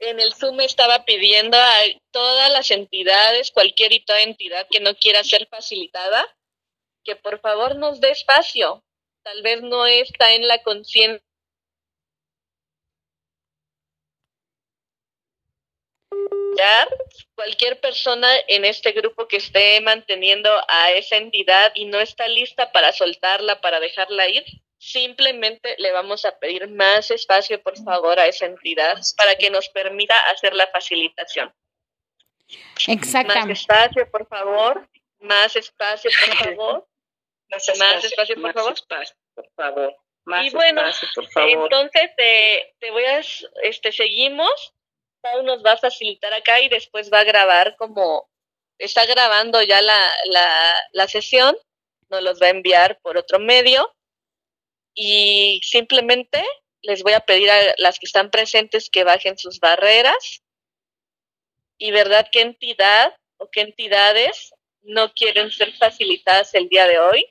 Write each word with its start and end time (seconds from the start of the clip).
en 0.00 0.20
el 0.20 0.34
Zoom 0.34 0.60
estaba 0.60 1.04
pidiendo 1.04 1.56
a 1.56 1.72
todas 2.10 2.50
las 2.52 2.70
entidades, 2.70 3.50
cualquier 3.50 3.92
y 3.92 4.04
toda 4.04 4.22
entidad 4.22 4.66
que 4.70 4.80
no 4.80 4.94
quiera 4.94 5.24
ser 5.24 5.46
facilitada, 5.48 6.24
que 7.04 7.16
por 7.16 7.40
favor 7.40 7.76
nos 7.76 8.00
dé 8.00 8.10
espacio. 8.10 8.84
Tal 9.22 9.42
vez 9.42 9.62
no 9.62 9.86
está 9.86 10.32
en 10.32 10.46
la 10.46 10.62
conciencia. 10.62 11.22
Cualquier 17.36 17.80
persona 17.80 18.28
en 18.48 18.64
este 18.64 18.90
grupo 18.92 19.28
que 19.28 19.36
esté 19.36 19.80
manteniendo 19.80 20.50
a 20.68 20.90
esa 20.92 21.16
entidad 21.16 21.70
y 21.74 21.84
no 21.84 22.00
está 22.00 22.26
lista 22.26 22.72
para 22.72 22.92
soltarla, 22.92 23.60
para 23.60 23.78
dejarla 23.78 24.28
ir, 24.28 24.44
Simplemente 24.78 25.74
le 25.78 25.90
vamos 25.90 26.24
a 26.24 26.38
pedir 26.38 26.68
más 26.68 27.10
espacio, 27.10 27.60
por 27.60 27.76
favor, 27.82 28.18
a 28.18 28.26
esa 28.26 28.46
entidad 28.46 28.96
para 29.16 29.34
que 29.34 29.50
nos 29.50 29.68
permita 29.70 30.14
hacer 30.30 30.54
la 30.54 30.68
facilitación. 30.68 31.52
Exactamente. 32.86 33.40
Más 33.40 33.60
espacio, 33.60 34.10
por 34.10 34.28
favor. 34.28 34.88
Más 35.18 35.56
espacio, 35.56 36.10
por 36.24 36.36
favor. 36.44 36.88
Más 37.50 37.68
espacio, 37.68 38.40
por 38.40 38.52
favor. 38.52 38.74
por 39.34 39.50
favor. 39.56 39.96
y 40.42 40.50
bueno, 40.50 40.82
entonces 41.34 42.10
te, 42.16 42.74
te 42.78 42.90
voy 42.92 43.04
a, 43.04 43.20
este, 43.64 43.90
seguimos. 43.90 44.74
Pau 45.20 45.42
nos 45.42 45.64
va 45.64 45.72
a 45.72 45.76
facilitar 45.76 46.32
acá 46.32 46.60
y 46.60 46.68
después 46.68 47.12
va 47.12 47.20
a 47.20 47.24
grabar 47.24 47.74
como 47.76 48.30
está 48.78 49.04
grabando 49.06 49.60
ya 49.62 49.82
la, 49.82 50.12
la, 50.26 50.74
la 50.92 51.08
sesión, 51.08 51.56
nos 52.08 52.22
los 52.22 52.40
va 52.40 52.46
a 52.46 52.50
enviar 52.50 53.00
por 53.00 53.16
otro 53.16 53.40
medio 53.40 53.92
y 54.94 55.60
simplemente 55.62 56.42
les 56.82 57.02
voy 57.02 57.12
a 57.12 57.20
pedir 57.20 57.50
a 57.50 57.74
las 57.78 57.98
que 57.98 58.06
están 58.06 58.30
presentes 58.30 58.90
que 58.90 59.04
bajen 59.04 59.38
sus 59.38 59.60
barreras. 59.60 60.42
Y 61.78 61.90
verdad 61.90 62.28
qué 62.32 62.40
entidad 62.40 63.14
o 63.36 63.48
qué 63.50 63.60
entidades 63.60 64.52
no 64.82 65.12
quieren 65.12 65.50
ser 65.50 65.72
facilitadas 65.76 66.54
el 66.54 66.68
día 66.68 66.86
de 66.86 66.98
hoy. 66.98 67.26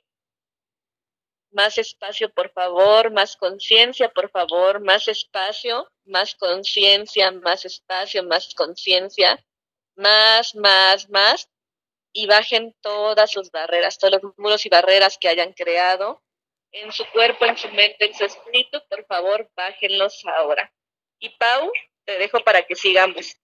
Más 1.50 1.78
espacio, 1.78 2.32
por 2.32 2.52
favor, 2.52 3.10
más 3.10 3.36
conciencia, 3.36 4.10
por 4.10 4.30
favor, 4.30 4.80
más 4.80 5.08
espacio, 5.08 5.90
más 6.04 6.34
conciencia, 6.34 7.30
más 7.32 7.64
espacio, 7.64 8.22
más 8.22 8.54
conciencia, 8.54 9.44
más, 9.96 10.54
más, 10.54 11.08
más, 11.08 11.48
y 12.12 12.26
bajen 12.26 12.74
todas 12.80 13.30
sus 13.30 13.50
barreras, 13.50 13.98
todos 13.98 14.22
los 14.22 14.38
muros 14.38 14.64
y 14.66 14.68
barreras 14.68 15.18
que 15.18 15.28
hayan 15.28 15.52
creado 15.52 16.22
en 16.72 16.92
su 16.92 17.04
cuerpo, 17.12 17.44
en 17.44 17.56
su 17.56 17.68
mente, 17.68 18.06
en 18.06 18.14
su 18.14 18.24
espíritu, 18.24 18.78
por 18.88 19.04
favor, 19.06 19.50
bájenlos 19.56 20.22
ahora. 20.38 20.72
Y 21.18 21.30
Pau, 21.30 21.70
te 22.04 22.18
dejo 22.18 22.40
para 22.44 22.62
que 22.62 22.74
sigamos. 22.74 23.36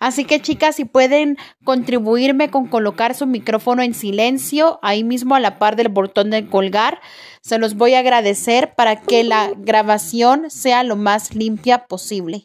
Así 0.00 0.24
que 0.24 0.40
chicas, 0.40 0.76
si 0.76 0.84
pueden 0.84 1.36
contribuirme 1.64 2.50
con 2.50 2.68
colocar 2.68 3.14
su 3.14 3.26
micrófono 3.26 3.82
en 3.82 3.94
silencio, 3.94 4.78
ahí 4.82 5.04
mismo 5.04 5.34
a 5.34 5.40
la 5.40 5.58
par 5.58 5.76
del 5.76 5.88
botón 5.88 6.30
de 6.30 6.46
colgar, 6.46 7.00
se 7.42 7.58
los 7.58 7.74
voy 7.74 7.94
a 7.94 8.00
agradecer 8.00 8.74
para 8.74 9.02
que 9.02 9.24
la 9.24 9.52
grabación 9.56 10.50
sea 10.50 10.84
lo 10.84 10.96
más 10.96 11.34
limpia 11.34 11.86
posible. 11.86 12.44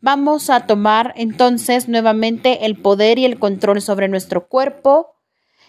Vamos 0.00 0.50
a 0.50 0.66
tomar 0.66 1.12
entonces 1.16 1.88
nuevamente 1.88 2.66
el 2.66 2.80
poder 2.80 3.18
y 3.18 3.24
el 3.24 3.38
control 3.38 3.80
sobre 3.80 4.08
nuestro 4.08 4.48
cuerpo 4.48 5.16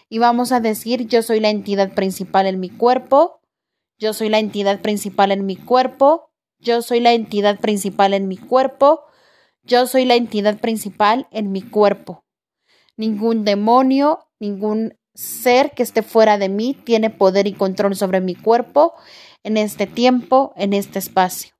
y 0.08 0.18
vamos 0.18 0.52
a 0.52 0.60
decir 0.60 1.06
yo 1.06 1.22
soy 1.22 1.40
la 1.40 1.50
entidad 1.50 1.94
principal 1.94 2.46
en 2.46 2.60
mi 2.60 2.68
cuerpo, 2.68 3.39
yo 4.00 4.14
soy 4.14 4.30
la 4.30 4.38
entidad 4.38 4.80
principal 4.80 5.30
en 5.30 5.44
mi 5.44 5.56
cuerpo. 5.56 6.32
Yo 6.58 6.80
soy 6.80 7.00
la 7.00 7.12
entidad 7.12 7.60
principal 7.60 8.14
en 8.14 8.28
mi 8.28 8.38
cuerpo. 8.38 9.02
Yo 9.62 9.86
soy 9.86 10.06
la 10.06 10.14
entidad 10.14 10.58
principal 10.58 11.28
en 11.30 11.52
mi 11.52 11.60
cuerpo. 11.60 12.24
Ningún 12.96 13.44
demonio, 13.44 14.26
ningún 14.40 14.94
ser 15.14 15.72
que 15.72 15.82
esté 15.82 16.02
fuera 16.02 16.38
de 16.38 16.48
mí 16.48 16.72
tiene 16.72 17.10
poder 17.10 17.46
y 17.46 17.52
control 17.52 17.94
sobre 17.94 18.22
mi 18.22 18.34
cuerpo 18.34 18.94
en 19.44 19.58
este 19.58 19.86
tiempo, 19.86 20.54
en 20.56 20.72
este 20.72 20.98
espacio. 20.98 21.59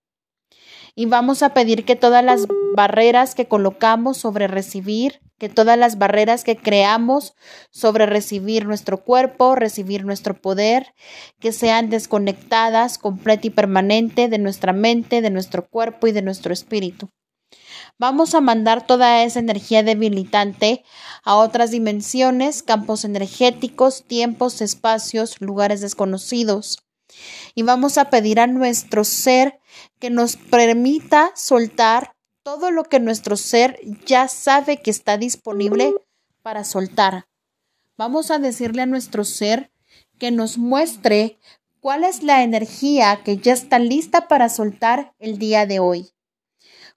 Y 0.95 1.07
vamos 1.07 1.43
a 1.43 1.55
pedir 1.55 1.85
que 1.85 1.97
todas 1.97 2.25
las 2.25 2.47
barreras 2.75 3.35
que 3.35 3.47
colocamos 3.47 4.19
sobre 4.19 4.47
recibir 4.47 5.21
que 5.41 5.49
todas 5.49 5.79
las 5.79 5.97
barreras 5.97 6.45
que 6.45 6.59
creamos 6.59 7.35
sobre 7.71 8.05
recibir 8.05 8.67
nuestro 8.67 9.03
cuerpo, 9.03 9.57
recibir 9.57 10.05
nuestro 10.05 10.39
poder, 10.39 10.95
que 11.41 11.53
sean 11.53 11.89
desconectadas 11.89 12.99
completa 12.99 13.47
y 13.47 13.51
permanente 13.51 14.29
de 14.29 14.37
nuestra 14.37 14.75
mente, 14.75 15.23
de 15.23 15.31
nuestro 15.31 15.67
cuerpo 15.67 16.07
y 16.07 16.13
de 16.13 16.21
nuestro 16.21 16.53
espíritu. 16.53 17.09
Vamos 17.99 18.35
a 18.35 18.43
mandar 18.43 18.87
toda 18.87 19.25
esa 19.25 19.41
energía 19.41 19.83
debilitante 19.83 20.85
a 21.25 21.37
otras 21.37 21.71
dimensiones, 21.71 22.63
campos 22.63 23.07
energéticos, 23.07 24.05
tiempos, 24.05 24.61
espacios, 24.61 25.41
lugares 25.41 25.81
desconocidos. 25.81 26.85
Y 27.55 27.63
vamos 27.63 27.99
a 27.99 28.11
pedir 28.11 28.41
a 28.41 28.47
nuestro 28.47 29.05
ser 29.05 29.61
que 29.99 30.11
nos 30.11 30.37
permita 30.37 31.33
soltar 31.35 32.15
todo 32.43 32.71
lo 32.71 32.85
que 32.85 33.01
nuestro 33.01 33.37
ser 33.37 33.79
ya 34.07 34.29
sabe 34.29 34.81
que 34.83 34.91
está 34.91 35.19
disponible 35.19 35.95
para 36.43 36.65
soltar. 36.65 37.27
Vamos 37.97 38.31
a 38.31 38.39
decirle 38.39 38.83
a 38.83 38.87
nuestro 38.87 39.25
ser 39.25 39.71
que 40.19 40.31
nos 40.31 40.59
muestre 40.59 41.39
cuál 41.81 42.05
es 42.05 42.23
la 42.23 42.43
energía 42.43 43.21
que 43.25 43.37
ya 43.37 43.53
está 43.53 43.79
lista 43.79 44.29
para 44.29 44.49
soltar 44.49 45.15
el 45.19 45.39
día 45.39 45.67
de 45.67 45.81
hoy. 45.81 46.11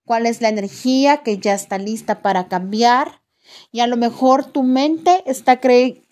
Cuál 0.06 0.25
es 0.25 0.41
la 0.41 0.50
energía 0.50 1.18
que 1.18 1.38
ya 1.38 1.53
está 1.53 1.78
lista 1.78 2.22
para 2.22 2.47
cambiar. 2.47 3.22
Y 3.72 3.81
a 3.81 3.88
lo 3.88 3.97
mejor 3.97 4.45
tu 4.45 4.63
mente 4.63 5.24
está 5.25 5.59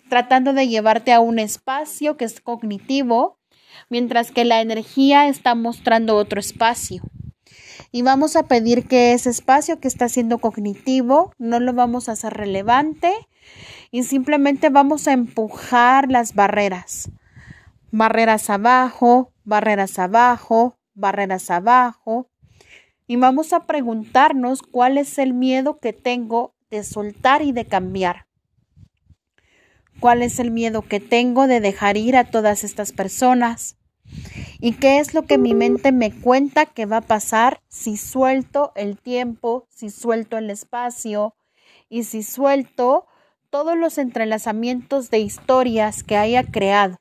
tratando 0.09 0.53
de 0.53 0.67
llevarte 0.67 1.13
a 1.13 1.19
un 1.19 1.39
espacio 1.39 2.17
que 2.17 2.25
es 2.25 2.39
cognitivo, 2.39 3.39
mientras 3.91 4.31
que 4.31 4.43
la 4.43 4.61
energía 4.61 5.27
está 5.27 5.53
mostrando 5.53 6.15
otro 6.15 6.39
espacio 6.39 7.03
y 7.91 8.03
vamos 8.03 8.35
a 8.35 8.43
pedir 8.43 8.87
que 8.87 9.13
ese 9.13 9.29
espacio 9.29 9.79
que 9.79 9.87
está 9.87 10.07
siendo 10.07 10.37
cognitivo 10.39 11.33
no 11.37 11.59
lo 11.59 11.73
vamos 11.73 12.07
a 12.07 12.13
hacer 12.13 12.33
relevante 12.33 13.11
y 13.91 14.03
simplemente 14.03 14.69
vamos 14.69 15.07
a 15.07 15.13
empujar 15.13 16.09
las 16.09 16.33
barreras. 16.33 17.11
Barreras 17.91 18.49
abajo, 18.49 19.33
barreras 19.43 19.99
abajo, 19.99 20.77
barreras 20.93 21.51
abajo. 21.51 22.29
Y 23.07 23.17
vamos 23.17 23.51
a 23.51 23.67
preguntarnos 23.67 24.61
cuál 24.61 24.97
es 24.97 25.17
el 25.17 25.33
miedo 25.33 25.79
que 25.79 25.91
tengo 25.91 26.55
de 26.69 26.85
soltar 26.85 27.41
y 27.41 27.51
de 27.51 27.65
cambiar. 27.65 28.27
¿Cuál 29.99 30.21
es 30.21 30.39
el 30.39 30.51
miedo 30.51 30.81
que 30.83 31.01
tengo 31.01 31.47
de 31.47 31.59
dejar 31.59 31.97
ir 31.97 32.15
a 32.15 32.23
todas 32.23 32.63
estas 32.63 32.93
personas? 32.93 33.75
¿Y 34.63 34.73
qué 34.73 34.99
es 34.99 35.15
lo 35.15 35.23
que 35.23 35.39
mi 35.39 35.55
mente 35.55 35.91
me 35.91 36.11
cuenta 36.11 36.67
que 36.67 36.85
va 36.85 36.97
a 36.97 37.01
pasar 37.01 37.63
si 37.67 37.97
suelto 37.97 38.73
el 38.75 38.99
tiempo, 38.99 39.65
si 39.69 39.89
suelto 39.89 40.37
el 40.37 40.51
espacio 40.51 41.33
y 41.89 42.03
si 42.03 42.21
suelto 42.21 43.07
todos 43.49 43.75
los 43.75 43.97
entrelazamientos 43.97 45.09
de 45.09 45.17
historias 45.17 46.03
que 46.03 46.15
haya 46.15 46.43
creado? 46.43 46.97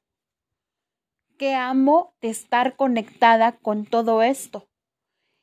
¿Qué 1.37 1.55
amo 1.55 2.15
de 2.23 2.31
estar 2.31 2.77
conectada 2.77 3.59
con 3.59 3.85
todo 3.85 4.23
esto? 4.23 4.67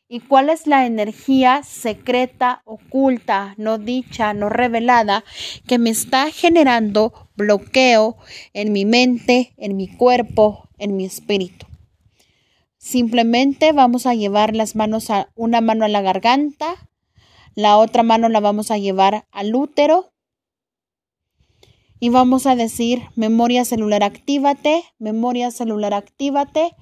¿Y 0.10 0.22
cuál 0.22 0.50
es 0.50 0.66
la 0.66 0.88
energía 0.88 1.62
secreta, 1.62 2.64
oculta, 2.66 3.54
no 3.58 3.78
dicha, 3.78 4.34
no 4.34 4.50
revelada 4.50 5.24
que 5.68 5.78
me 5.78 5.92
está 5.92 6.32
generando 6.32 7.30
bloqueo 7.36 8.18
en 8.54 8.72
mi 8.72 8.86
mente, 8.86 9.54
en 9.58 9.78
mi 9.78 9.88
cuerpo, 9.88 10.68
en 10.80 10.96
mi 10.98 11.06
espíritu? 11.06 11.68
Simplemente 12.88 13.74
vamos 13.74 14.06
a 14.06 14.14
llevar 14.14 14.56
las 14.56 14.78
manos 14.78 15.10
a 15.10 15.30
una 15.36 15.60
mano 15.60 15.84
a 15.84 15.90
la 15.90 16.02
garganta, 16.02 16.90
la 17.54 17.78
otra 17.78 18.02
mano 18.02 18.30
la 18.30 18.40
vamos 18.40 18.72
a 18.72 18.78
llevar 18.78 19.28
al 19.30 19.56
útero 19.56 20.14
y 22.00 22.08
vamos 22.08 22.46
a 22.46 22.56
decir 22.56 23.02
memoria 23.18 23.66
celular 23.66 24.04
actívate, 24.04 24.86
memoria 25.00 25.52
celular 25.52 25.94
actívate, 25.94 26.78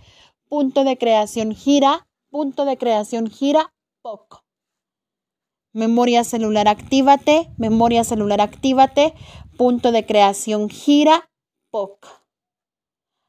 punto 0.47 0.83
de 0.83 0.95
creación 0.99 1.55
gira, 1.55 2.07
punto 2.29 2.65
de 2.65 2.77
creación 2.77 3.27
gira, 3.27 3.73
POC. 4.03 4.43
Memoria 5.73 6.23
celular 6.23 6.67
actívate, 6.67 7.49
memoria 7.57 8.03
celular 8.03 8.41
actívate, 8.41 9.15
punto 9.57 9.91
de 9.91 10.05
creación 10.05 10.69
gira, 10.69 11.31
POC 11.71 12.24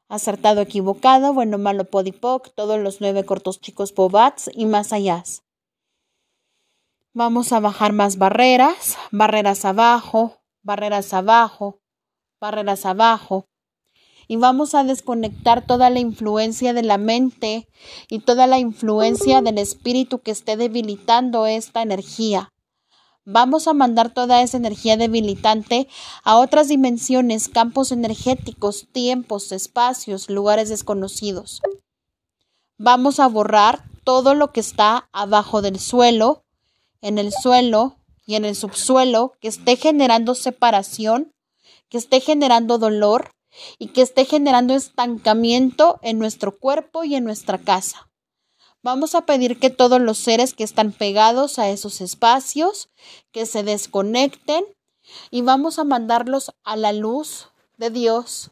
acertado, 0.09 0.61
equivocado, 0.61 1.33
bueno, 1.33 1.57
malo, 1.57 1.85
podipoc, 1.85 2.53
todos 2.55 2.79
los 2.79 3.01
nueve 3.01 3.25
cortos 3.25 3.59
chicos 3.59 3.91
pobats 3.91 4.49
y 4.53 4.65
más 4.65 4.93
allá. 4.93 5.23
Vamos 7.13 7.51
a 7.51 7.59
bajar 7.59 7.93
más 7.93 8.17
barreras, 8.17 8.97
barreras 9.11 9.65
abajo, 9.65 10.37
barreras 10.61 11.13
abajo, 11.13 11.81
barreras 12.39 12.85
abajo. 12.85 13.47
Y 14.27 14.35
vamos 14.35 14.75
a 14.75 14.83
desconectar 14.83 15.65
toda 15.65 15.89
la 15.89 15.99
influencia 15.99 16.73
de 16.73 16.83
la 16.83 16.97
mente 16.97 17.67
y 18.09 18.19
toda 18.19 18.45
la 18.45 18.59
influencia 18.59 19.41
del 19.41 19.57
espíritu 19.57 20.19
que 20.19 20.31
esté 20.31 20.57
debilitando 20.57 21.47
esta 21.47 21.81
energía. 21.81 22.53
Vamos 23.29 23.67
a 23.67 23.73
mandar 23.73 24.13
toda 24.13 24.41
esa 24.41 24.55
energía 24.55 24.95
debilitante 24.95 25.89
a 26.23 26.37
otras 26.37 26.69
dimensiones, 26.69 27.49
campos 27.49 27.91
energéticos, 27.91 28.87
tiempos, 28.93 29.51
espacios, 29.51 30.29
lugares 30.29 30.69
desconocidos. 30.69 31.61
Vamos 32.77 33.19
a 33.19 33.27
borrar 33.27 33.83
todo 34.05 34.33
lo 34.33 34.53
que 34.53 34.61
está 34.61 35.09
abajo 35.11 35.61
del 35.61 35.77
suelo, 35.77 36.45
en 37.01 37.17
el 37.17 37.33
suelo 37.33 37.97
y 38.25 38.35
en 38.35 38.45
el 38.45 38.55
subsuelo, 38.55 39.33
que 39.41 39.49
esté 39.49 39.75
generando 39.75 40.33
separación, 40.33 41.33
que 41.89 41.97
esté 41.97 42.21
generando 42.21 42.77
dolor 42.77 43.31
y 43.77 43.87
que 43.87 44.03
esté 44.03 44.23
generando 44.23 44.73
estancamiento 44.73 45.99
en 46.01 46.17
nuestro 46.17 46.57
cuerpo 46.57 47.03
y 47.03 47.15
en 47.15 47.25
nuestra 47.25 47.57
casa. 47.57 48.06
Vamos 48.87 49.15
a 49.15 49.25
pedir 49.25 49.59
que 49.59 49.69
todos 49.69 49.99
los 49.99 50.17
seres 50.17 50.53
que 50.53 50.63
están 50.63 50.93
pegados 50.93 51.59
a 51.59 51.67
esos 51.67 51.99
espacios, 51.99 52.87
que 53.33 53.45
se 53.45 53.61
desconecten 53.61 54.63
y 55.29 55.41
vamos 55.41 55.77
a 55.77 55.83
mandarlos 55.83 56.53
a 56.63 56.77
la 56.77 56.93
luz 56.93 57.49
de 57.75 57.89
Dios, 57.89 58.51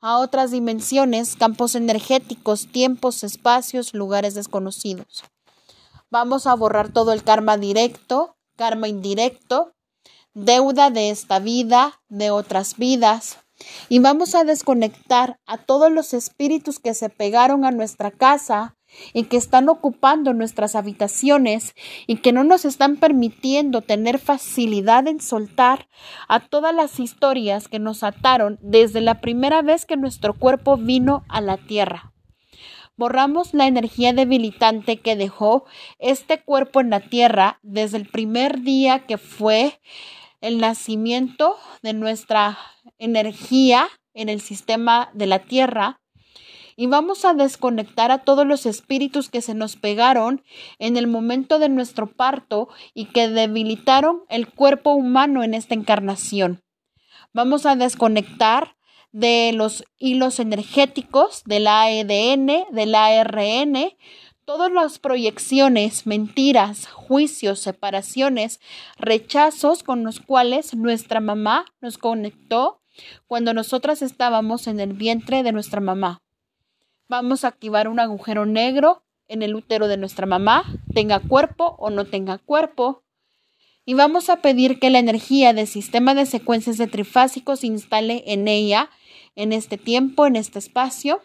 a 0.00 0.18
otras 0.18 0.50
dimensiones, 0.50 1.36
campos 1.36 1.76
energéticos, 1.76 2.66
tiempos, 2.66 3.22
espacios, 3.22 3.94
lugares 3.94 4.34
desconocidos. 4.34 5.22
Vamos 6.10 6.48
a 6.48 6.54
borrar 6.56 6.92
todo 6.92 7.12
el 7.12 7.22
karma 7.22 7.56
directo, 7.56 8.34
karma 8.56 8.88
indirecto, 8.88 9.72
deuda 10.34 10.90
de 10.90 11.10
esta 11.10 11.38
vida, 11.38 12.02
de 12.08 12.32
otras 12.32 12.76
vidas, 12.76 13.38
y 13.88 14.00
vamos 14.00 14.34
a 14.34 14.42
desconectar 14.42 15.38
a 15.46 15.58
todos 15.58 15.92
los 15.92 16.12
espíritus 16.12 16.80
que 16.80 16.94
se 16.94 17.08
pegaron 17.08 17.64
a 17.64 17.70
nuestra 17.70 18.10
casa 18.10 18.76
y 19.12 19.24
que 19.24 19.36
están 19.36 19.68
ocupando 19.68 20.32
nuestras 20.32 20.74
habitaciones 20.74 21.74
y 22.06 22.16
que 22.16 22.32
no 22.32 22.44
nos 22.44 22.64
están 22.64 22.96
permitiendo 22.96 23.82
tener 23.82 24.18
facilidad 24.18 25.06
en 25.08 25.20
soltar 25.20 25.88
a 26.28 26.40
todas 26.40 26.74
las 26.74 27.00
historias 27.00 27.68
que 27.68 27.78
nos 27.78 28.02
ataron 28.02 28.58
desde 28.62 29.00
la 29.00 29.20
primera 29.20 29.62
vez 29.62 29.86
que 29.86 29.96
nuestro 29.96 30.34
cuerpo 30.34 30.76
vino 30.76 31.24
a 31.28 31.40
la 31.40 31.56
tierra. 31.56 32.12
Borramos 32.96 33.54
la 33.54 33.66
energía 33.66 34.12
debilitante 34.12 34.98
que 34.98 35.16
dejó 35.16 35.64
este 35.98 36.42
cuerpo 36.42 36.80
en 36.80 36.90
la 36.90 37.00
tierra 37.00 37.58
desde 37.62 37.96
el 37.96 38.06
primer 38.06 38.60
día 38.60 39.06
que 39.06 39.16
fue 39.16 39.80
el 40.42 40.58
nacimiento 40.58 41.56
de 41.82 41.94
nuestra 41.94 42.58
energía 42.98 43.88
en 44.12 44.28
el 44.28 44.40
sistema 44.40 45.10
de 45.14 45.26
la 45.26 45.38
tierra 45.38 46.01
y 46.76 46.86
vamos 46.86 47.24
a 47.24 47.34
desconectar 47.34 48.10
a 48.10 48.18
todos 48.18 48.46
los 48.46 48.66
espíritus 48.66 49.30
que 49.30 49.42
se 49.42 49.54
nos 49.54 49.76
pegaron 49.76 50.42
en 50.78 50.96
el 50.96 51.06
momento 51.06 51.58
de 51.58 51.68
nuestro 51.68 52.06
parto 52.06 52.68
y 52.94 53.06
que 53.06 53.28
debilitaron 53.28 54.22
el 54.28 54.48
cuerpo 54.48 54.92
humano 54.92 55.42
en 55.42 55.54
esta 55.54 55.74
encarnación. 55.74 56.62
Vamos 57.32 57.66
a 57.66 57.76
desconectar 57.76 58.76
de 59.12 59.52
los 59.54 59.84
hilos 59.98 60.40
energéticos 60.40 61.42
del 61.44 61.66
AEDN, 61.66 62.64
del 62.72 62.94
ARN, 62.94 63.92
todas 64.44 64.72
las 64.72 64.98
proyecciones, 64.98 66.06
mentiras, 66.06 66.88
juicios, 66.88 67.60
separaciones, 67.60 68.60
rechazos 68.98 69.82
con 69.82 70.02
los 70.02 70.20
cuales 70.20 70.74
nuestra 70.74 71.20
mamá 71.20 71.66
nos 71.80 71.98
conectó 71.98 72.80
cuando 73.26 73.54
nosotras 73.54 74.02
estábamos 74.02 74.66
en 74.66 74.80
el 74.80 74.94
vientre 74.94 75.42
de 75.42 75.52
nuestra 75.52 75.80
mamá. 75.80 76.21
Vamos 77.12 77.44
a 77.44 77.48
activar 77.48 77.88
un 77.88 78.00
agujero 78.00 78.46
negro 78.46 79.02
en 79.28 79.42
el 79.42 79.54
útero 79.54 79.86
de 79.86 79.98
nuestra 79.98 80.24
mamá, 80.24 80.64
tenga 80.94 81.20
cuerpo 81.20 81.76
o 81.78 81.90
no 81.90 82.06
tenga 82.06 82.38
cuerpo. 82.38 83.02
Y 83.84 83.92
vamos 83.92 84.30
a 84.30 84.40
pedir 84.40 84.78
que 84.78 84.88
la 84.88 84.98
energía 84.98 85.52
del 85.52 85.66
sistema 85.66 86.14
de 86.14 86.24
secuencias 86.24 86.78
de 86.78 86.86
trifásicos 86.86 87.60
se 87.60 87.66
instale 87.66 88.24
en 88.28 88.48
ella, 88.48 88.88
en 89.36 89.52
este 89.52 89.76
tiempo, 89.76 90.24
en 90.24 90.36
este 90.36 90.58
espacio. 90.58 91.20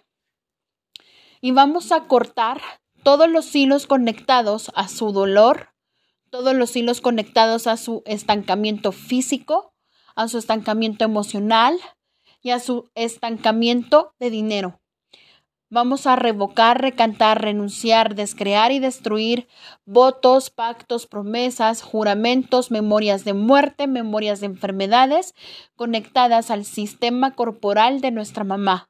Y 1.40 1.52
vamos 1.52 1.94
a 1.94 2.04
cortar 2.08 2.60
todos 3.02 3.30
los 3.30 3.56
hilos 3.56 3.88
conectados 3.88 4.74
a 4.76 4.90
su 4.90 5.14
dolor, 5.14 5.70
todos 6.30 6.54
los 6.54 6.76
hilos 6.76 7.00
conectados 7.00 7.66
a 7.66 7.78
su 7.78 8.04
estancamiento 8.06 8.92
físico, 8.92 9.74
a 10.16 10.28
su 10.28 10.38
estancamiento 10.38 11.06
emocional 11.06 11.80
y 12.42 12.50
a 12.50 12.60
su 12.60 12.92
estancamiento 12.94 14.14
de 14.20 14.30
dinero. 14.32 14.82
Vamos 15.70 16.08
a 16.08 16.16
revocar, 16.16 16.82
recantar, 16.82 17.42
renunciar, 17.42 18.16
descrear 18.16 18.72
y 18.72 18.80
destruir 18.80 19.50
votos, 19.86 20.50
pactos, 20.50 21.08
promesas, 21.08 21.82
juramentos, 21.82 22.72
memorias 22.72 23.26
de 23.26 23.34
muerte, 23.34 23.86
memorias 23.86 24.40
de 24.40 24.46
enfermedades 24.46 25.36
conectadas 25.76 26.52
al 26.52 26.64
sistema 26.64 27.36
corporal 27.36 28.00
de 28.00 28.12
nuestra 28.12 28.46
mamá. 28.46 28.88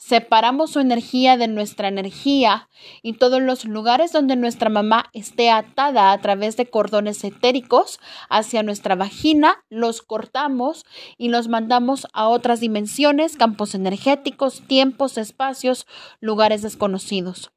Separamos 0.00 0.70
su 0.70 0.80
energía 0.80 1.36
de 1.36 1.46
nuestra 1.46 1.86
energía 1.86 2.70
y 3.02 3.12
todos 3.12 3.42
los 3.42 3.66
lugares 3.66 4.12
donde 4.12 4.34
nuestra 4.34 4.70
mamá 4.70 5.10
esté 5.12 5.50
atada 5.50 6.10
a 6.10 6.18
través 6.22 6.56
de 6.56 6.70
cordones 6.70 7.22
etéricos 7.22 8.00
hacia 8.30 8.62
nuestra 8.62 8.94
vagina, 8.94 9.62
los 9.68 10.00
cortamos 10.00 10.86
y 11.18 11.28
los 11.28 11.48
mandamos 11.48 12.08
a 12.14 12.28
otras 12.28 12.60
dimensiones, 12.60 13.36
campos 13.36 13.74
energéticos, 13.74 14.62
tiempos, 14.66 15.18
espacios, 15.18 15.86
lugares 16.18 16.62
desconocidos. 16.62 17.52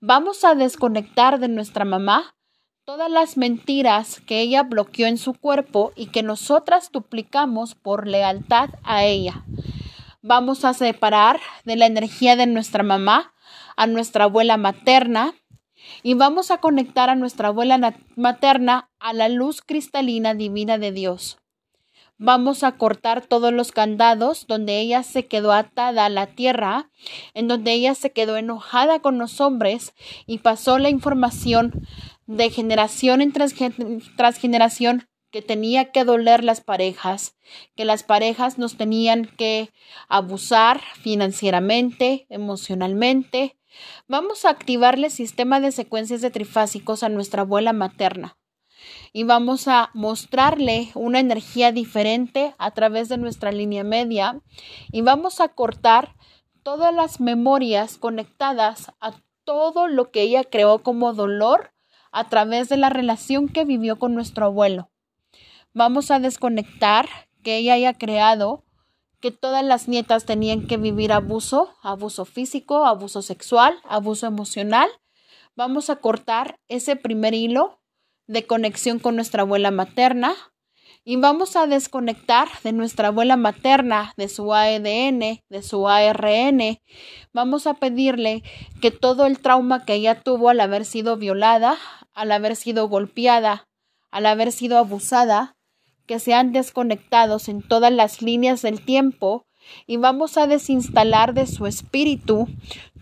Vamos 0.00 0.44
a 0.44 0.54
desconectar 0.54 1.40
de 1.40 1.48
nuestra 1.48 1.84
mamá 1.84 2.36
todas 2.84 3.10
las 3.10 3.36
mentiras 3.36 4.20
que 4.20 4.40
ella 4.40 4.62
bloqueó 4.62 5.08
en 5.08 5.18
su 5.18 5.34
cuerpo 5.34 5.92
y 5.96 6.06
que 6.06 6.22
nosotras 6.22 6.92
duplicamos 6.92 7.74
por 7.74 8.06
lealtad 8.06 8.70
a 8.84 9.04
ella 9.04 9.44
vamos 10.22 10.64
a 10.64 10.72
separar 10.72 11.40
de 11.64 11.76
la 11.76 11.86
energía 11.86 12.36
de 12.36 12.46
nuestra 12.46 12.82
mamá 12.82 13.34
a 13.76 13.86
nuestra 13.86 14.24
abuela 14.24 14.56
materna 14.56 15.34
y 16.02 16.14
vamos 16.14 16.50
a 16.50 16.58
conectar 16.58 17.10
a 17.10 17.16
nuestra 17.16 17.48
abuela 17.48 17.94
materna 18.16 18.90
a 19.00 19.12
la 19.12 19.28
luz 19.28 19.62
cristalina 19.62 20.34
divina 20.34 20.78
de 20.78 20.92
Dios. 20.92 21.38
Vamos 22.18 22.62
a 22.62 22.72
cortar 22.72 23.26
todos 23.26 23.52
los 23.52 23.72
candados 23.72 24.46
donde 24.46 24.78
ella 24.78 25.02
se 25.02 25.26
quedó 25.26 25.52
atada 25.52 26.04
a 26.04 26.08
la 26.08 26.28
tierra, 26.28 26.88
en 27.34 27.48
donde 27.48 27.72
ella 27.72 27.96
se 27.96 28.12
quedó 28.12 28.36
enojada 28.36 29.00
con 29.00 29.18
los 29.18 29.40
hombres 29.40 29.92
y 30.24 30.38
pasó 30.38 30.78
la 30.78 30.88
información 30.88 31.72
de 32.26 32.48
generación 32.50 33.22
en 33.22 33.32
tras, 33.32 33.54
tras 34.16 34.38
generación 34.38 35.08
que 35.32 35.42
tenía 35.42 35.90
que 35.90 36.04
doler 36.04 36.44
las 36.44 36.60
parejas, 36.60 37.34
que 37.74 37.84
las 37.84 38.04
parejas 38.04 38.58
nos 38.58 38.76
tenían 38.76 39.24
que 39.24 39.70
abusar 40.08 40.80
financieramente, 41.00 42.26
emocionalmente. 42.28 43.56
Vamos 44.06 44.44
a 44.44 44.50
activarle 44.50 45.10
sistema 45.10 45.58
de 45.58 45.72
secuencias 45.72 46.20
de 46.20 46.30
trifásicos 46.30 47.02
a 47.02 47.08
nuestra 47.08 47.42
abuela 47.42 47.72
materna 47.72 48.36
y 49.12 49.24
vamos 49.24 49.68
a 49.68 49.90
mostrarle 49.94 50.90
una 50.94 51.20
energía 51.20 51.72
diferente 51.72 52.54
a 52.58 52.72
través 52.72 53.08
de 53.08 53.16
nuestra 53.16 53.52
línea 53.52 53.84
media 53.84 54.40
y 54.90 55.00
vamos 55.00 55.40
a 55.40 55.48
cortar 55.48 56.14
todas 56.62 56.94
las 56.94 57.20
memorias 57.20 57.96
conectadas 57.96 58.92
a 59.00 59.14
todo 59.44 59.88
lo 59.88 60.10
que 60.10 60.22
ella 60.22 60.44
creó 60.44 60.82
como 60.82 61.14
dolor 61.14 61.72
a 62.12 62.28
través 62.28 62.68
de 62.68 62.76
la 62.76 62.90
relación 62.90 63.48
que 63.48 63.64
vivió 63.64 63.98
con 63.98 64.14
nuestro 64.14 64.46
abuelo. 64.46 64.91
Vamos 65.74 66.10
a 66.10 66.18
desconectar 66.18 67.08
que 67.42 67.56
ella 67.56 67.72
haya 67.72 67.94
creado 67.94 68.62
que 69.20 69.30
todas 69.30 69.64
las 69.64 69.88
nietas 69.88 70.26
tenían 70.26 70.66
que 70.66 70.76
vivir 70.76 71.12
abuso, 71.12 71.74
abuso 71.82 72.26
físico, 72.26 72.84
abuso 72.84 73.22
sexual, 73.22 73.78
abuso 73.84 74.26
emocional. 74.26 74.90
Vamos 75.56 75.88
a 75.88 75.96
cortar 75.96 76.58
ese 76.68 76.94
primer 76.96 77.32
hilo 77.32 77.80
de 78.26 78.46
conexión 78.46 78.98
con 78.98 79.16
nuestra 79.16 79.42
abuela 79.42 79.70
materna 79.70 80.34
y 81.04 81.16
vamos 81.16 81.56
a 81.56 81.66
desconectar 81.66 82.48
de 82.62 82.72
nuestra 82.72 83.08
abuela 83.08 83.38
materna, 83.38 84.12
de 84.18 84.28
su 84.28 84.52
AEDN, 84.52 85.40
de 85.48 85.62
su 85.62 85.88
ARN. 85.88 86.80
Vamos 87.32 87.66
a 87.66 87.74
pedirle 87.74 88.42
que 88.82 88.90
todo 88.90 89.24
el 89.24 89.40
trauma 89.40 89.86
que 89.86 89.94
ella 89.94 90.20
tuvo 90.20 90.50
al 90.50 90.60
haber 90.60 90.84
sido 90.84 91.16
violada, 91.16 91.78
al 92.12 92.30
haber 92.30 92.56
sido 92.56 92.88
golpeada, 92.88 93.64
al 94.10 94.26
haber 94.26 94.52
sido 94.52 94.76
abusada, 94.76 95.56
que 96.06 96.18
sean 96.18 96.52
desconectados 96.52 97.48
en 97.48 97.62
todas 97.62 97.92
las 97.92 98.22
líneas 98.22 98.62
del 98.62 98.84
tiempo 98.84 99.46
y 99.86 99.96
vamos 99.96 100.36
a 100.36 100.46
desinstalar 100.46 101.34
de 101.34 101.46
su 101.46 101.66
espíritu 101.66 102.48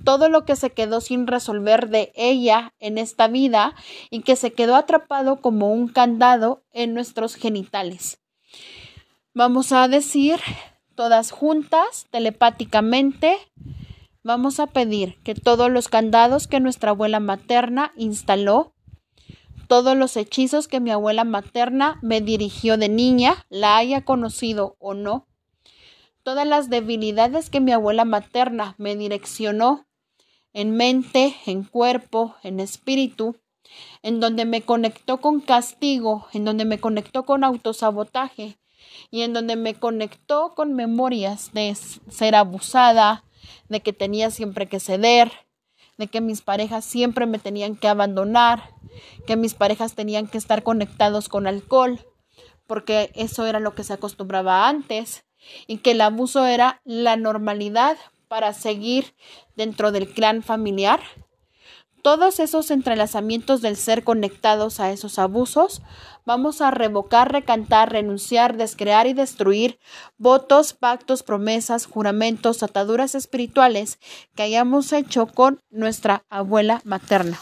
todo 0.05 0.29
lo 0.29 0.45
que 0.45 0.57
se 0.57 0.71
quedó 0.71 1.01
sin 1.01 1.27
resolver 1.27 1.89
de 1.89 2.13
ella 2.15 2.73
en 2.79 2.99
esta 2.99 3.29
vida 3.29 3.75
y 4.11 4.23
que 4.23 4.37
se 4.37 4.53
quedó 4.53 4.77
atrapado 4.77 5.41
como 5.41 5.73
un 5.73 5.89
candado 5.89 6.63
en 6.73 6.95
nuestros 6.95 7.35
genitales. 7.35 8.19
Vamos 9.35 9.73
a 9.73 9.89
decir 9.89 10.41
todas 10.95 11.31
juntas, 11.31 12.07
telepáticamente, 12.11 13.39
vamos 14.23 14.61
a 14.61 14.67
pedir 14.67 15.19
que 15.23 15.35
todos 15.35 15.71
los 15.71 15.89
candados 15.89 16.47
que 16.47 16.61
nuestra 16.61 16.91
abuela 16.91 17.21
materna 17.21 17.93
instaló 17.97 18.75
todos 19.71 19.97
los 19.97 20.17
hechizos 20.17 20.67
que 20.67 20.81
mi 20.81 20.91
abuela 20.91 21.23
materna 21.23 22.01
me 22.03 22.21
dirigió 22.21 22.77
de 22.77 22.89
niña, 22.89 23.47
la 23.51 23.77
haya 23.77 24.05
conocido 24.05 24.75
o 24.81 24.95
no, 24.95 25.29
todas 26.25 26.45
las 26.45 26.71
debilidades 26.71 27.51
que 27.51 27.61
mi 27.61 27.71
abuela 27.71 28.05
materna 28.05 28.75
me 28.79 28.97
direccionó 28.97 29.87
en 30.53 30.73
mente, 30.73 31.37
en 31.47 31.63
cuerpo, 31.63 32.35
en 32.43 32.59
espíritu, 32.59 33.37
en 34.03 34.19
donde 34.19 34.45
me 34.45 34.63
conectó 34.63 35.21
con 35.21 35.39
castigo, 35.39 36.27
en 36.33 36.45
donde 36.45 36.65
me 36.65 36.81
conectó 36.81 37.25
con 37.25 37.45
autosabotaje 37.45 38.59
y 39.13 39.23
en 39.23 39.33
donde 39.33 39.55
me 39.55 39.75
conectó 39.75 40.53
con 40.57 40.73
memorias 40.73 41.53
de 41.53 41.77
ser 41.77 42.35
abusada, 42.35 43.23
de 43.69 43.79
que 43.79 43.93
tenía 43.93 44.33
siempre 44.33 44.67
que 44.67 44.81
ceder, 44.81 45.31
de 46.01 46.09
que 46.09 46.23
mis 46.23 46.41
parejas 46.41 46.85
siempre 46.85 47.27
me 47.27 47.39
tenían 47.39 47.77
que 47.77 47.87
abandonar, 47.87 48.75
que 49.27 49.37
mis 49.37 49.53
parejas 49.53 49.95
tenían 49.95 50.27
que 50.27 50.39
estar 50.39 50.63
conectados 50.63 51.29
con 51.29 51.47
alcohol, 51.47 52.01
porque 52.67 53.13
eso 53.15 53.47
era 53.47 53.61
lo 53.61 53.75
que 53.75 53.85
se 53.85 53.93
acostumbraba 53.93 54.67
antes, 54.67 55.25
y 55.67 55.79
que 55.79 55.91
el 55.91 56.01
abuso 56.01 56.47
era 56.47 56.81
la 56.85 57.17
normalidad 57.17 57.99
para 58.29 58.55
seguir 58.55 59.15
dentro 59.57 59.93
del 59.93 60.09
clan 60.09 60.43
familiar. 60.43 61.01
Todos 62.03 62.41
esos 62.41 62.71
entrelazamientos 62.71 63.61
del 63.61 63.77
ser 63.77 64.03
conectados 64.03 64.81
a 64.81 64.93
esos 64.93 65.19
abusos, 65.19 65.83
vamos 66.31 66.61
a 66.61 66.71
revocar, 66.71 67.33
recantar, 67.33 67.91
renunciar, 67.91 68.57
descrear 68.57 69.09
y 69.09 69.15
destruir 69.15 69.81
votos, 70.17 70.73
pactos, 70.75 71.25
promesas, 71.25 71.87
juramentos, 71.87 72.63
ataduras 72.63 73.17
espirituales 73.17 73.99
que 74.37 74.45
hayamos 74.45 74.93
hecho 74.93 75.27
con 75.27 75.61
nuestra 75.71 76.23
abuela 76.31 76.83
materna. 76.85 77.37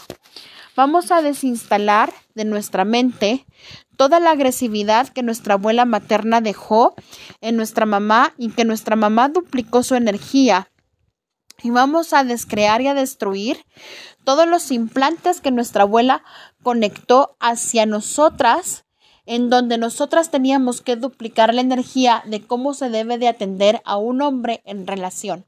Vamos 0.75 1.11
a 1.11 1.21
desinstalar 1.21 2.11
de 2.33 2.45
nuestra 2.45 2.83
mente 2.83 3.45
toda 3.95 4.19
la 4.19 4.31
agresividad 4.31 5.09
que 5.09 5.21
nuestra 5.21 5.53
abuela 5.53 5.85
materna 5.85 6.41
dejó 6.41 6.95
en 7.41 7.57
nuestra 7.57 7.85
mamá 7.85 8.33
y 8.39 8.49
que 8.49 8.65
nuestra 8.65 8.95
mamá 8.95 9.29
duplicó 9.29 9.83
su 9.83 9.93
energía. 9.93 10.71
Y 11.61 11.69
vamos 11.69 12.13
a 12.13 12.23
descrear 12.23 12.81
y 12.81 12.87
a 12.87 12.93
destruir 12.93 13.65
todos 14.23 14.47
los 14.47 14.71
implantes 14.71 15.41
que 15.41 15.51
nuestra 15.51 15.83
abuela 15.83 16.23
conectó 16.63 17.35
hacia 17.39 17.85
nosotras, 17.85 18.85
en 19.25 19.49
donde 19.49 19.77
nosotras 19.77 20.31
teníamos 20.31 20.81
que 20.81 20.95
duplicar 20.95 21.53
la 21.53 21.61
energía 21.61 22.23
de 22.25 22.45
cómo 22.45 22.73
se 22.73 22.89
debe 22.89 23.17
de 23.17 23.27
atender 23.27 23.81
a 23.85 23.97
un 23.97 24.21
hombre 24.21 24.61
en 24.65 24.87
relación 24.87 25.45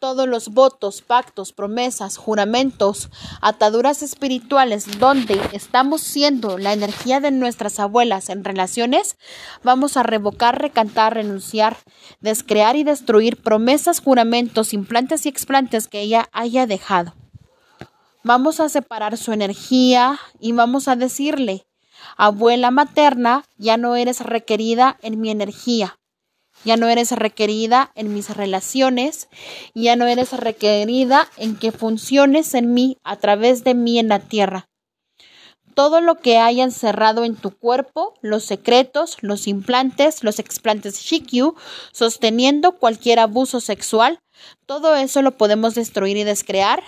todos 0.00 0.26
los 0.26 0.48
votos, 0.48 1.02
pactos, 1.02 1.52
promesas, 1.52 2.16
juramentos, 2.16 3.10
ataduras 3.42 4.02
espirituales 4.02 4.98
donde 4.98 5.38
estamos 5.52 6.00
siendo 6.00 6.58
la 6.58 6.72
energía 6.72 7.20
de 7.20 7.30
nuestras 7.30 7.78
abuelas 7.78 8.30
en 8.30 8.42
relaciones, 8.42 9.16
vamos 9.62 9.98
a 9.98 10.02
revocar, 10.02 10.60
recantar, 10.60 11.14
renunciar, 11.14 11.76
descrear 12.20 12.76
y 12.76 12.82
destruir 12.82 13.36
promesas, 13.42 14.00
juramentos, 14.00 14.72
implantes 14.72 15.26
y 15.26 15.28
explantes 15.28 15.86
que 15.86 16.00
ella 16.00 16.28
haya 16.32 16.66
dejado. 16.66 17.19
Vamos 18.22 18.60
a 18.60 18.68
separar 18.68 19.16
su 19.16 19.32
energía 19.32 20.18
y 20.38 20.52
vamos 20.52 20.88
a 20.88 20.96
decirle, 20.96 21.66
abuela 22.16 22.70
materna, 22.70 23.44
ya 23.56 23.76
no 23.76 23.96
eres 23.96 24.20
requerida 24.20 24.98
en 25.02 25.20
mi 25.20 25.30
energía 25.30 26.00
ya 26.64 26.76
no 26.76 26.88
eres 26.88 27.12
requerida 27.12 27.90
en 27.94 28.12
mis 28.12 28.30
relaciones, 28.30 29.28
ya 29.74 29.96
no 29.96 30.06
eres 30.06 30.32
requerida 30.32 31.28
en 31.36 31.56
que 31.56 31.72
funciones 31.72 32.54
en 32.54 32.74
mí 32.74 32.98
a 33.02 33.16
través 33.16 33.64
de 33.64 33.74
mí 33.74 33.98
en 33.98 34.08
la 34.08 34.20
tierra. 34.20 34.68
Todo 35.74 36.00
lo 36.00 36.16
que 36.16 36.38
haya 36.38 36.64
encerrado 36.64 37.24
en 37.24 37.36
tu 37.36 37.52
cuerpo, 37.52 38.14
los 38.20 38.44
secretos, 38.44 39.16
los 39.20 39.46
implantes, 39.46 40.22
los 40.22 40.38
explantes 40.38 41.00
Shikyu, 41.00 41.54
sosteniendo 41.92 42.72
cualquier 42.72 43.20
abuso 43.20 43.60
sexual, 43.60 44.18
todo 44.66 44.94
eso 44.96 45.22
lo 45.22 45.36
podemos 45.36 45.74
destruir 45.74 46.16
y 46.16 46.24
descrear. 46.24 46.82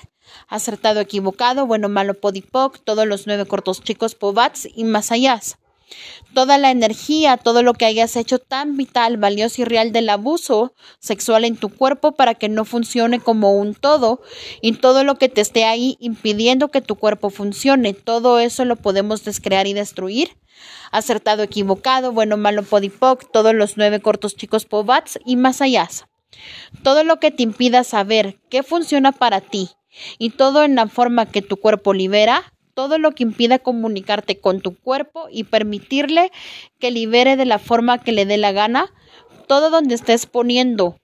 Acertado, 0.49 1.01
equivocado, 1.01 1.67
bueno, 1.67 1.89
malo, 1.89 2.15
podipoc, 2.15 2.79
todos 2.85 3.07
los 3.07 3.27
nueve 3.27 3.47
cortos 3.47 3.83
chicos, 3.83 4.15
pobats 4.15 4.69
y 4.75 4.85
más 4.85 5.13
allá 5.13 5.41
toda 6.35 6.59
la 6.59 6.71
energía, 6.71 7.37
todo 7.37 7.63
lo 7.63 7.75
que 7.75 7.85
hayas 7.85 8.17
hecho 8.17 8.39
tan 8.39 8.77
vital, 8.77 9.17
valioso 9.17 9.63
y 9.63 9.65
real 9.65 9.93
del 9.93 10.09
abuso 10.09 10.75
sexual 10.99 11.45
en 11.45 11.57
tu 11.57 11.69
cuerpo 11.69 12.13
para 12.13 12.35
que 12.35 12.49
no 12.49 12.65
funcione 12.65 13.21
como 13.21 13.53
un 13.55 13.75
todo 13.75 14.21
y 14.61 14.73
todo 14.73 15.05
lo 15.05 15.17
que 15.17 15.29
te 15.29 15.41
esté 15.41 15.65
ahí 15.65 15.97
impidiendo 16.01 16.71
que 16.71 16.81
tu 16.81 16.97
cuerpo 16.97 17.31
funcione, 17.31 17.95
todo 17.95 18.39
eso 18.39 18.65
lo 18.65 18.77
podemos 18.77 19.25
descrear 19.25 19.67
y 19.67 19.75
destruir. 19.75 20.37
Acertado, 20.91 21.43
equivocado, 21.43 22.13
bueno, 22.13 22.37
malo, 22.37 22.63
podipoc, 22.63 23.31
todos 23.33 23.55
los 23.55 23.77
nueve 23.77 24.01
cortos 24.01 24.37
chicos 24.37 24.67
pobats 24.67 25.19
y 25.25 25.37
más 25.37 25.61
allá. 25.61 25.89
Todo 26.83 27.05
lo 27.05 27.19
que 27.21 27.31
te 27.31 27.43
impida 27.43 27.85
saber 27.85 28.39
qué 28.49 28.63
funciona 28.63 29.13
para 29.13 29.41
ti 29.41 29.71
y 30.19 30.31
todo 30.31 30.63
en 30.63 30.75
la 30.75 30.87
forma 30.87 31.27
que 31.27 31.43
tu 31.43 31.57
cuerpo 31.57 31.93
libera, 31.93 32.53
todo 32.75 32.99
lo 32.99 33.13
que 33.13 33.25
impida 33.25 33.59
comunicarte 33.59 34.41
con 34.41 34.61
tu 34.61 34.77
cuerpo 34.77 35.27
y 35.31 35.45
permitirle 35.45 36.31
que 36.79 36.91
libere 36.91 37.37
de 37.37 37.45
la 37.45 37.59
forma 37.59 37.99
que 37.99 38.13
le 38.13 38.25
dé 38.25 38.39
la 38.39 38.53
gana, 38.53 38.93
todo 39.47 39.71
donde 39.71 39.95
estés 39.95 40.27
poniendo 40.27 40.97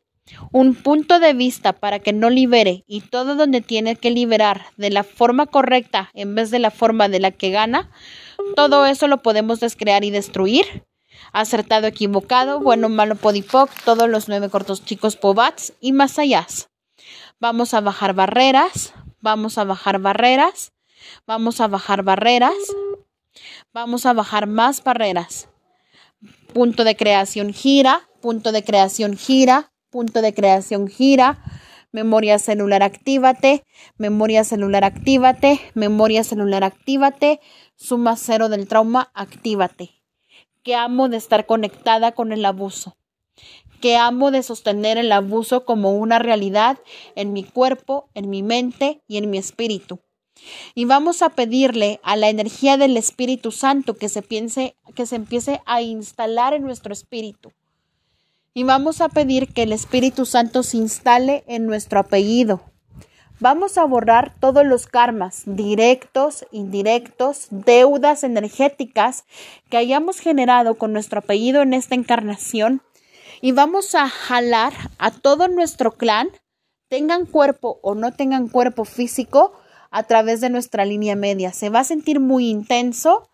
un 0.53 0.75
punto 0.75 1.21
de 1.21 1.33
vista 1.33 1.73
para 1.73 1.99
que 1.99 2.13
no 2.13 2.31
libere 2.31 2.85
y 2.87 3.01
todo 3.01 3.35
donde 3.35 3.61
tiene 3.61 3.97
que 3.97 4.11
liberar 4.11 4.67
de 4.77 4.91
la 4.91 5.05
forma 5.05 5.47
correcta 5.47 6.11
en 6.15 6.35
vez 6.35 6.51
de 6.51 6.59
la 6.59 6.71
forma 6.71 7.09
de 7.09 7.21
la 7.21 7.31
que 7.31 7.51
gana, 7.51 7.91
todo 8.57 8.87
eso 8.87 9.07
lo 9.09 9.23
podemos 9.23 9.61
descrear 9.61 10.05
y 10.05 10.11
destruir. 10.11 10.85
Acertado, 11.33 11.87
equivocado, 11.87 12.61
bueno, 12.61 12.89
malo, 12.89 13.17
podipoc, 13.17 13.71
todos 13.85 14.09
los 14.09 14.29
nueve 14.29 14.49
cortos 14.49 14.85
chicos 14.85 15.17
pobats 15.17 15.73
y 15.81 15.93
más 15.93 16.19
allá. 16.19 16.47
Vamos 17.41 17.75
a 17.75 17.81
bajar 17.81 18.15
barreras, 18.15 18.93
vamos 19.21 19.59
a 19.59 19.65
bajar 19.65 19.99
barreras, 20.01 20.73
Vamos 21.27 21.61
a 21.61 21.69
bajar 21.69 22.03
barreras. 22.03 22.55
Vamos 23.73 24.07
a 24.07 24.13
bajar 24.13 24.47
más 24.47 24.83
barreras. 24.83 25.49
Punto 26.53 26.85
de 26.85 26.97
creación 26.97 27.53
gira, 27.53 28.09
punto 28.21 28.51
de 28.51 28.65
creación 28.65 29.17
gira, 29.17 29.73
punto 29.91 30.23
de 30.23 30.35
creación 30.35 30.89
gira. 30.89 31.39
Memoria 31.91 32.39
celular 32.39 32.83
actívate, 32.83 33.65
memoria 33.97 34.45
celular 34.45 34.85
actívate, 34.85 35.61
memoria 35.75 36.23
celular 36.23 36.63
actívate, 36.63 37.41
suma 37.77 38.17
cero 38.17 38.51
del 38.51 38.69
trauma 38.69 39.11
actívate. 39.15 39.98
Que 40.69 40.75
amo 40.75 41.09
de 41.09 41.17
estar 41.17 41.47
conectada 41.47 42.13
con 42.13 42.31
el 42.31 42.45
abuso 42.45 42.99
que 43.81 43.97
amo 43.97 44.31
de 44.31 44.43
sostener 44.43 44.99
el 44.99 45.11
abuso 45.13 45.65
como 45.65 45.97
una 45.97 46.19
realidad 46.19 46.79
en 47.15 47.33
mi 47.33 47.43
cuerpo, 47.43 48.11
en 48.13 48.29
mi 48.29 48.43
mente 48.43 49.01
y 49.09 49.17
en 49.17 49.31
mi 49.31 49.39
espíritu. 49.39 50.01
Y 50.75 50.85
vamos 50.85 51.23
a 51.23 51.31
pedirle 51.31 52.01
a 52.03 52.17
la 52.17 52.29
energía 52.29 52.77
del 52.77 52.99
Espíritu 52.99 53.51
Santo 53.51 53.95
que 53.95 54.11
se 54.11 54.21
piense, 54.21 54.77
que 54.95 55.07
se 55.07 55.17
empiece 55.17 55.63
a 55.65 55.81
instalar 55.81 56.53
en 56.53 56.65
nuestro 56.65 56.93
espíritu. 56.93 57.51
Y 58.53 58.65
vamos 58.65 59.01
a 59.01 59.09
pedir 59.09 59.49
que 59.49 59.63
el 59.63 59.73
Espíritu 59.73 60.27
Santo 60.27 60.63
se 60.63 60.77
instale 60.77 61.45
en 61.47 61.65
nuestro 61.65 61.99
apellido. 61.99 62.61
Vamos 63.41 63.79
a 63.79 63.85
borrar 63.85 64.35
todos 64.41 64.67
los 64.67 64.87
karmas, 64.87 65.43
directos, 65.47 66.45
indirectos, 66.51 67.47
deudas 67.51 68.25
energéticas 68.25 69.25
que 69.71 69.77
hayamos 69.77 70.19
generado 70.19 70.75
con 70.75 70.93
nuestro 70.93 71.21
apellido 71.21 71.63
en 71.63 71.73
esta 71.73 71.95
encarnación. 71.95 72.83
Y 73.41 73.53
vamos 73.53 73.95
a 73.95 74.09
jalar 74.09 74.73
a 74.99 75.13
todo 75.13 75.47
nuestro 75.47 75.93
clan, 75.93 76.29
tengan 76.89 77.27
cuerpo 77.27 77.79
o 77.83 77.95
no 77.95 78.13
tengan 78.13 78.49
cuerpo 78.49 78.85
físico, 78.85 79.53
a 79.91 80.03
través 80.03 80.41
de 80.41 80.51
nuestra 80.51 80.85
línea 80.85 81.17
media. 81.17 81.53
Se 81.53 81.71
va 81.71 81.81
a 81.81 81.85
sentir 81.85 82.21
muy 82.21 82.49
intenso, 82.49 83.31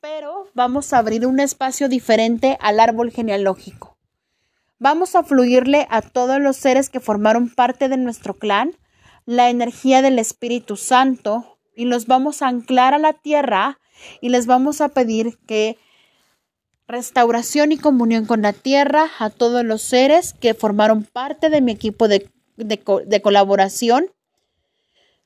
pero 0.00 0.46
vamos 0.54 0.92
a 0.92 0.98
abrir 0.98 1.26
un 1.26 1.40
espacio 1.40 1.88
diferente 1.88 2.56
al 2.60 2.80
árbol 2.80 3.10
genealógico. 3.10 3.98
Vamos 4.78 5.16
a 5.16 5.24
fluirle 5.24 5.86
a 5.90 6.02
todos 6.02 6.40
los 6.40 6.56
seres 6.56 6.88
que 6.88 7.00
formaron 7.00 7.52
parte 7.52 7.88
de 7.88 7.96
nuestro 7.96 8.34
clan 8.34 8.76
la 9.28 9.50
energía 9.50 10.00
del 10.00 10.18
Espíritu 10.18 10.76
Santo 10.76 11.58
y 11.76 11.84
los 11.84 12.06
vamos 12.06 12.40
a 12.40 12.48
anclar 12.48 12.94
a 12.94 12.98
la 12.98 13.12
tierra 13.12 13.78
y 14.22 14.30
les 14.30 14.46
vamos 14.46 14.80
a 14.80 14.88
pedir 14.88 15.38
que 15.46 15.76
restauración 16.86 17.72
y 17.72 17.76
comunión 17.76 18.24
con 18.24 18.40
la 18.40 18.54
tierra 18.54 19.08
a 19.18 19.28
todos 19.28 19.64
los 19.64 19.82
seres 19.82 20.32
que 20.32 20.54
formaron 20.54 21.04
parte 21.04 21.50
de 21.50 21.60
mi 21.60 21.72
equipo 21.72 22.08
de, 22.08 22.30
de 22.56 23.20
colaboración 23.20 24.06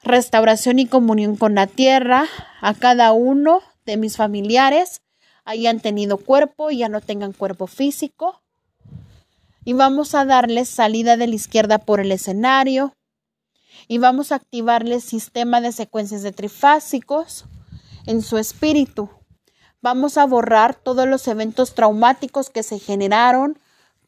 restauración 0.02 0.80
y 0.80 0.86
comunión 0.86 1.36
con 1.36 1.54
la 1.54 1.68
tierra, 1.68 2.26
a 2.60 2.74
cada 2.74 3.12
uno 3.12 3.60
de 3.86 3.96
mis 3.96 4.16
familiares 4.16 5.02
hayan 5.44 5.78
tenido 5.78 6.18
cuerpo 6.18 6.72
y 6.72 6.78
ya 6.78 6.88
no 6.88 7.00
tengan 7.00 7.32
cuerpo 7.32 7.68
físico. 7.68 8.42
Y 9.64 9.74
vamos 9.74 10.16
a 10.16 10.24
darles 10.24 10.68
salida 10.68 11.16
de 11.16 11.28
la 11.28 11.36
izquierda 11.36 11.78
por 11.78 12.00
el 12.00 12.10
escenario. 12.10 12.96
Y 13.88 13.98
vamos 13.98 14.32
a 14.32 14.36
activarles 14.36 15.04
sistema 15.04 15.60
de 15.60 15.72
secuencias 15.72 16.22
de 16.22 16.32
trifásicos. 16.32 17.46
en 18.06 18.22
su 18.22 18.36
espíritu. 18.38 19.10
Vamos 19.80 20.18
a 20.18 20.26
borrar 20.26 20.74
todos 20.74 21.08
los 21.08 21.26
eventos 21.28 21.74
traumáticos 21.74 22.50
que 22.50 22.62
se 22.62 22.78
generaron 22.78 23.58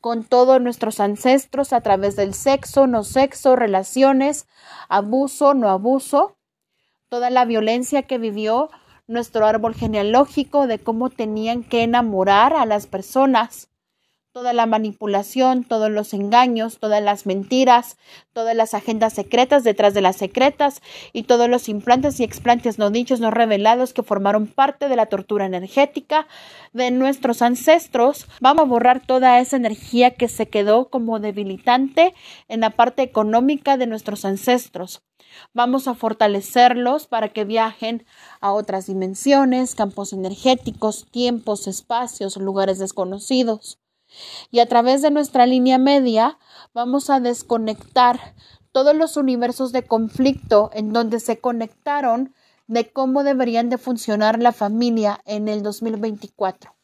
con 0.00 0.24
todos 0.24 0.60
nuestros 0.60 1.00
ancestros 1.00 1.72
a 1.72 1.80
través 1.80 2.14
del 2.14 2.34
sexo, 2.34 2.86
no 2.86 3.04
sexo, 3.04 3.56
relaciones, 3.56 4.46
abuso, 4.88 5.54
no 5.54 5.70
abuso, 5.70 6.36
toda 7.08 7.30
la 7.30 7.44
violencia 7.44 8.02
que 8.02 8.18
vivió 8.18 8.68
nuestro 9.06 9.46
árbol 9.46 9.74
genealógico 9.74 10.66
de 10.66 10.78
cómo 10.78 11.10
tenían 11.10 11.62
que 11.62 11.82
enamorar 11.82 12.52
a 12.54 12.66
las 12.66 12.86
personas 12.86 13.68
toda 14.34 14.52
la 14.52 14.66
manipulación, 14.66 15.62
todos 15.62 15.92
los 15.92 16.12
engaños, 16.12 16.80
todas 16.80 17.00
las 17.00 17.24
mentiras, 17.24 17.96
todas 18.32 18.56
las 18.56 18.74
agendas 18.74 19.12
secretas 19.12 19.62
detrás 19.62 19.94
de 19.94 20.00
las 20.00 20.16
secretas 20.16 20.82
y 21.12 21.22
todos 21.22 21.48
los 21.48 21.68
implantes 21.68 22.18
y 22.18 22.24
explantes 22.24 22.76
no 22.76 22.90
dichos, 22.90 23.20
no 23.20 23.30
revelados 23.30 23.94
que 23.94 24.02
formaron 24.02 24.48
parte 24.48 24.88
de 24.88 24.96
la 24.96 25.06
tortura 25.06 25.46
energética 25.46 26.26
de 26.72 26.90
nuestros 26.90 27.42
ancestros. 27.42 28.26
Vamos 28.40 28.62
a 28.62 28.66
borrar 28.66 29.06
toda 29.06 29.38
esa 29.38 29.56
energía 29.56 30.10
que 30.10 30.26
se 30.26 30.48
quedó 30.48 30.90
como 30.90 31.20
debilitante 31.20 32.12
en 32.48 32.58
la 32.58 32.70
parte 32.70 33.02
económica 33.02 33.76
de 33.76 33.86
nuestros 33.86 34.24
ancestros. 34.24 35.04
Vamos 35.52 35.86
a 35.86 35.94
fortalecerlos 35.94 37.06
para 37.06 37.28
que 37.28 37.44
viajen 37.44 38.04
a 38.40 38.52
otras 38.52 38.86
dimensiones, 38.86 39.76
campos 39.76 40.12
energéticos, 40.12 41.06
tiempos, 41.12 41.68
espacios, 41.68 42.36
lugares 42.36 42.80
desconocidos. 42.80 43.78
Y 44.50 44.60
a 44.60 44.66
través 44.66 45.02
de 45.02 45.10
nuestra 45.10 45.46
línea 45.46 45.78
media 45.78 46.38
vamos 46.72 47.10
a 47.10 47.20
desconectar 47.20 48.34
todos 48.72 48.94
los 48.94 49.16
universos 49.16 49.72
de 49.72 49.84
conflicto 49.84 50.70
en 50.74 50.92
donde 50.92 51.20
se 51.20 51.38
conectaron 51.38 52.34
de 52.66 52.90
cómo 52.90 53.24
deberían 53.24 53.68
de 53.68 53.78
funcionar 53.78 54.40
la 54.40 54.52
familia 54.52 55.20
en 55.26 55.48
el 55.48 55.62
2024. 55.62 56.74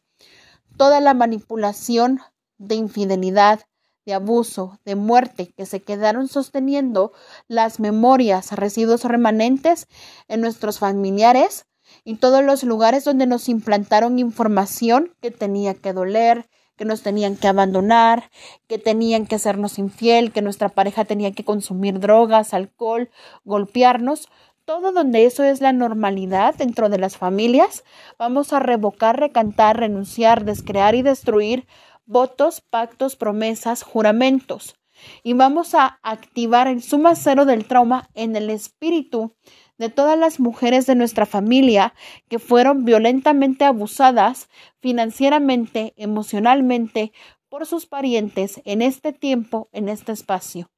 Toda 0.77 1.01
la 1.01 1.15
manipulación 1.15 2.21
de 2.59 2.75
infidelidad, 2.75 3.61
de 4.07 4.15
abuso, 4.15 4.79
de 4.85 4.95
muerte 4.95 5.53
que 5.57 5.67
se 5.67 5.83
quedaron 5.83 6.29
sosteniendo 6.29 7.13
las 7.49 7.81
memorias, 7.81 8.53
residuos 8.53 9.05
remanentes 9.05 9.89
en 10.29 10.41
nuestros 10.41 10.79
familiares 10.79 11.67
y 12.05 12.17
todos 12.17 12.45
los 12.45 12.63
lugares 12.63 13.05
donde 13.05 13.27
nos 13.27 13.49
implantaron 13.49 14.19
información 14.19 15.15
que 15.21 15.31
tenía 15.31 15.75
que 15.75 15.93
doler, 15.93 16.49
que 16.81 16.87
nos 16.87 17.03
tenían 17.03 17.37
que 17.37 17.47
abandonar, 17.47 18.31
que 18.67 18.79
tenían 18.79 19.27
que 19.27 19.35
hacernos 19.35 19.79
infiel, 19.79 20.33
que 20.33 20.41
nuestra 20.41 20.71
pareja 20.71 21.05
tenía 21.05 21.31
que 21.31 21.45
consumir 21.45 22.01
drogas, 22.01 22.55
alcohol, 22.55 23.11
golpearnos, 23.45 24.31
todo 24.65 24.91
donde 24.91 25.27
eso 25.27 25.45
es 25.45 25.61
la 25.61 25.75
normalidad 25.75 26.55
dentro 26.55 26.89
de 26.89 26.97
las 26.97 27.19
familias, 27.19 27.85
vamos 28.19 28.55
a 28.55 28.61
revocar, 28.61 29.21
recantar, 29.21 29.79
renunciar, 29.79 30.47
descrear 30.47 30.95
y 30.95 31.03
destruir 31.03 31.67
votos, 32.07 32.63
pactos, 32.63 33.15
promesas, 33.15 33.83
juramentos. 33.83 34.75
Y 35.23 35.35
vamos 35.35 35.75
a 35.75 35.99
activar 36.03 36.67
el 36.67 36.83
suma 36.83 37.15
cero 37.15 37.45
del 37.45 37.67
trauma 37.67 38.09
en 38.15 38.37
el 38.37 38.49
espíritu 38.49 39.35
de 39.81 39.89
todas 39.89 40.19
las 40.19 40.41
mujeres 40.41 40.85
de 40.85 40.95
nuestra 40.95 41.25
familia 41.25 41.95
que 42.29 42.39
fueron 42.39 42.85
violentamente 42.85 43.65
abusadas 43.65 44.51
financieramente, 44.79 45.95
emocionalmente 45.97 47.13
por 47.49 47.65
sus 47.65 47.87
parientes 47.87 48.61
en 48.67 48.83
este 48.83 49.15
tiempo, 49.15 49.71
en 49.73 49.89
este 49.89 50.13
espacio. 50.13 50.71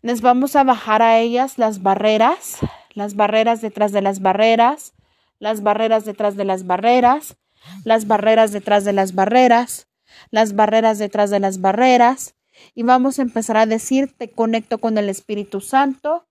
Les 0.00 0.22
vamos 0.22 0.56
a 0.56 0.64
bajar 0.64 1.02
a 1.02 1.18
ellas 1.18 1.58
las 1.58 1.82
barreras, 1.82 2.56
las 2.94 3.14
barreras 3.14 3.60
detrás 3.60 3.92
de 3.92 4.00
las 4.00 4.22
barreras, 4.22 4.94
las 5.38 5.62
barreras 5.62 6.06
detrás 6.06 6.34
de 6.34 6.46
las 6.46 6.66
barreras, 6.66 7.36
las 7.84 8.06
barreras 8.06 8.52
detrás 8.52 8.86
de 8.86 8.94
las 8.94 9.12
barreras, 9.12 9.86
las 10.30 10.54
barreras 10.54 10.98
detrás 10.98 11.28
de 11.28 11.40
las 11.40 11.60
barreras, 11.60 12.36
y 12.74 12.84
vamos 12.84 13.18
a 13.18 13.22
empezar 13.22 13.58
a 13.58 13.66
decir, 13.66 14.16
te 14.16 14.30
conecto 14.30 14.78
con 14.78 14.96
el 14.96 15.10
Espíritu 15.10 15.60
Santo, 15.60 16.27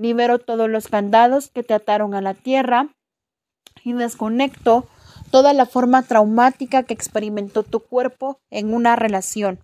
libero 0.00 0.38
todos 0.38 0.68
los 0.68 0.88
candados 0.88 1.50
que 1.50 1.62
te 1.62 1.74
ataron 1.74 2.14
a 2.14 2.22
la 2.22 2.32
tierra 2.32 2.88
y 3.84 3.92
desconecto 3.92 4.86
toda 5.30 5.52
la 5.52 5.66
forma 5.66 6.02
traumática 6.02 6.82
que 6.84 6.94
experimentó 6.94 7.62
tu 7.62 7.80
cuerpo 7.80 8.40
en 8.50 8.72
una 8.72 8.96
relación. 8.96 9.60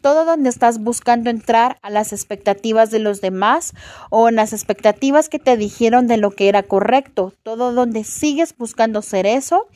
Todo 0.00 0.24
donde 0.24 0.48
estás 0.48 0.82
buscando 0.82 1.30
entrar 1.30 1.78
a 1.82 1.90
las 1.90 2.12
expectativas 2.12 2.90
de 2.90 2.98
los 2.98 3.20
demás 3.20 3.72
o 4.10 4.28
en 4.28 4.36
las 4.36 4.52
expectativas 4.52 5.28
que 5.28 5.38
te 5.38 5.56
dijeron 5.56 6.06
de 6.06 6.16
lo 6.16 6.30
que 6.30 6.48
era 6.48 6.62
correcto. 6.62 7.32
Todo 7.42 7.72
donde 7.72 8.04
sigues 8.04 8.56
buscando 8.56 9.02
ser 9.02 9.26
eso, 9.26 9.66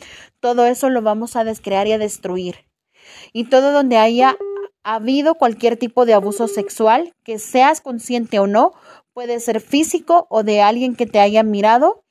todo 0.41 0.67
eso 0.67 0.91
lo 0.91 1.01
vamos 1.03 1.37
a 1.37 1.45
descrear 1.45 1.87
y 1.87 1.93
a 1.93 1.99
destruir. 1.99 2.67
Y 3.33 3.45
todo 3.45 3.73
donde 3.73 3.97
haya 3.97 4.37
habido 4.95 5.35
cualquier 5.35 5.77
tipo 5.77 6.07
de 6.07 6.15
abuso 6.15 6.49
sexual, 6.49 7.13
que 7.23 7.39
seas 7.39 7.83
consciente 7.83 8.39
o 8.39 8.47
no, 8.47 8.73
puede 9.13 9.39
ser 9.39 9.61
físico 9.61 10.27
o 10.31 10.43
de 10.43 10.63
alguien 10.63 10.97
que 10.97 11.05
te 11.05 11.21
haya 11.21 11.43
mirado, 11.43 12.05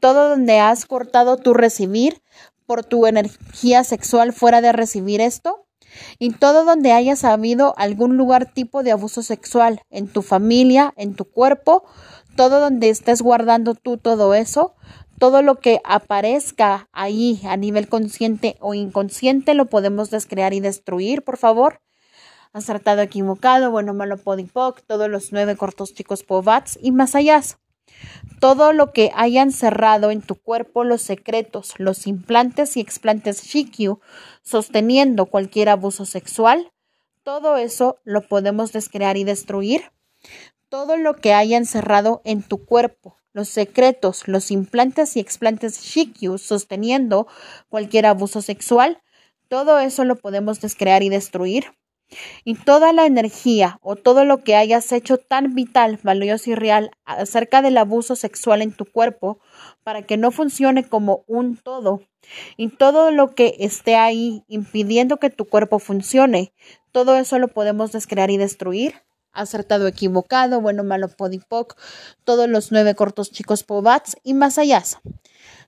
todo 0.00 0.30
donde 0.30 0.58
has 0.58 0.86
cortado 0.86 1.36
tu 1.36 1.54
recibir 1.54 2.22
por 2.66 2.84
tu 2.84 3.06
energía 3.06 3.84
sexual 3.84 4.32
fuera 4.32 4.60
de 4.60 4.72
recibir 4.72 5.20
esto, 5.20 5.66
y 6.18 6.32
todo 6.32 6.64
donde 6.64 6.90
hayas 6.90 7.22
habido 7.22 7.74
algún 7.78 8.16
lugar 8.16 8.52
tipo 8.52 8.82
de 8.82 8.90
abuso 8.90 9.22
sexual 9.22 9.82
en 9.88 10.08
tu 10.08 10.22
familia, 10.22 10.92
en 10.96 11.14
tu 11.14 11.26
cuerpo, 11.26 11.84
todo 12.36 12.58
donde 12.58 12.90
estés 12.90 13.22
guardando 13.22 13.74
tú 13.74 13.98
todo 13.98 14.34
eso, 14.34 14.74
todo 15.20 15.42
lo 15.42 15.60
que 15.60 15.80
aparezca 15.84 16.88
ahí 16.92 17.40
a 17.44 17.56
nivel 17.56 17.88
consciente 17.88 18.56
o 18.60 18.74
inconsciente 18.74 19.54
lo 19.54 19.66
podemos 19.66 20.10
descrear 20.10 20.54
y 20.54 20.60
destruir, 20.60 21.22
por 21.22 21.36
favor 21.36 21.80
acertado, 22.56 23.02
equivocado, 23.02 23.70
bueno, 23.70 23.92
malo, 23.94 24.16
podipoc, 24.16 24.80
todos 24.86 25.10
los 25.10 25.32
nueve 25.32 25.56
cortos 25.56 25.94
chicos 25.94 26.22
povats 26.22 26.78
y 26.80 26.90
más 26.90 27.14
allá. 27.14 27.42
Todo 28.40 28.72
lo 28.72 28.92
que 28.92 29.12
hayan 29.14 29.52
cerrado 29.52 30.10
en 30.10 30.22
tu 30.22 30.34
cuerpo, 30.36 30.84
los 30.84 31.02
secretos, 31.02 31.74
los 31.78 32.06
implantes 32.06 32.76
y 32.76 32.80
explantes 32.80 33.42
Shikyu, 33.44 34.00
sosteniendo 34.42 35.26
cualquier 35.26 35.68
abuso 35.68 36.04
sexual, 36.04 36.72
todo 37.22 37.56
eso 37.56 37.98
lo 38.04 38.22
podemos 38.22 38.72
descrear 38.72 39.16
y 39.16 39.24
destruir. 39.24 39.92
Todo 40.68 40.96
lo 40.96 41.16
que 41.16 41.32
haya 41.32 41.56
encerrado 41.56 42.22
en 42.24 42.42
tu 42.42 42.64
cuerpo, 42.64 43.16
los 43.32 43.48
secretos, 43.48 44.28
los 44.28 44.50
implantes 44.50 45.16
y 45.16 45.20
explantes 45.20 45.82
Shikyu, 45.82 46.38
sosteniendo 46.38 47.26
cualquier 47.68 48.06
abuso 48.06 48.42
sexual, 48.42 49.02
todo 49.48 49.78
eso 49.78 50.04
lo 50.04 50.16
podemos 50.16 50.60
descrear 50.60 51.02
y 51.02 51.08
destruir. 51.08 51.66
Y 52.44 52.54
toda 52.54 52.92
la 52.92 53.06
energía 53.06 53.78
o 53.82 53.96
todo 53.96 54.24
lo 54.24 54.44
que 54.44 54.54
hayas 54.54 54.90
hecho 54.92 55.18
tan 55.18 55.54
vital, 55.54 55.98
valioso 56.02 56.50
y 56.50 56.54
real 56.54 56.90
acerca 57.04 57.62
del 57.62 57.76
abuso 57.78 58.16
sexual 58.16 58.62
en 58.62 58.72
tu 58.72 58.84
cuerpo 58.84 59.40
para 59.82 60.02
que 60.02 60.16
no 60.16 60.30
funcione 60.30 60.88
como 60.88 61.24
un 61.26 61.56
todo. 61.56 62.02
Y 62.56 62.68
todo 62.68 63.10
lo 63.10 63.34
que 63.34 63.56
esté 63.58 63.96
ahí 63.96 64.44
impidiendo 64.48 65.18
que 65.18 65.30
tu 65.30 65.44
cuerpo 65.46 65.78
funcione, 65.78 66.52
todo 66.92 67.16
eso 67.16 67.38
lo 67.38 67.48
podemos 67.48 67.92
descrear 67.92 68.30
y 68.30 68.36
destruir. 68.36 69.02
Acertado, 69.32 69.86
equivocado, 69.86 70.62
bueno, 70.62 70.82
malo, 70.82 71.08
podipoc, 71.08 71.76
todos 72.24 72.48
los 72.48 72.72
nueve 72.72 72.94
cortos 72.94 73.30
chicos 73.30 73.64
pobats 73.64 74.16
y 74.22 74.32
más 74.32 74.56
allá 74.56 74.82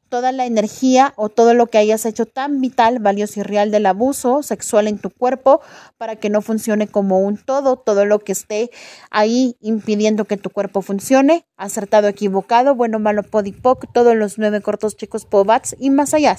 toda 0.09 0.33
la 0.33 0.47
energía 0.47 1.12
o 1.16 1.29
todo 1.29 1.55
lo 1.55 1.66
que 1.66 1.79
hayas 1.79 2.07
hecho 2.07 2.27
tan 2.27 2.61
vital, 2.61 2.99
valioso 2.99 3.40
y 3.40 3.42
real 3.42 3.71
del 3.71 3.87
abuso 3.87 4.42
sexual 4.42 4.88
en 4.88 4.99
tu 4.99 5.11
cuerpo 5.11 5.61
para 5.97 6.16
que 6.16 6.31
no 6.31 6.42
funcione 6.42 6.88
como 6.88 7.21
un 7.21 7.37
todo, 7.37 7.77
todo 7.77 8.05
lo 8.05 8.18
que 8.21 8.33
esté 8.33 8.71
ahí 9.11 9.57
impidiendo 9.61 10.25
que 10.25 10.37
tu 10.37 10.51
cuerpo 10.51 10.83
funcione, 10.83 11.47
acertado, 11.57 12.09
equivocado, 12.09 12.75
bueno, 12.75 12.99
malo, 12.99 13.23
podipoc, 13.23 13.92
todos 13.92 14.16
los 14.16 14.38
nueve 14.38 14.61
cortos 14.61 14.97
chicos 14.97 15.25
pobats 15.25 15.77
y 15.79 15.90
más 15.90 16.14
allá. 16.14 16.37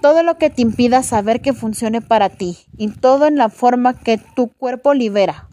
Todo 0.00 0.22
lo 0.22 0.38
que 0.38 0.48
te 0.48 0.62
impida 0.62 1.02
saber 1.02 1.40
que 1.40 1.52
funcione 1.52 2.00
para 2.00 2.28
ti 2.28 2.58
y 2.76 2.88
todo 2.88 3.26
en 3.26 3.36
la 3.36 3.48
forma 3.48 3.98
que 3.98 4.18
tu 4.18 4.48
cuerpo 4.48 4.94
libera, 4.94 5.47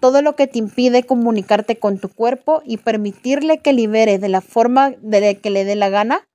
todo 0.00 0.22
lo 0.22 0.34
que 0.34 0.46
te 0.46 0.58
impide 0.58 1.04
comunicarte 1.04 1.78
con 1.78 1.98
tu 1.98 2.08
cuerpo 2.08 2.62
y 2.64 2.78
permitirle 2.78 3.58
que 3.58 3.72
libere 3.72 4.18
de 4.18 4.28
la 4.28 4.40
forma 4.40 4.90
de 5.00 5.38
que 5.38 5.50
le 5.50 5.64
dé 5.64 5.76
la 5.76 5.90
gana, 5.90 6.26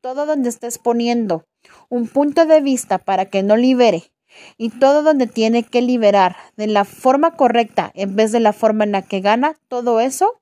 todo 0.00 0.26
donde 0.26 0.48
estés 0.48 0.78
poniendo 0.78 1.44
un 1.88 2.08
punto 2.08 2.46
de 2.46 2.60
vista 2.60 2.98
para 2.98 3.26
que 3.26 3.42
no 3.42 3.56
libere 3.56 4.10
y 4.58 4.70
todo 4.70 5.02
donde 5.02 5.26
tiene 5.26 5.62
que 5.62 5.82
liberar 5.82 6.36
de 6.56 6.66
la 6.66 6.84
forma 6.84 7.32
correcta 7.36 7.90
en 7.94 8.16
vez 8.16 8.32
de 8.32 8.40
la 8.40 8.52
forma 8.52 8.84
en 8.84 8.92
la 8.92 9.02
que 9.02 9.20
gana, 9.20 9.54
todo 9.68 10.00
eso, 10.00 10.40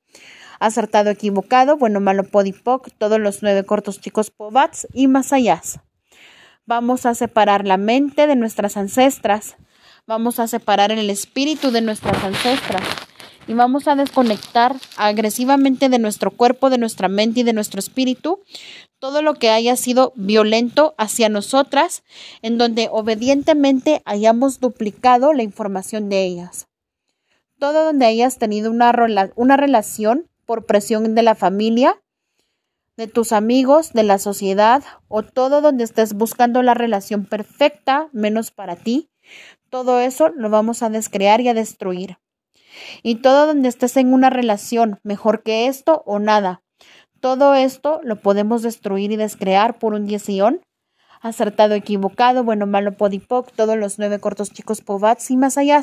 acertado, 0.61 1.11
equivocado, 1.11 1.77
bueno, 1.77 2.01
malo, 2.01 2.25
podipoc, 2.25 2.89
todos 2.97 3.21
los 3.21 3.43
nueve 3.43 3.65
cortos 3.65 4.01
chicos 4.01 4.31
pobats 4.31 4.87
y 4.93 5.09
más 5.09 5.33
allá. 5.33 5.61
Vamos 6.65 7.07
a 7.07 7.15
separar 7.15 7.67
la 7.67 7.77
mente 7.77 8.27
de 8.27 8.37
nuestras 8.37 8.77
ancestras, 8.77 9.57
Vamos 10.07 10.39
a 10.41 10.49
separar 10.49 10.91
el 10.93 11.11
espíritu 11.11 11.71
de 11.71 11.81
nuestras 11.81 12.23
ancestras 12.25 12.83
y 13.47 13.55
vamos 13.55 13.89
a 13.89 13.95
desconectar 13.95 14.77
agresivamente 14.97 15.89
de 15.89 15.99
nuestro 15.99 16.31
cuerpo, 16.31 16.71
de 16.71 16.79
nuestra 16.79 17.09
mente 17.09 17.41
y 17.41 17.43
de 17.45 17.53
nuestro 17.53 17.79
espíritu 17.79 18.41
todo 19.03 19.21
lo 19.21 19.35
que 19.35 19.51
haya 19.51 19.75
sido 19.75 20.13
violento 20.15 20.95
hacia 20.97 21.29
nosotras, 21.29 22.05
en 22.41 22.57
donde 22.57 22.89
obedientemente 22.89 24.01
hayamos 24.05 24.61
duplicado 24.61 25.33
la 25.33 25.43
información 25.43 26.09
de 26.09 26.23
ellas. 26.23 26.69
Todo 27.59 27.85
donde 27.85 28.07
hayas 28.07 28.39
tenido 28.39 28.71
una, 28.71 28.93
una 29.35 29.57
relación 29.57 30.29
por 30.47 30.67
presión 30.67 31.17
de 31.17 31.23
la 31.25 31.35
familia, 31.35 32.01
de 32.97 33.09
tus 33.09 33.33
amigos, 33.33 33.93
de 33.93 34.05
la 34.05 34.19
sociedad, 34.21 34.85
o 35.09 35.25
todo 35.25 35.61
donde 35.63 35.83
estés 35.83 36.15
buscando 36.15 36.63
la 36.63 36.75
relación 36.75 37.25
perfecta, 37.25 38.09
menos 38.13 38.53
para 38.53 38.77
ti, 38.77 39.11
todo 39.73 40.01
eso 40.01 40.29
lo 40.37 40.51
vamos 40.51 40.83
a 40.83 40.91
descrear 40.91 41.41
y 41.41 41.49
a 41.49 41.55
destruir. 41.55 42.19
Y 43.03 43.17
todo 43.17 43.47
donde 43.47 43.71
estés 43.71 43.97
en 43.97 44.13
una 44.13 44.29
relación 44.29 45.01
mejor 45.03 45.43
que 45.43 45.67
esto 45.67 46.03
o 46.05 46.19
nada, 46.19 46.63
todo 47.21 47.55
esto 47.55 47.99
lo 48.05 48.17
podemos 48.17 48.61
destruir 48.61 49.13
y 49.13 49.17
descrear 49.17 49.79
por 49.79 49.95
un 49.95 50.05
dieción. 50.05 50.61
Acertado, 51.23 51.75
equivocado, 51.75 52.45
bueno, 52.45 52.67
malo, 52.67 52.99
podipoc, 52.99 53.51
todos 53.53 53.79
los 53.79 53.99
nueve 53.99 54.19
cortos 54.19 54.51
chicos 54.53 54.83
povats 54.83 55.31
y 55.31 55.39
más 55.39 55.57
allá. 55.57 55.81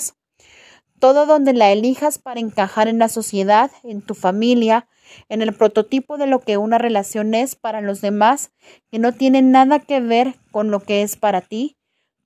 Todo 0.99 1.25
donde 1.25 1.53
la 1.53 1.71
elijas 1.71 2.19
para 2.19 2.41
encajar 2.41 2.89
en 2.89 2.99
la 2.99 3.09
sociedad, 3.09 3.71
en 3.83 4.03
tu 4.03 4.13
familia, 4.13 4.87
en 5.29 5.41
el 5.41 5.55
prototipo 5.55 6.17
de 6.19 6.27
lo 6.27 6.41
que 6.41 6.57
una 6.57 6.77
relación 6.77 7.33
es 7.33 7.55
para 7.55 7.81
los 7.81 8.01
demás, 8.01 8.51
que 8.91 8.99
no 8.99 9.13
tiene 9.13 9.41
nada 9.41 9.79
que 9.79 9.99
ver 9.99 10.35
con 10.51 10.69
lo 10.69 10.79
que 10.79 11.01
es 11.01 11.15
para 11.15 11.41
ti. 11.41 11.78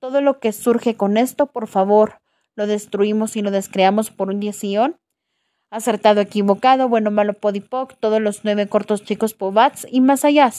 Todo 0.04 0.20
lo 0.20 0.38
que 0.38 0.52
surge 0.52 0.98
con 0.98 1.16
esto, 1.16 1.46
por 1.46 1.66
favor, 1.66 2.20
lo 2.56 2.66
destruimos 2.66 3.36
y 3.36 3.40
lo 3.40 3.50
descreamos 3.50 4.10
por 4.10 4.28
un 4.28 4.38
dieción 4.38 5.00
acertado, 5.70 6.20
equivocado, 6.20 6.90
bueno, 6.90 7.10
malo, 7.10 7.32
podipoc, 7.32 7.94
todos 8.00 8.20
los 8.20 8.44
nueve 8.44 8.68
cortos 8.68 9.02
chicos 9.02 9.32
pobats 9.32 9.86
y 9.90 10.02
más 10.02 10.26
allá. 10.26 10.52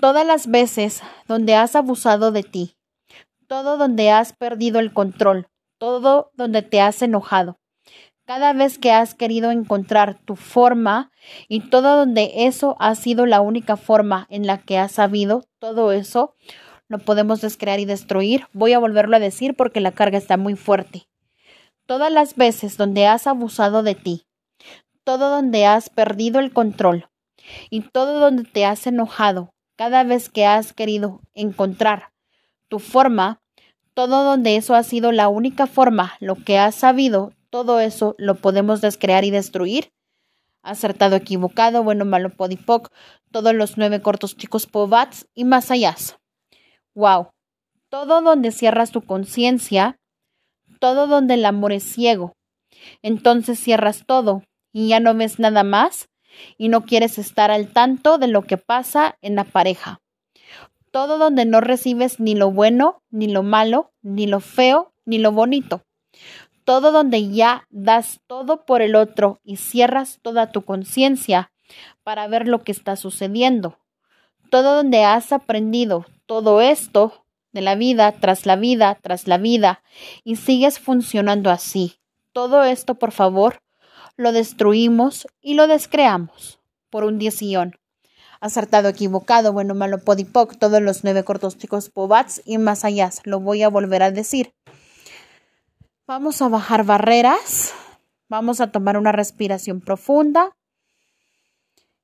Todas 0.00 0.26
las 0.26 0.48
veces 0.48 1.00
donde 1.28 1.54
has 1.54 1.76
abusado 1.76 2.32
de 2.32 2.42
ti, 2.42 2.76
todo 3.46 3.76
donde 3.76 4.10
has 4.10 4.32
perdido 4.32 4.80
el 4.80 4.92
control, 4.92 5.46
todo 5.78 6.32
donde 6.34 6.62
te 6.62 6.80
has 6.80 7.00
enojado, 7.02 7.60
cada 8.24 8.52
vez 8.52 8.78
que 8.78 8.90
has 8.90 9.14
querido 9.14 9.52
encontrar 9.52 10.18
tu 10.24 10.34
forma 10.34 11.12
y 11.46 11.70
todo 11.70 11.98
donde 11.98 12.32
eso 12.46 12.74
ha 12.80 12.96
sido 12.96 13.26
la 13.26 13.40
única 13.40 13.76
forma 13.76 14.26
en 14.28 14.44
la 14.44 14.58
que 14.58 14.76
has 14.76 14.90
sabido, 14.90 15.44
todo 15.60 15.92
eso 15.92 16.34
lo 16.88 16.98
podemos 16.98 17.40
descrear 17.40 17.80
y 17.80 17.84
destruir. 17.84 18.46
Voy 18.52 18.72
a 18.72 18.78
volverlo 18.78 19.16
a 19.16 19.20
decir 19.20 19.54
porque 19.54 19.80
la 19.80 19.92
carga 19.92 20.18
está 20.18 20.36
muy 20.36 20.56
fuerte 20.56 21.08
todas 21.88 22.12
las 22.12 22.36
veces 22.36 22.76
donde 22.76 23.06
has 23.06 23.26
abusado 23.26 23.82
de 23.82 23.94
ti, 23.94 24.26
todo 25.04 25.30
donde 25.30 25.64
has 25.64 25.88
perdido 25.88 26.38
el 26.38 26.52
control 26.52 27.08
y 27.70 27.80
todo 27.80 28.20
donde 28.20 28.44
te 28.44 28.66
has 28.66 28.86
enojado, 28.86 29.54
cada 29.74 30.04
vez 30.04 30.28
que 30.28 30.44
has 30.44 30.74
querido 30.74 31.22
encontrar 31.32 32.12
tu 32.68 32.78
forma, 32.78 33.40
todo 33.94 34.22
donde 34.22 34.56
eso 34.56 34.74
ha 34.74 34.82
sido 34.82 35.12
la 35.12 35.28
única 35.28 35.66
forma, 35.66 36.12
lo 36.20 36.34
que 36.34 36.58
has 36.58 36.74
sabido, 36.74 37.32
todo 37.48 37.80
eso 37.80 38.14
lo 38.18 38.34
podemos 38.34 38.82
descrear 38.82 39.24
y 39.24 39.30
destruir. 39.30 39.90
Acertado, 40.62 41.16
equivocado, 41.16 41.82
bueno, 41.82 42.04
malo, 42.04 42.28
podipoc, 42.28 42.92
todos 43.32 43.54
los 43.54 43.78
nueve 43.78 44.02
cortos 44.02 44.36
chicos 44.36 44.66
povats 44.66 45.26
y 45.34 45.44
más 45.44 45.70
allá. 45.70 45.96
Wow. 46.98 47.28
Todo 47.90 48.20
donde 48.22 48.50
cierras 48.50 48.90
tu 48.90 49.02
conciencia, 49.02 50.00
todo 50.80 51.06
donde 51.06 51.34
el 51.34 51.44
amor 51.44 51.70
es 51.70 51.84
ciego. 51.84 52.34
Entonces 53.02 53.60
cierras 53.60 54.02
todo 54.04 54.42
y 54.72 54.88
ya 54.88 54.98
no 54.98 55.14
ves 55.14 55.38
nada 55.38 55.62
más 55.62 56.08
y 56.56 56.68
no 56.70 56.84
quieres 56.84 57.16
estar 57.18 57.52
al 57.52 57.68
tanto 57.68 58.18
de 58.18 58.26
lo 58.26 58.42
que 58.42 58.56
pasa 58.56 59.16
en 59.22 59.36
la 59.36 59.44
pareja. 59.44 60.00
Todo 60.90 61.18
donde 61.18 61.44
no 61.44 61.60
recibes 61.60 62.18
ni 62.18 62.34
lo 62.34 62.50
bueno, 62.50 63.00
ni 63.10 63.28
lo 63.28 63.44
malo, 63.44 63.92
ni 64.02 64.26
lo 64.26 64.40
feo, 64.40 64.92
ni 65.04 65.18
lo 65.18 65.30
bonito. 65.30 65.84
Todo 66.64 66.90
donde 66.90 67.30
ya 67.30 67.64
das 67.70 68.18
todo 68.26 68.64
por 68.66 68.82
el 68.82 68.96
otro 68.96 69.38
y 69.44 69.58
cierras 69.58 70.18
toda 70.20 70.50
tu 70.50 70.64
conciencia 70.64 71.52
para 72.02 72.26
ver 72.26 72.48
lo 72.48 72.64
que 72.64 72.72
está 72.72 72.96
sucediendo. 72.96 73.78
Todo 74.50 74.74
donde 74.74 75.04
has 75.04 75.30
aprendido 75.30 76.04
todo 76.28 76.60
esto 76.60 77.24
de 77.52 77.62
la 77.62 77.74
vida 77.74 78.12
tras 78.12 78.44
la 78.44 78.54
vida 78.54 78.98
tras 79.02 79.26
la 79.26 79.38
vida 79.38 79.82
y 80.24 80.36
sigues 80.36 80.78
funcionando 80.78 81.50
así. 81.50 81.96
Todo 82.32 82.62
esto, 82.64 82.96
por 82.96 83.12
favor, 83.12 83.62
lo 84.16 84.32
destruimos 84.32 85.26
y 85.40 85.54
lo 85.54 85.66
descreamos 85.66 86.60
por 86.90 87.04
un 87.04 87.18
diezillón. 87.18 87.76
Acertado, 88.40 88.88
equivocado, 88.88 89.52
bueno, 89.54 89.74
malo, 89.74 89.98
podipoc, 90.04 90.58
todos 90.58 90.82
los 90.82 91.02
nueve 91.02 91.24
cortos 91.24 91.56
chicos 91.56 91.88
pobats 91.88 92.42
y 92.44 92.58
más 92.58 92.84
allá. 92.84 93.10
Lo 93.24 93.40
voy 93.40 93.62
a 93.62 93.70
volver 93.70 94.02
a 94.02 94.10
decir. 94.10 94.52
Vamos 96.06 96.42
a 96.42 96.48
bajar 96.48 96.84
barreras. 96.84 97.72
Vamos 98.28 98.60
a 98.60 98.70
tomar 98.70 98.98
una 98.98 99.12
respiración 99.12 99.80
profunda. 99.80 100.54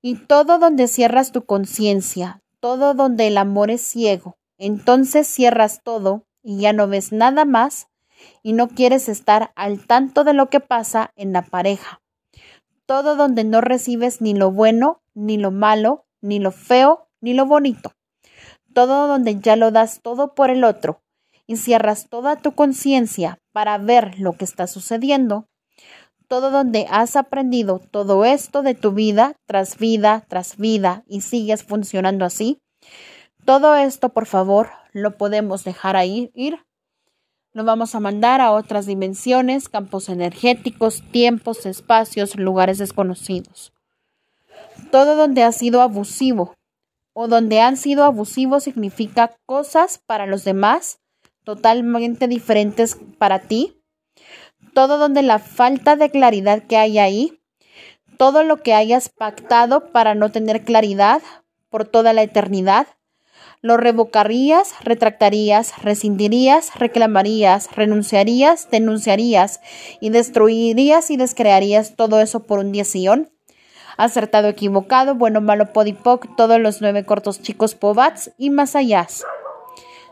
Y 0.01 0.17
todo 0.17 0.59
donde 0.59 0.89
cierras 0.89 1.31
tu 1.31 1.45
conciencia, 1.45 2.44
todo 2.65 2.95
donde 2.95 3.27
el 3.27 3.37
amor 3.37 3.71
es 3.71 3.83
ciego, 3.83 4.39
entonces 4.57 5.27
cierras 5.27 5.83
todo 5.83 6.25
y 6.43 6.61
ya 6.61 6.73
no 6.73 6.89
ves 6.89 7.13
nada 7.13 7.45
más 7.45 7.89
y 8.43 8.55
no 8.55 8.69
quieres 8.69 9.11
estar 9.11 9.53
al 9.55 9.87
tanto 9.87 10.25
de 10.25 10.33
lo 10.33 10.49
que 10.49 10.61
pasa 10.61 11.13
en 11.15 11.35
la 11.35 11.43
pareja. 11.43 12.01
Todo 12.87 13.17
donde 13.17 13.45
no 13.45 13.61
recibes 13.61 14.23
ni 14.23 14.33
lo 14.33 14.51
bueno, 14.51 15.03
ni 15.13 15.37
lo 15.37 15.51
malo, 15.51 16.07
ni 16.23 16.39
lo 16.39 16.53
feo, 16.53 17.11
ni 17.21 17.35
lo 17.35 17.45
bonito. 17.45 17.93
Todo 18.73 19.09
donde 19.09 19.39
ya 19.41 19.57
lo 19.57 19.71
das 19.71 20.01
todo 20.01 20.35
por 20.35 20.49
el 20.49 20.65
otro 20.65 21.03
y 21.47 21.59
cierras 21.59 22.09
toda 22.09 22.37
tu 22.37 22.53
conciencia 22.53 23.41
para 23.53 23.77
ver 23.77 24.19
lo 24.19 24.39
que 24.39 24.47
está 24.47 24.69
sucediendo. 24.69 25.49
Todo 26.35 26.51
donde 26.51 26.89
has 26.91 27.15
aprendido 27.15 27.81
todo 27.93 28.25
esto 28.25 28.63
de 28.63 28.75
tu 28.75 28.91
vida 28.91 29.37
tras 29.47 29.79
vida 29.79 30.25
tras 30.27 30.57
vida 30.57 31.05
y 31.07 31.21
sigues 31.21 31.63
funcionando 31.63 32.25
así, 32.25 32.59
todo 33.45 33.77
esto, 33.77 34.09
por 34.09 34.27
favor, 34.27 34.71
lo 34.93 35.17
podemos 35.17 35.63
dejar 35.63 35.95
ahí 35.95 36.33
ir. 36.35 36.59
Lo 37.53 37.63
vamos 37.63 37.95
a 37.95 38.01
mandar 38.01 38.41
a 38.41 38.51
otras 38.51 38.85
dimensiones, 38.85 39.69
campos 39.69 40.09
energéticos, 40.09 41.05
tiempos, 41.13 41.67
espacios, 41.67 42.35
lugares 42.35 42.79
desconocidos. 42.79 43.73
Todo 44.91 45.15
donde 45.15 45.45
ha 45.45 45.53
sido 45.53 45.83
abusivo 45.83 46.57
o 47.13 47.29
donde 47.29 47.61
han 47.61 47.77
sido 47.77 48.03
abusivos 48.03 48.65
significa 48.65 49.37
cosas 49.47 50.01
para 50.05 50.27
los 50.27 50.43
demás 50.43 50.99
totalmente 51.45 52.27
diferentes 52.27 52.99
para 53.19 53.39
ti. 53.39 53.81
Todo 54.75 54.99
donde 54.99 55.23
la 55.23 55.39
falta 55.39 55.97
de 55.97 56.11
claridad 56.11 56.63
que 56.65 56.77
hay 56.77 56.99
ahí, 56.99 57.41
todo 58.19 58.43
lo 58.43 58.59
que 58.59 58.75
hayas 58.75 59.09
pactado 59.09 59.93
para 59.93 60.15
no 60.15 60.31
tener 60.31 60.65
claridad 60.65 61.23
por 61.71 61.85
toda 61.87 62.13
la 62.13 62.23
eternidad, 62.23 62.87
lo 63.65 63.79
revocarías, 63.79 64.75
retractarías, 64.83 65.83
rescindirías, 65.83 66.75
reclamarías, 66.75 67.75
renunciarías, 67.75 68.69
denunciarías 68.71 69.61
y 70.01 70.11
destruirías 70.11 71.11
y 71.11 71.17
descrearías 71.17 71.97
todo 71.97 72.21
eso 72.21 72.41
por 72.41 72.59
un 72.59 72.73
día 72.73 72.85
Acertado, 73.97 74.49
equivocado, 74.49 75.15
bueno, 75.15 75.41
malo, 75.41 75.73
podipoc, 75.73 76.37
todos 76.37 76.61
los 76.61 76.83
nueve 76.83 77.07
cortos 77.07 77.41
chicos 77.41 77.75
pobats 77.75 78.33
y 78.37 78.51
más 78.51 78.77
allá. 78.77 79.07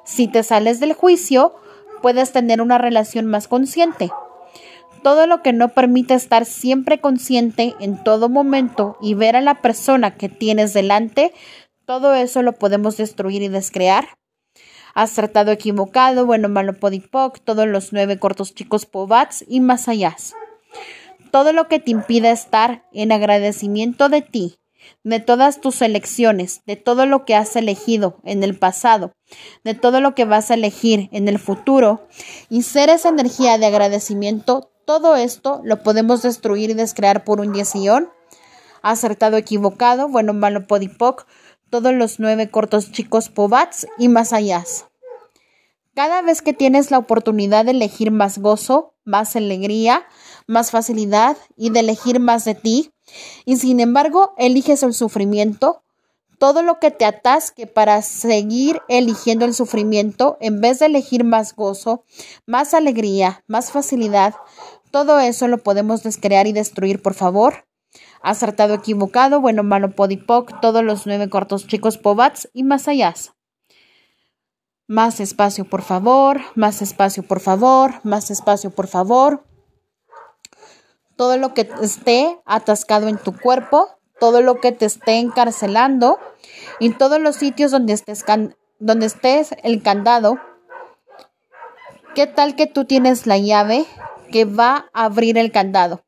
Si 0.05 0.29
te 0.29 0.42
sales 0.44 0.81
del 0.81 0.94
juicio, 0.94 1.55
puedes 2.01 2.33
tener 2.33 2.62
una 2.62 2.79
relación 2.79 3.27
más 3.27 3.48
consciente. 3.48 4.11
Todo 5.02 5.26
lo 5.26 5.42
que 5.42 5.52
no 5.52 5.70
permite 5.70 6.14
estar 6.14 6.46
siempre 6.46 7.00
consciente 7.00 7.74
en 7.80 8.02
todo 8.04 8.28
momento 8.28 8.96
y 9.00 9.14
ver 9.14 9.34
a 9.34 9.40
la 9.40 9.60
persona 9.60 10.16
que 10.16 10.28
tienes 10.28 10.72
delante 10.72 11.32
todo 11.92 12.14
eso 12.14 12.42
lo 12.42 12.52
podemos 12.52 12.96
destruir 12.96 13.42
y 13.42 13.48
descrear. 13.48 14.08
Has 14.94 15.12
tratado 15.12 15.50
equivocado, 15.50 16.26
bueno, 16.26 16.48
malo, 16.48 16.74
podipoc, 16.74 17.40
todos 17.40 17.66
los 17.66 17.92
nueve 17.92 18.18
cortos 18.18 18.54
chicos 18.54 18.86
pobats 18.86 19.44
y 19.48 19.60
más 19.60 19.88
allá. 19.88 20.16
Todo 21.30 21.52
lo 21.52 21.68
que 21.68 21.80
te 21.80 21.90
impida 21.90 22.30
estar 22.30 22.84
en 22.92 23.10
agradecimiento 23.10 24.08
de 24.08 24.22
ti, 24.22 24.58
de 25.02 25.20
todas 25.20 25.60
tus 25.60 25.82
elecciones, 25.82 26.62
de 26.66 26.76
todo 26.76 27.06
lo 27.06 27.24
que 27.24 27.34
has 27.34 27.56
elegido 27.56 28.18
en 28.24 28.42
el 28.42 28.58
pasado, 28.58 29.12
de 29.64 29.74
todo 29.74 30.00
lo 30.00 30.14
que 30.14 30.24
vas 30.24 30.50
a 30.50 30.54
elegir 30.54 31.08
en 31.12 31.28
el 31.28 31.38
futuro, 31.38 32.06
y 32.48 32.62
ser 32.62 32.90
esa 32.90 33.08
energía 33.08 33.58
de 33.58 33.66
agradecimiento, 33.66 34.71
todo 34.84 35.16
esto 35.16 35.60
lo 35.64 35.82
podemos 35.82 36.22
destruir 36.22 36.70
y 36.70 36.74
descrear 36.74 37.24
por 37.24 37.40
un 37.40 37.52
diezillón. 37.52 38.10
Acertado, 38.82 39.36
equivocado, 39.36 40.08
bueno, 40.08 40.32
malo, 40.32 40.66
podipoc, 40.66 41.26
todos 41.70 41.94
los 41.94 42.18
nueve 42.18 42.50
cortos 42.50 42.92
chicos 42.92 43.28
Pobats 43.28 43.86
y 43.96 44.08
más 44.08 44.32
allá. 44.32 44.64
Cada 45.94 46.22
vez 46.22 46.42
que 46.42 46.52
tienes 46.52 46.90
la 46.90 46.98
oportunidad 46.98 47.64
de 47.64 47.72
elegir 47.72 48.10
más 48.10 48.38
gozo, 48.38 48.94
más 49.04 49.36
alegría, 49.36 50.04
más 50.46 50.70
facilidad 50.70 51.36
y 51.56 51.70
de 51.70 51.80
elegir 51.80 52.18
más 52.18 52.44
de 52.44 52.54
ti, 52.54 52.92
y 53.44 53.58
sin 53.58 53.78
embargo 53.78 54.32
eliges 54.38 54.82
el 54.82 54.94
sufrimiento, 54.94 55.82
todo 56.42 56.64
lo 56.64 56.81
que 56.81 56.90
te 56.90 57.05
atasque 57.05 57.68
para 57.68 58.02
seguir 58.02 58.83
eligiendo 58.88 59.44
el 59.44 59.55
sufrimiento 59.55 60.38
en 60.40 60.61
vez 60.61 60.81
de 60.81 60.87
elegir 60.87 61.22
más 61.22 61.55
gozo, 61.55 62.02
más 62.46 62.74
alegría, 62.74 63.44
más 63.46 63.70
facilidad, 63.70 64.35
todo 64.90 65.20
eso 65.20 65.46
lo 65.46 65.59
podemos 65.59 66.02
descrear 66.02 66.48
y 66.48 66.52
destruir, 66.52 67.00
por 67.00 67.14
favor. 67.14 67.68
Acertado, 68.24 68.74
equivocado, 68.74 69.40
bueno, 69.40 69.62
malo, 69.62 69.94
podipoc, 69.94 70.61
todos 70.61 70.83
los 70.83 71.07
nueve 71.07 71.31
cortos 71.31 71.68
chicos 71.68 71.96
pobats 71.96 72.48
y 72.52 72.64
más 72.64 72.88
allá. 72.88 73.14
Más 74.88 75.20
espacio, 75.20 75.64
por 75.64 75.83
favor, 75.83 76.40
más 76.57 76.83
espacio, 76.83 77.22
por 77.22 77.38
favor, 77.38 78.00
más 78.02 78.33
espacio, 78.33 78.70
por 78.70 78.88
favor. 78.88 79.44
Todo 81.14 81.37
lo 81.37 81.55
que 81.55 81.70
esté 81.81 82.40
atascado 82.46 83.07
en 83.07 83.16
tu 83.16 83.33
cuerpo, 83.33 84.01
todo 84.22 84.40
lo 84.40 84.61
que 84.61 84.70
te 84.70 84.85
esté 84.85 85.18
encarcelando 85.18 86.20
y 86.78 86.90
todos 86.90 87.18
los 87.18 87.35
sitios 87.35 87.72
donde 87.72 87.92
estés, 87.92 88.24
donde 88.78 89.06
estés 89.06 89.50
el 89.64 89.82
candado. 89.82 90.38
¿Qué 92.14 92.28
tal 92.28 92.54
que 92.54 92.68
tú 92.68 92.85
tienes 92.85 93.26
la 93.26 93.38
llave 93.38 93.85
que 94.30 94.44
va 94.44 94.87
a 94.92 95.06
abrir 95.06 95.38
el 95.38 95.50
candado? 95.50 96.04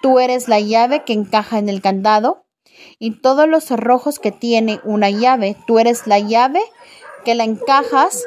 Tú 0.00 0.20
eres 0.20 0.48
la 0.48 0.58
llave 0.58 1.04
que 1.04 1.12
encaja 1.12 1.58
en 1.58 1.68
el 1.68 1.82
candado 1.82 2.46
y 2.98 3.20
todos 3.20 3.46
los 3.46 3.62
cerrojos 3.62 4.18
que 4.18 4.32
tiene 4.32 4.80
una 4.82 5.10
llave, 5.10 5.54
tú 5.66 5.78
eres 5.78 6.06
la 6.06 6.20
llave 6.20 6.62
que 7.26 7.34
la 7.34 7.44
encajas 7.44 8.24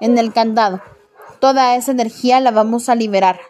en 0.00 0.18
el 0.18 0.32
candado. 0.32 0.80
Toda 1.40 1.74
esa 1.74 1.90
energía 1.90 2.38
la 2.38 2.52
vamos 2.52 2.88
a 2.90 2.94
liberar. 2.94 3.40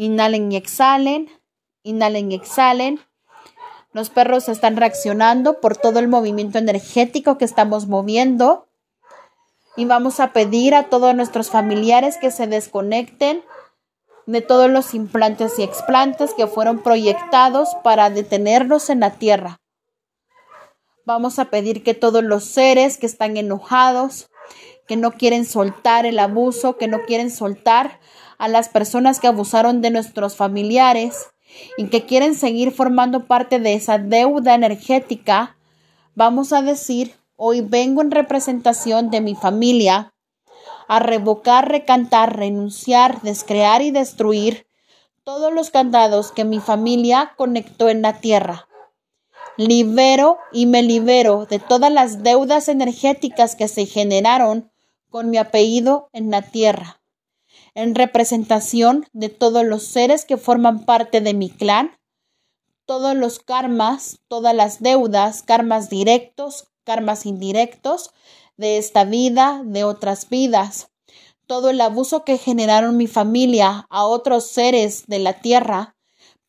Inhalen 0.00 0.52
y 0.52 0.56
exhalen, 0.56 1.28
inhalen 1.82 2.30
y 2.30 2.36
exhalen. 2.36 3.00
Los 3.92 4.10
perros 4.10 4.48
están 4.48 4.76
reaccionando 4.76 5.60
por 5.60 5.76
todo 5.76 5.98
el 5.98 6.06
movimiento 6.06 6.56
energético 6.56 7.36
que 7.36 7.44
estamos 7.44 7.88
moviendo. 7.88 8.68
Y 9.76 9.86
vamos 9.86 10.20
a 10.20 10.32
pedir 10.32 10.76
a 10.76 10.84
todos 10.84 11.16
nuestros 11.16 11.50
familiares 11.50 12.16
que 12.16 12.30
se 12.30 12.46
desconecten 12.46 13.42
de 14.26 14.40
todos 14.40 14.70
los 14.70 14.94
implantes 14.94 15.58
y 15.58 15.64
explantes 15.64 16.32
que 16.32 16.46
fueron 16.46 16.78
proyectados 16.84 17.70
para 17.82 18.08
detenernos 18.08 18.90
en 18.90 19.00
la 19.00 19.14
tierra. 19.14 19.60
Vamos 21.04 21.40
a 21.40 21.46
pedir 21.46 21.82
que 21.82 21.94
todos 21.94 22.22
los 22.22 22.44
seres 22.44 22.98
que 22.98 23.06
están 23.06 23.36
enojados, 23.36 24.30
que 24.86 24.96
no 24.96 25.10
quieren 25.10 25.44
soltar 25.44 26.06
el 26.06 26.20
abuso, 26.20 26.76
que 26.76 26.86
no 26.86 27.02
quieren 27.02 27.32
soltar 27.32 27.98
a 28.38 28.46
las 28.46 28.68
personas 28.68 29.18
que 29.18 29.26
abusaron 29.26 29.82
de 29.82 29.90
nuestros 29.90 30.36
familiares 30.36 31.26
y 31.76 31.88
que 31.88 32.06
quieren 32.06 32.34
seguir 32.34 32.70
formando 32.72 33.26
parte 33.26 33.58
de 33.58 33.74
esa 33.74 33.98
deuda 33.98 34.54
energética, 34.54 35.56
vamos 36.14 36.52
a 36.52 36.62
decir, 36.62 37.14
hoy 37.36 37.60
vengo 37.60 38.00
en 38.00 38.12
representación 38.12 39.10
de 39.10 39.20
mi 39.20 39.34
familia 39.34 40.14
a 40.86 41.00
revocar, 41.00 41.68
recantar, 41.68 42.36
renunciar, 42.36 43.20
descrear 43.22 43.82
y 43.82 43.90
destruir 43.90 44.66
todos 45.24 45.52
los 45.52 45.70
candados 45.70 46.32
que 46.32 46.44
mi 46.44 46.60
familia 46.60 47.32
conectó 47.36 47.88
en 47.88 48.02
la 48.02 48.20
tierra. 48.20 48.68
Libero 49.56 50.38
y 50.52 50.66
me 50.66 50.82
libero 50.82 51.44
de 51.44 51.58
todas 51.58 51.92
las 51.92 52.22
deudas 52.22 52.68
energéticas 52.68 53.56
que 53.56 53.66
se 53.66 53.84
generaron 53.84 54.70
con 55.10 55.28
mi 55.28 55.36
apellido 55.36 56.08
en 56.12 56.30
la 56.30 56.42
tierra 56.42 56.97
en 57.78 57.94
representación 57.94 59.06
de 59.12 59.28
todos 59.28 59.64
los 59.64 59.84
seres 59.84 60.24
que 60.24 60.36
forman 60.36 60.84
parte 60.84 61.20
de 61.20 61.32
mi 61.32 61.48
clan, 61.48 61.96
todos 62.86 63.14
los 63.14 63.38
karmas, 63.38 64.18
todas 64.26 64.52
las 64.52 64.82
deudas, 64.82 65.44
karmas 65.44 65.88
directos, 65.88 66.66
karmas 66.82 67.24
indirectos 67.24 68.10
de 68.56 68.78
esta 68.78 69.04
vida, 69.04 69.62
de 69.64 69.84
otras 69.84 70.28
vidas, 70.28 70.90
todo 71.46 71.70
el 71.70 71.80
abuso 71.80 72.24
que 72.24 72.36
generaron 72.36 72.96
mi 72.96 73.06
familia 73.06 73.86
a 73.90 74.06
otros 74.06 74.48
seres 74.48 75.06
de 75.06 75.20
la 75.20 75.34
tierra, 75.34 75.94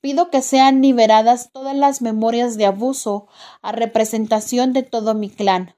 pido 0.01 0.31
que 0.31 0.41
sean 0.41 0.81
liberadas 0.81 1.51
todas 1.51 1.75
las 1.75 2.01
memorias 2.01 2.57
de 2.57 2.65
abuso 2.65 3.27
a 3.61 3.71
representación 3.71 4.73
de 4.73 4.81
todo 4.81 5.13
mi 5.13 5.29
clan. 5.29 5.75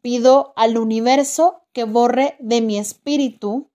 Pido 0.00 0.54
al 0.56 0.78
universo 0.78 1.66
que 1.74 1.84
borre 1.84 2.38
de 2.40 2.62
mi 2.62 2.78
espíritu 2.78 3.70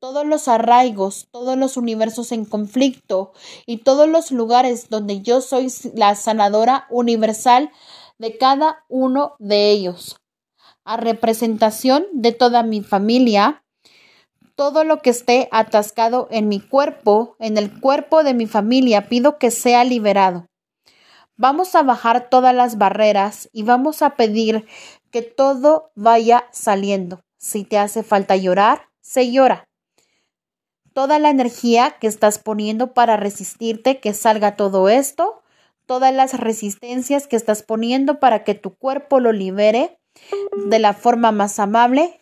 todos 0.00 0.26
los 0.26 0.48
arraigos, 0.48 1.28
todos 1.30 1.58
los 1.58 1.76
universos 1.76 2.32
en 2.32 2.46
conflicto 2.46 3.32
y 3.66 3.78
todos 3.78 4.08
los 4.08 4.30
lugares 4.30 4.88
donde 4.88 5.20
yo 5.20 5.42
soy 5.42 5.70
la 5.94 6.14
sanadora 6.14 6.86
universal 6.88 7.70
de 8.18 8.38
cada 8.38 8.84
uno 8.88 9.34
de 9.38 9.70
ellos. 9.70 10.16
A 10.84 10.96
representación 10.96 12.06
de 12.12 12.32
toda 12.32 12.62
mi 12.62 12.80
familia, 12.80 13.62
todo 14.56 14.84
lo 14.84 15.02
que 15.02 15.10
esté 15.10 15.48
atascado 15.52 16.28
en 16.30 16.48
mi 16.48 16.60
cuerpo, 16.60 17.36
en 17.38 17.58
el 17.58 17.78
cuerpo 17.80 18.24
de 18.24 18.32
mi 18.32 18.46
familia, 18.46 19.08
pido 19.08 19.38
que 19.38 19.50
sea 19.50 19.84
liberado. 19.84 20.46
Vamos 21.36 21.74
a 21.74 21.82
bajar 21.82 22.28
todas 22.30 22.54
las 22.54 22.78
barreras 22.78 23.50
y 23.52 23.64
vamos 23.64 24.00
a 24.00 24.16
pedir 24.16 24.66
que 25.10 25.20
todo 25.20 25.90
vaya 25.94 26.46
saliendo. 26.52 27.20
Si 27.38 27.64
te 27.64 27.78
hace 27.78 28.02
falta 28.02 28.36
llorar, 28.36 28.88
se 29.00 29.30
llora 29.30 29.69
toda 30.92 31.18
la 31.18 31.30
energía 31.30 31.96
que 32.00 32.06
estás 32.06 32.38
poniendo 32.38 32.92
para 32.92 33.16
resistirte 33.16 34.00
que 34.00 34.14
salga 34.14 34.56
todo 34.56 34.88
esto, 34.88 35.42
todas 35.86 36.14
las 36.14 36.38
resistencias 36.38 37.26
que 37.26 37.36
estás 37.36 37.62
poniendo 37.62 38.20
para 38.20 38.44
que 38.44 38.54
tu 38.54 38.74
cuerpo 38.74 39.20
lo 39.20 39.32
libere 39.32 39.98
de 40.66 40.78
la 40.78 40.92
forma 40.92 41.32
más 41.32 41.58
amable. 41.58 42.20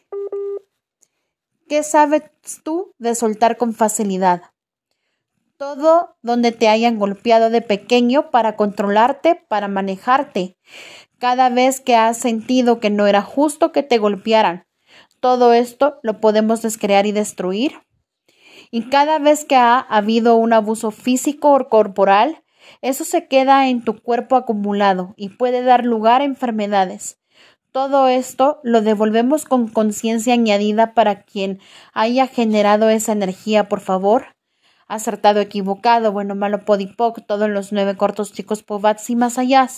¿Qué 1.69 1.83
sabes 1.83 2.23
tú 2.63 2.95
de 2.99 3.15
soltar 3.15 3.57
con 3.57 3.75
facilidad? 3.75 4.43
Todo 5.57 6.17
donde 6.23 6.53
te 6.53 6.69
hayan 6.69 6.99
golpeado 6.99 7.51
de 7.51 7.63
pequeño 7.63 8.31
para 8.31 8.57
controlarte, 8.57 9.35
para 9.35 9.69
manejarte. 9.69 10.57
Cada 11.19 11.51
vez 11.51 11.81
que 11.81 11.97
has 11.97 12.17
sentido 12.17 12.79
que 12.79 12.91
no 12.91 13.07
era 13.07 13.23
justo 13.23 13.73
que 13.73 13.83
te 13.83 13.99
golpearan. 13.99 14.67
Todo 15.21 15.53
esto 15.53 15.99
lo 16.03 16.21
podemos 16.21 16.63
descrear 16.63 17.07
y 17.07 17.13
destruir 17.13 17.73
y 18.71 18.89
cada 18.89 19.19
vez 19.19 19.45
que 19.45 19.57
ha 19.57 19.79
habido 19.79 20.37
un 20.37 20.53
abuso 20.53 20.91
físico 20.91 21.53
o 21.53 21.69
corporal, 21.69 22.43
eso 22.83 23.05
se 23.05 23.29
queda 23.29 23.69
en 23.69 23.83
tu 23.83 24.01
cuerpo 24.01 24.37
acumulado 24.37 25.15
y 25.17 25.31
puede 25.31 25.63
dar 25.63 25.85
lugar 25.85 26.21
a 26.21 26.25
enfermedades. 26.25 27.19
Todo 27.73 28.09
esto 28.09 28.61
lo 28.63 28.81
devolvemos 28.81 29.45
con 29.45 29.69
conciencia 29.69 30.35
añadida 30.35 30.95
para 30.95 31.23
quien 31.23 31.61
haya 31.93 32.27
generado 32.27 32.89
esa 32.89 33.13
energía, 33.13 33.69
por 33.69 33.81
favor. 33.81 34.35
Acertado, 34.87 35.41
equivocado, 35.41 36.13
bueno, 36.13 36.35
malo, 36.35 36.65
podipoc, 36.65 37.27
todos 37.27 37.51
los 37.51 37.73
nueve 37.73 37.97
cortos 37.97 38.33
chicos 38.33 38.63
povats 38.63 39.11
y 39.11 39.17
más 39.17 39.37
allá 39.39 39.69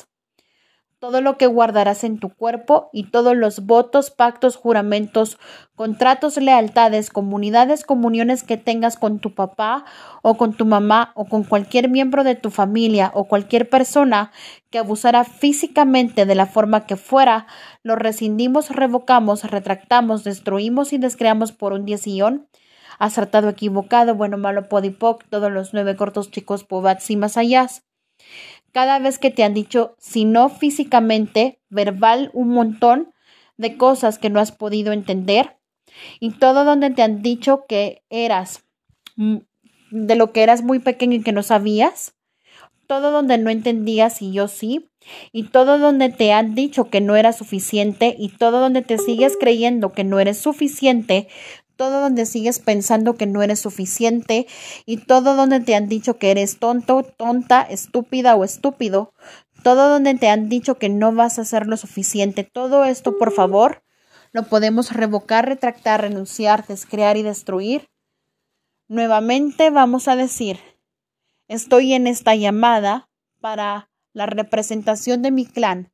todo 1.00 1.22
lo 1.22 1.38
que 1.38 1.46
guardarás 1.46 2.04
en 2.04 2.18
tu 2.18 2.28
cuerpo 2.28 2.90
y 2.92 3.04
todos 3.04 3.34
los 3.34 3.64
votos, 3.64 4.10
pactos, 4.10 4.56
juramentos, 4.56 5.38
contratos, 5.74 6.36
lealtades, 6.36 7.08
comunidades, 7.08 7.84
comuniones 7.84 8.42
que 8.42 8.58
tengas 8.58 8.98
con 8.98 9.18
tu 9.18 9.34
papá 9.34 9.86
o 10.20 10.36
con 10.36 10.52
tu 10.52 10.66
mamá 10.66 11.12
o 11.14 11.24
con 11.24 11.44
cualquier 11.44 11.88
miembro 11.88 12.22
de 12.22 12.34
tu 12.34 12.50
familia 12.50 13.10
o 13.14 13.24
cualquier 13.24 13.70
persona 13.70 14.30
que 14.68 14.78
abusara 14.78 15.24
físicamente 15.24 16.26
de 16.26 16.34
la 16.34 16.44
forma 16.44 16.84
que 16.84 16.96
fuera, 16.96 17.46
lo 17.82 17.96
rescindimos, 17.96 18.68
revocamos, 18.68 19.44
retractamos, 19.44 20.22
destruimos 20.22 20.92
y 20.92 20.98
descreamos 20.98 21.52
por 21.52 21.72
un 21.72 21.86
diezillón 21.86 22.46
acertado, 22.98 23.48
equivocado, 23.48 24.14
bueno, 24.14 24.36
malo, 24.36 24.68
podipoc, 24.68 25.24
todos 25.30 25.50
los 25.50 25.72
nueve 25.72 25.96
cortos 25.96 26.30
chicos, 26.30 26.64
pobats 26.64 27.10
y 27.10 27.16
más 27.16 27.38
allá 27.38 27.68
cada 28.72 28.98
vez 28.98 29.18
que 29.18 29.30
te 29.30 29.44
han 29.44 29.54
dicho, 29.54 29.96
si 29.98 30.24
no 30.24 30.48
físicamente, 30.48 31.60
verbal, 31.68 32.30
un 32.32 32.48
montón 32.48 33.12
de 33.56 33.76
cosas 33.76 34.18
que 34.18 34.30
no 34.30 34.40
has 34.40 34.52
podido 34.52 34.92
entender 34.92 35.56
y 36.18 36.30
todo 36.30 36.64
donde 36.64 36.90
te 36.90 37.02
han 37.02 37.22
dicho 37.22 37.64
que 37.68 38.02
eras 38.10 38.64
mm, 39.16 39.38
de 39.90 40.14
lo 40.14 40.32
que 40.32 40.42
eras 40.42 40.62
muy 40.62 40.78
pequeño 40.78 41.16
y 41.16 41.22
que 41.22 41.32
no 41.32 41.42
sabías, 41.42 42.14
todo 42.86 43.10
donde 43.10 43.38
no 43.38 43.50
entendías 43.50 44.22
y 44.22 44.32
yo 44.32 44.48
sí, 44.48 44.88
y 45.32 45.44
todo 45.44 45.78
donde 45.78 46.08
te 46.08 46.32
han 46.32 46.54
dicho 46.54 46.90
que 46.90 47.00
no 47.00 47.16
era 47.16 47.32
suficiente 47.32 48.14
y 48.18 48.30
todo 48.30 48.60
donde 48.60 48.82
te 48.82 48.98
sigues 48.98 49.36
creyendo 49.38 49.92
que 49.92 50.04
no 50.04 50.20
eres 50.20 50.38
suficiente, 50.38 51.28
todo 51.80 52.02
donde 52.02 52.26
sigues 52.26 52.58
pensando 52.58 53.14
que 53.14 53.24
no 53.24 53.42
eres 53.42 53.60
suficiente 53.60 54.46
y 54.84 54.98
todo 54.98 55.34
donde 55.34 55.60
te 55.60 55.74
han 55.74 55.88
dicho 55.88 56.18
que 56.18 56.30
eres 56.30 56.58
tonto, 56.58 57.04
tonta, 57.04 57.62
estúpida 57.62 58.36
o 58.36 58.44
estúpido, 58.44 59.14
todo 59.62 59.88
donde 59.88 60.12
te 60.12 60.28
han 60.28 60.50
dicho 60.50 60.74
que 60.74 60.90
no 60.90 61.10
vas 61.14 61.38
a 61.38 61.42
hacer 61.42 61.66
lo 61.66 61.78
suficiente, 61.78 62.44
todo 62.44 62.84
esto, 62.84 63.16
por 63.16 63.32
favor, 63.32 63.82
lo 64.32 64.42
podemos 64.42 64.92
revocar, 64.92 65.48
retractar, 65.48 66.02
renunciar, 66.02 66.66
descrear 66.66 67.16
y 67.16 67.22
destruir. 67.22 67.88
Nuevamente 68.86 69.70
vamos 69.70 70.06
a 70.06 70.16
decir, 70.16 70.60
estoy 71.48 71.94
en 71.94 72.06
esta 72.06 72.34
llamada 72.34 73.08
para 73.40 73.88
la 74.12 74.26
representación 74.26 75.22
de 75.22 75.30
mi 75.30 75.46
clan. 75.46 75.90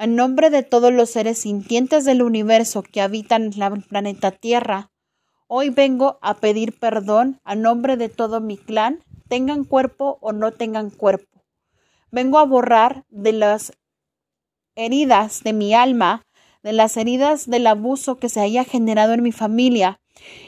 En 0.00 0.16
nombre 0.16 0.48
de 0.48 0.62
todos 0.62 0.94
los 0.94 1.10
seres 1.10 1.40
sintientes 1.40 2.06
del 2.06 2.22
universo 2.22 2.82
que 2.82 3.02
habitan 3.02 3.52
en 3.52 3.62
el 3.62 3.82
planeta 3.82 4.30
Tierra, 4.30 4.90
hoy 5.46 5.68
vengo 5.68 6.18
a 6.22 6.38
pedir 6.38 6.78
perdón 6.78 7.38
a 7.44 7.54
nombre 7.54 7.98
de 7.98 8.08
todo 8.08 8.40
mi 8.40 8.56
clan, 8.56 9.04
tengan 9.28 9.64
cuerpo 9.64 10.16
o 10.22 10.32
no 10.32 10.52
tengan 10.52 10.88
cuerpo. 10.88 11.44
Vengo 12.10 12.38
a 12.38 12.46
borrar 12.46 13.04
de 13.10 13.34
las 13.34 13.74
heridas 14.74 15.42
de 15.42 15.52
mi 15.52 15.74
alma, 15.74 16.22
de 16.62 16.72
las 16.72 16.96
heridas 16.96 17.50
del 17.50 17.66
abuso 17.66 18.16
que 18.16 18.30
se 18.30 18.40
haya 18.40 18.64
generado 18.64 19.12
en 19.12 19.22
mi 19.22 19.32
familia 19.32 20.00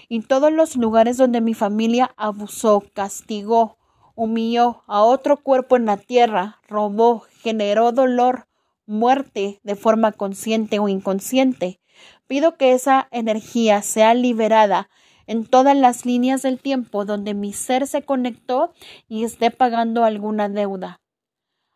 y 0.08 0.22
todos 0.22 0.50
los 0.50 0.76
lugares 0.76 1.18
donde 1.18 1.42
mi 1.42 1.52
familia 1.52 2.14
abusó, 2.16 2.82
castigó, 2.94 3.76
humilló 4.14 4.82
a 4.86 5.02
otro 5.02 5.36
cuerpo 5.36 5.76
en 5.76 5.84
la 5.84 5.98
tierra, 5.98 6.58
robó, 6.68 7.26
generó 7.42 7.92
dolor, 7.92 8.46
muerte 8.92 9.60
de 9.64 9.74
forma 9.74 10.12
consciente 10.12 10.78
o 10.78 10.88
inconsciente. 10.88 11.80
Pido 12.26 12.56
que 12.56 12.72
esa 12.72 13.08
energía 13.10 13.82
sea 13.82 14.14
liberada 14.14 14.88
en 15.26 15.46
todas 15.46 15.76
las 15.76 16.04
líneas 16.04 16.42
del 16.42 16.60
tiempo 16.60 17.04
donde 17.04 17.34
mi 17.34 17.52
ser 17.52 17.86
se 17.86 18.02
conectó 18.02 18.72
y 19.08 19.24
esté 19.24 19.50
pagando 19.50 20.04
alguna 20.04 20.48
deuda. 20.48 21.00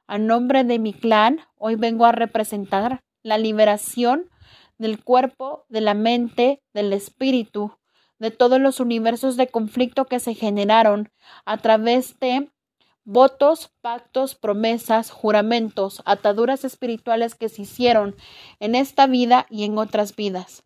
A 0.07 0.19
nombre 0.19 0.63
de 0.63 0.79
mi 0.79 0.93
clan, 0.93 1.41
hoy 1.57 1.75
vengo 1.75 2.05
a 2.05 2.13
representar 2.13 3.03
la 3.23 3.39
liberación 3.39 4.31
del 4.79 5.03
cuerpo, 5.03 5.65
de 5.69 5.81
la 5.81 5.95
mente, 5.95 6.63
del 6.75 6.93
espíritu, 6.93 7.73
de 8.19 8.31
todos 8.31 8.61
los 8.61 8.79
universos 8.79 9.37
de 9.37 9.49
conflicto 9.49 10.05
que 10.05 10.21
se 10.21 10.35
generaron 10.35 11.11
a 11.45 11.57
través 11.57 12.19
de 12.21 12.51
votos, 13.07 13.71
pactos, 13.81 14.35
promesas, 14.35 15.11
juramentos, 15.11 16.03
ataduras 16.05 16.65
espirituales 16.65 17.37
que 17.37 17.49
se 17.49 17.63
hicieron 17.63 18.17
en 18.61 18.75
esta 18.75 19.07
vida 19.07 19.47
y 19.49 19.65
en 19.65 19.79
otras 19.79 20.15
vidas. 20.15 20.65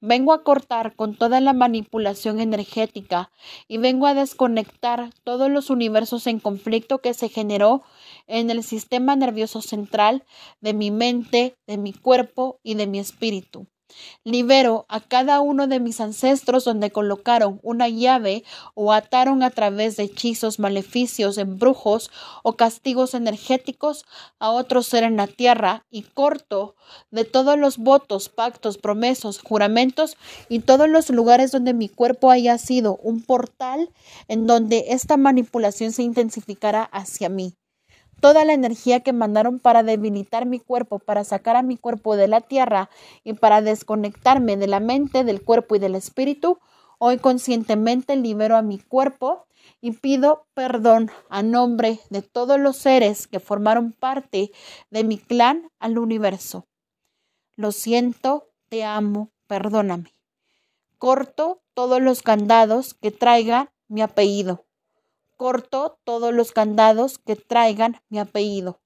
Vengo 0.00 0.32
a 0.32 0.42
cortar 0.42 0.96
con 0.96 1.14
toda 1.14 1.40
la 1.40 1.52
manipulación 1.52 2.40
energética 2.40 3.30
y 3.68 3.76
vengo 3.76 4.08
a 4.08 4.14
desconectar 4.14 5.10
todos 5.22 5.48
los 5.48 5.70
universos 5.70 6.26
en 6.26 6.40
conflicto 6.40 6.98
que 6.98 7.14
se 7.14 7.28
generó 7.28 7.82
en 8.26 8.50
el 8.50 8.64
sistema 8.64 9.14
nervioso 9.14 9.62
central 9.62 10.24
de 10.60 10.74
mi 10.74 10.90
mente, 10.90 11.54
de 11.68 11.76
mi 11.76 11.92
cuerpo 11.92 12.58
y 12.64 12.74
de 12.74 12.88
mi 12.88 12.98
espíritu. 12.98 13.68
Libero 14.24 14.86
a 14.88 15.00
cada 15.00 15.40
uno 15.40 15.66
de 15.66 15.80
mis 15.80 16.00
ancestros 16.00 16.64
donde 16.64 16.90
colocaron 16.90 17.60
una 17.62 17.88
llave 17.88 18.44
o 18.74 18.92
ataron 18.92 19.42
a 19.42 19.50
través 19.50 19.96
de 19.96 20.04
hechizos, 20.04 20.58
maleficios, 20.58 21.38
embrujos 21.38 22.10
o 22.42 22.54
castigos 22.54 23.14
energéticos 23.14 24.04
a 24.38 24.50
otro 24.50 24.82
ser 24.82 25.04
en 25.04 25.16
la 25.16 25.26
tierra 25.26 25.84
y 25.90 26.02
corto 26.02 26.74
de 27.10 27.24
todos 27.24 27.58
los 27.58 27.78
votos, 27.78 28.28
pactos, 28.28 28.78
promesas, 28.78 29.38
juramentos 29.38 30.16
y 30.48 30.60
todos 30.60 30.88
los 30.88 31.10
lugares 31.10 31.52
donde 31.52 31.74
mi 31.74 31.88
cuerpo 31.88 32.30
haya 32.30 32.58
sido 32.58 32.96
un 32.96 33.22
portal 33.22 33.90
en 34.28 34.46
donde 34.46 34.86
esta 34.88 35.16
manipulación 35.16 35.92
se 35.92 36.02
intensificará 36.02 36.82
hacia 36.84 37.28
mí 37.28 37.54
toda 38.22 38.44
la 38.44 38.52
energía 38.52 39.00
que 39.00 39.12
mandaron 39.12 39.58
para 39.58 39.82
debilitar 39.82 40.46
mi 40.46 40.60
cuerpo, 40.60 41.00
para 41.00 41.24
sacar 41.24 41.56
a 41.56 41.62
mi 41.62 41.76
cuerpo 41.76 42.14
de 42.14 42.28
la 42.28 42.40
tierra 42.40 42.88
y 43.24 43.32
para 43.32 43.60
desconectarme 43.62 44.56
de 44.56 44.68
la 44.68 44.78
mente, 44.78 45.24
del 45.24 45.42
cuerpo 45.42 45.74
y 45.74 45.80
del 45.80 45.96
espíritu, 45.96 46.60
hoy 46.98 47.18
conscientemente 47.18 48.14
libero 48.14 48.56
a 48.56 48.62
mi 48.62 48.78
cuerpo 48.78 49.46
y 49.80 49.90
pido 49.90 50.46
perdón 50.54 51.10
a 51.30 51.42
nombre 51.42 51.98
de 52.10 52.22
todos 52.22 52.60
los 52.60 52.76
seres 52.76 53.26
que 53.26 53.40
formaron 53.40 53.90
parte 53.90 54.52
de 54.90 55.02
mi 55.02 55.18
clan 55.18 55.68
al 55.80 55.98
universo. 55.98 56.68
Lo 57.56 57.72
siento, 57.72 58.50
te 58.68 58.84
amo, 58.84 59.32
perdóname. 59.48 60.14
Corto 60.96 61.60
todos 61.74 62.00
los 62.00 62.22
candados 62.22 62.94
que 62.94 63.10
traigan 63.10 63.68
mi 63.88 64.00
apellido. 64.00 64.64
Corto 65.42 65.98
todos 66.04 66.32
los 66.32 66.52
candados 66.52 67.18
que 67.18 67.34
traigan 67.34 67.96
mi 68.08 68.20
apellido. 68.20 68.80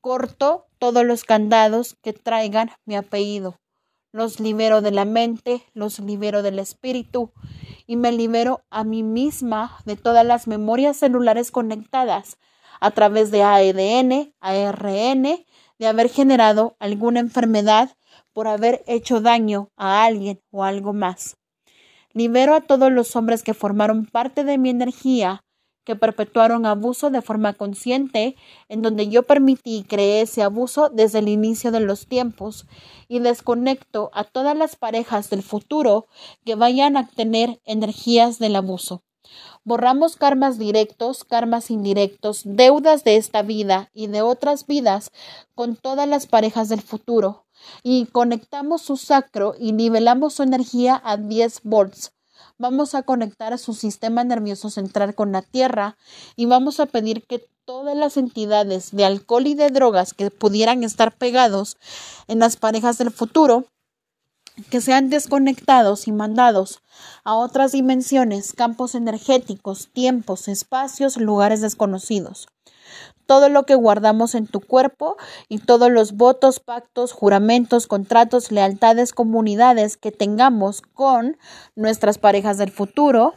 Corto 0.00 0.64
todos 0.78 1.04
los 1.04 1.24
candados 1.24 1.98
que 2.00 2.14
traigan 2.14 2.70
mi 2.86 2.96
apellido. 2.96 3.60
Los 4.10 4.40
libero 4.40 4.80
de 4.80 4.90
la 4.90 5.04
mente, 5.04 5.66
los 5.74 5.98
libero 5.98 6.42
del 6.42 6.60
espíritu 6.60 7.34
y 7.86 7.96
me 7.96 8.10
libero 8.10 8.64
a 8.70 8.84
mí 8.84 9.02
misma 9.02 9.76
de 9.84 9.96
todas 9.96 10.24
las 10.24 10.46
memorias 10.46 10.96
celulares 10.96 11.50
conectadas 11.50 12.38
a 12.80 12.92
través 12.92 13.30
de 13.30 13.42
AEDN, 13.42 14.32
ARN, 14.40 15.44
de 15.78 15.86
haber 15.86 16.08
generado 16.08 16.74
alguna 16.78 17.20
enfermedad 17.20 17.90
por 18.32 18.48
haber 18.48 18.82
hecho 18.86 19.20
daño 19.20 19.68
a 19.76 20.06
alguien 20.06 20.40
o 20.50 20.64
algo 20.64 20.94
más. 20.94 21.36
Libero 22.14 22.54
a 22.54 22.62
todos 22.62 22.90
los 22.90 23.14
hombres 23.14 23.42
que 23.42 23.52
formaron 23.52 24.06
parte 24.06 24.42
de 24.42 24.56
mi 24.56 24.70
energía 24.70 25.44
que 25.84 25.96
perpetuaron 25.96 26.66
abuso 26.66 27.10
de 27.10 27.22
forma 27.22 27.54
consciente, 27.54 28.36
en 28.68 28.82
donde 28.82 29.08
yo 29.08 29.22
permití 29.24 29.78
y 29.78 29.84
creé 29.84 30.22
ese 30.22 30.42
abuso 30.42 30.88
desde 30.88 31.18
el 31.18 31.28
inicio 31.28 31.70
de 31.72 31.80
los 31.80 32.06
tiempos, 32.06 32.66
y 33.08 33.18
desconecto 33.18 34.10
a 34.14 34.24
todas 34.24 34.56
las 34.56 34.76
parejas 34.76 35.30
del 35.30 35.42
futuro 35.42 36.06
que 36.44 36.54
vayan 36.54 36.96
a 36.96 37.08
tener 37.08 37.60
energías 37.64 38.38
del 38.38 38.56
abuso. 38.56 39.02
Borramos 39.64 40.16
karmas 40.16 40.58
directos, 40.58 41.24
karmas 41.24 41.70
indirectos, 41.70 42.42
deudas 42.44 43.04
de 43.04 43.16
esta 43.16 43.42
vida 43.42 43.90
y 43.94 44.08
de 44.08 44.22
otras 44.22 44.66
vidas 44.66 45.10
con 45.54 45.76
todas 45.76 46.08
las 46.08 46.26
parejas 46.26 46.68
del 46.68 46.82
futuro, 46.82 47.46
y 47.82 48.06
conectamos 48.06 48.82
su 48.82 48.96
sacro 48.96 49.54
y 49.58 49.72
nivelamos 49.72 50.34
su 50.34 50.42
energía 50.42 51.00
a 51.04 51.16
10 51.16 51.60
volts 51.62 52.12
vamos 52.62 52.94
a 52.94 53.02
conectar 53.02 53.52
a 53.52 53.58
su 53.58 53.74
sistema 53.74 54.22
nervioso 54.22 54.70
central 54.70 55.16
con 55.16 55.32
la 55.32 55.42
Tierra 55.42 55.96
y 56.36 56.46
vamos 56.46 56.78
a 56.78 56.86
pedir 56.86 57.26
que 57.26 57.44
todas 57.64 57.96
las 57.96 58.16
entidades 58.16 58.92
de 58.92 59.04
alcohol 59.04 59.48
y 59.48 59.54
de 59.54 59.68
drogas 59.70 60.14
que 60.14 60.30
pudieran 60.30 60.84
estar 60.84 61.12
pegados 61.12 61.76
en 62.28 62.38
las 62.38 62.56
parejas 62.56 62.98
del 62.98 63.10
futuro 63.10 63.66
que 64.70 64.80
sean 64.80 65.08
desconectados 65.08 66.08
y 66.08 66.12
mandados 66.12 66.82
a 67.24 67.34
otras 67.34 67.72
dimensiones, 67.72 68.52
campos 68.52 68.94
energéticos, 68.94 69.88
tiempos, 69.92 70.48
espacios, 70.48 71.16
lugares 71.16 71.60
desconocidos 71.60 72.48
todo 73.26 73.48
lo 73.48 73.64
que 73.64 73.74
guardamos 73.74 74.34
en 74.34 74.46
tu 74.46 74.60
cuerpo 74.60 75.16
y 75.48 75.58
todos 75.58 75.90
los 75.90 76.12
votos, 76.12 76.60
pactos, 76.60 77.12
juramentos, 77.12 77.86
contratos, 77.86 78.52
lealtades, 78.52 79.12
comunidades 79.12 79.96
que 79.96 80.12
tengamos 80.12 80.82
con 80.82 81.38
nuestras 81.74 82.18
parejas 82.18 82.58
del 82.58 82.70
futuro, 82.70 83.34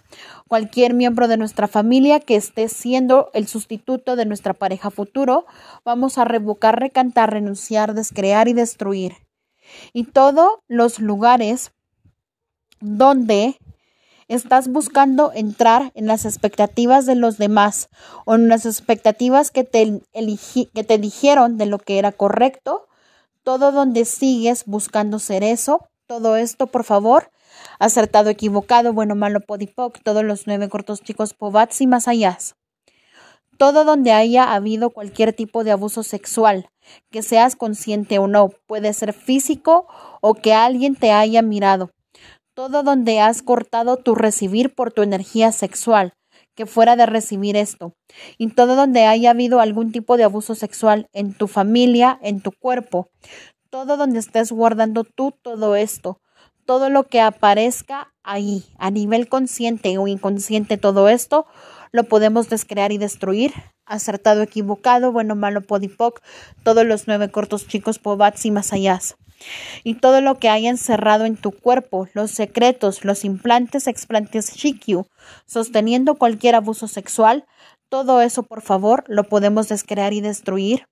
cualquier 0.49 0.93
miembro 0.93 1.27
de 1.27 1.37
nuestra 1.37 1.67
familia 1.67 2.19
que 2.19 2.35
esté 2.35 2.67
siendo 2.67 3.29
el 3.33 3.47
sustituto 3.47 4.15
de 4.15 4.25
nuestra 4.25 4.53
pareja 4.53 4.91
futuro, 4.91 5.45
vamos 5.85 6.17
a 6.17 6.25
revocar, 6.25 6.79
recantar, 6.79 7.31
renunciar, 7.31 7.93
descrear 7.93 8.47
y 8.47 8.53
destruir. 8.53 9.24
Y 9.93 10.05
todos 10.05 10.49
los 10.67 10.99
lugares 10.99 11.71
donde 12.79 13.57
estás 14.27 14.67
buscando 14.67 15.31
entrar 15.33 15.91
en 15.95 16.07
las 16.07 16.25
expectativas 16.25 17.05
de 17.05 17.15
los 17.15 17.37
demás 17.37 17.89
o 18.25 18.35
en 18.35 18.47
las 18.47 18.65
expectativas 18.65 19.51
que 19.51 19.63
te, 19.63 20.01
que 20.73 20.83
te 20.83 20.97
dijeron 20.97 21.57
de 21.57 21.65
lo 21.67 21.79
que 21.79 21.99
era 21.99 22.11
correcto, 22.11 22.87
todo 23.43 23.71
donde 23.71 24.05
sigues 24.05 24.65
buscando 24.65 25.19
ser 25.19 25.43
eso, 25.43 25.87
todo 26.07 26.35
esto, 26.35 26.67
por 26.67 26.83
favor, 26.83 27.31
acertado, 27.79 28.29
equivocado, 28.29 28.93
bueno, 28.93 29.15
malo, 29.15 29.41
podipoc, 29.41 29.99
todos 30.03 30.23
los 30.23 30.47
nueve 30.47 30.69
cortos 30.69 31.01
chicos, 31.01 31.33
pobats 31.33 31.81
y 31.81 31.87
más 31.87 32.07
allá. 32.07 32.37
Todo 33.57 33.85
donde 33.85 34.11
haya 34.11 34.53
habido 34.53 34.89
cualquier 34.89 35.33
tipo 35.33 35.63
de 35.63 35.71
abuso 35.71 36.03
sexual, 36.03 36.69
que 37.09 37.21
seas 37.21 37.55
consciente 37.55 38.19
o 38.19 38.27
no, 38.27 38.49
puede 38.67 38.91
ser 38.93 39.13
físico 39.13 39.87
o 40.21 40.33
que 40.33 40.53
alguien 40.53 40.95
te 40.95 41.11
haya 41.11 41.41
mirado, 41.41 41.91
todo 42.53 42.83
donde 42.83 43.19
has 43.19 43.41
cortado 43.41 43.97
tu 43.97 44.15
recibir 44.15 44.73
por 44.75 44.91
tu 44.91 45.03
energía 45.03 45.51
sexual, 45.51 46.13
que 46.55 46.65
fuera 46.65 46.95
de 46.95 47.05
recibir 47.05 47.55
esto, 47.55 47.93
y 48.37 48.47
todo 48.49 48.75
donde 48.75 49.05
haya 49.05 49.31
habido 49.31 49.59
algún 49.59 49.91
tipo 49.91 50.17
de 50.17 50.23
abuso 50.23 50.55
sexual 50.55 51.07
en 51.13 51.33
tu 51.33 51.47
familia, 51.47 52.19
en 52.21 52.41
tu 52.41 52.51
cuerpo, 52.51 53.09
todo 53.69 53.97
donde 53.97 54.19
estés 54.19 54.51
guardando 54.51 55.03
tú 55.03 55.33
todo 55.41 55.75
esto, 55.75 56.21
todo 56.65 56.89
lo 56.89 57.03
que 57.03 57.21
aparezca 57.21 58.13
ahí, 58.23 58.63
a 58.77 58.89
nivel 58.89 59.29
consciente 59.29 59.97
o 59.97 60.07
inconsciente, 60.07 60.77
todo 60.77 61.09
esto, 61.09 61.45
lo 61.95 62.03
podemos 62.03 62.49
descrear 62.49 62.91
y 62.91 62.97
destruir. 62.97 63.53
Acertado, 63.85 64.41
equivocado, 64.41 65.11
bueno, 65.11 65.35
malo, 65.35 65.61
podipoc, 65.61 66.21
todos 66.63 66.85
los 66.85 67.07
nueve 67.07 67.29
cortos 67.29 67.67
chicos, 67.67 67.99
pobats 67.99 68.45
y 68.45 68.51
más 68.51 68.73
allá. 68.73 68.99
y 69.83 69.95
todo 69.95 70.21
lo 70.21 70.39
que 70.39 70.49
haya 70.49 70.69
encerrado 70.69 71.25
en 71.25 71.35
tu 71.35 71.51
cuerpo, 71.51 72.07
los 72.13 72.31
secretos, 72.31 73.03
los 73.03 73.25
implantes, 73.25 73.87
explantes 73.87 74.53
Shikyu, 74.55 75.07
sosteniendo 75.45 76.15
cualquier 76.15 76.55
abuso 76.55 76.87
sexual, 76.87 77.45
todo 77.89 78.21
eso, 78.21 78.43
por 78.43 78.61
favor, 78.61 79.03
lo 79.07 79.25
podemos 79.25 79.67
descrear 79.67 80.13
y 80.13 80.21
destruir 80.21 80.85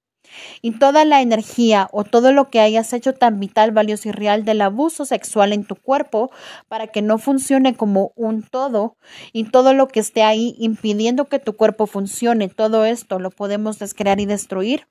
y 0.61 0.71
toda 0.71 1.05
la 1.05 1.21
energía 1.21 1.87
o 1.91 2.03
todo 2.03 2.31
lo 2.31 2.49
que 2.49 2.59
hayas 2.59 2.93
hecho 2.93 3.13
tan 3.13 3.39
vital, 3.39 3.71
valioso 3.71 4.09
y 4.09 4.11
real 4.11 4.45
del 4.45 4.61
abuso 4.61 5.05
sexual 5.05 5.53
en 5.53 5.65
tu 5.65 5.75
cuerpo 5.75 6.31
para 6.67 6.87
que 6.87 7.01
no 7.01 7.17
funcione 7.17 7.75
como 7.75 8.11
un 8.15 8.43
todo 8.43 8.97
y 9.31 9.45
todo 9.45 9.73
lo 9.73 9.87
que 9.87 9.99
esté 9.99 10.23
ahí 10.23 10.55
impidiendo 10.59 11.25
que 11.25 11.39
tu 11.39 11.53
cuerpo 11.53 11.87
funcione, 11.87 12.49
todo 12.49 12.85
esto 12.85 13.19
lo 13.19 13.29
podemos 13.31 13.79
descrear 13.79 14.19
y 14.19 14.25
destruir. 14.25 14.87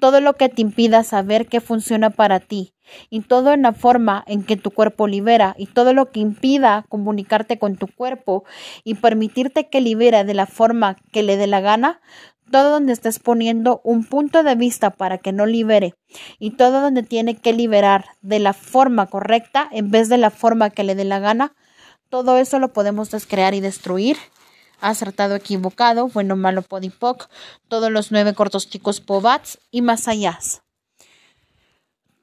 Todo 0.00 0.20
lo 0.20 0.34
que 0.34 0.48
te 0.48 0.62
impida 0.62 1.04
saber 1.04 1.46
qué 1.46 1.60
funciona 1.60 2.10
para 2.10 2.40
ti 2.40 2.74
y 3.08 3.20
todo 3.20 3.52
en 3.52 3.62
la 3.62 3.72
forma 3.72 4.24
en 4.26 4.42
que 4.42 4.56
tu 4.56 4.72
cuerpo 4.72 5.06
libera 5.06 5.54
y 5.56 5.66
todo 5.66 5.92
lo 5.94 6.10
que 6.10 6.18
impida 6.18 6.84
comunicarte 6.88 7.58
con 7.58 7.76
tu 7.76 7.86
cuerpo 7.86 8.44
y 8.82 8.94
permitirte 8.94 9.68
que 9.68 9.80
libere 9.80 10.24
de 10.24 10.34
la 10.34 10.46
forma 10.46 10.96
que 11.12 11.22
le 11.22 11.36
dé 11.36 11.46
la 11.46 11.60
gana, 11.60 12.00
todo 12.52 12.70
donde 12.70 12.92
estés 12.92 13.18
poniendo 13.18 13.80
un 13.82 14.04
punto 14.04 14.44
de 14.44 14.54
vista 14.54 14.90
para 14.90 15.18
que 15.18 15.32
no 15.32 15.46
libere 15.46 15.94
y 16.38 16.52
todo 16.52 16.80
donde 16.80 17.02
tiene 17.02 17.34
que 17.34 17.52
liberar 17.52 18.04
de 18.20 18.38
la 18.38 18.52
forma 18.52 19.06
correcta 19.06 19.68
en 19.72 19.90
vez 19.90 20.08
de 20.08 20.18
la 20.18 20.30
forma 20.30 20.70
que 20.70 20.84
le 20.84 20.94
dé 20.94 21.04
la 21.04 21.18
gana, 21.18 21.56
todo 22.10 22.36
eso 22.36 22.60
lo 22.60 22.72
podemos 22.72 23.10
descrear 23.10 23.54
y 23.54 23.60
destruir. 23.60 24.18
Acertado, 24.80 25.36
equivocado, 25.36 26.08
bueno, 26.08 26.36
malo, 26.36 26.62
podipoc, 26.62 27.28
todos 27.68 27.90
los 27.90 28.12
nueve 28.12 28.34
cortos 28.34 28.68
chicos 28.68 29.00
pobats 29.00 29.58
y 29.70 29.80
más 29.80 30.06
allá. 30.08 30.38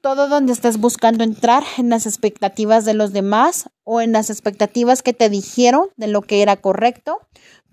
Todo 0.02 0.28
donde 0.28 0.52
estés 0.52 0.78
buscando 0.78 1.24
entrar 1.24 1.64
en 1.76 1.90
las 1.90 2.06
expectativas 2.06 2.84
de 2.84 2.94
los 2.94 3.12
demás 3.12 3.70
o 3.82 4.00
en 4.00 4.12
las 4.12 4.30
expectativas 4.30 5.02
que 5.02 5.12
te 5.12 5.28
dijeron 5.28 5.88
de 5.96 6.06
lo 6.06 6.22
que 6.22 6.42
era 6.42 6.56
correcto, 6.56 7.18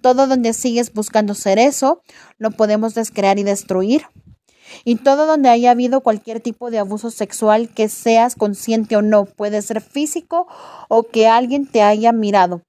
todo 0.08 0.26
donde 0.26 0.54
sigues 0.54 0.94
buscando 0.94 1.34
ser 1.34 1.60
eso, 1.60 2.02
lo 2.38 2.52
podemos 2.52 2.96
descrear 2.96 3.40
y 3.40 3.44
destruir. 3.44 4.04
Y 4.86 4.96
todo 4.96 5.26
donde 5.26 5.50
haya 5.50 5.72
habido 5.72 6.00
cualquier 6.00 6.40
tipo 6.40 6.72
de 6.72 6.80
abuso 6.80 7.12
sexual, 7.12 7.68
que 7.68 7.90
seas 7.90 8.38
consciente 8.38 8.96
o 8.96 9.02
no, 9.02 9.26
puede 9.26 9.62
ser 9.62 9.82
físico 9.82 10.48
o 10.88 11.04
que 11.04 11.28
alguien 11.28 11.68
te 11.68 11.82
haya 11.82 12.14
mirado. 12.14 12.62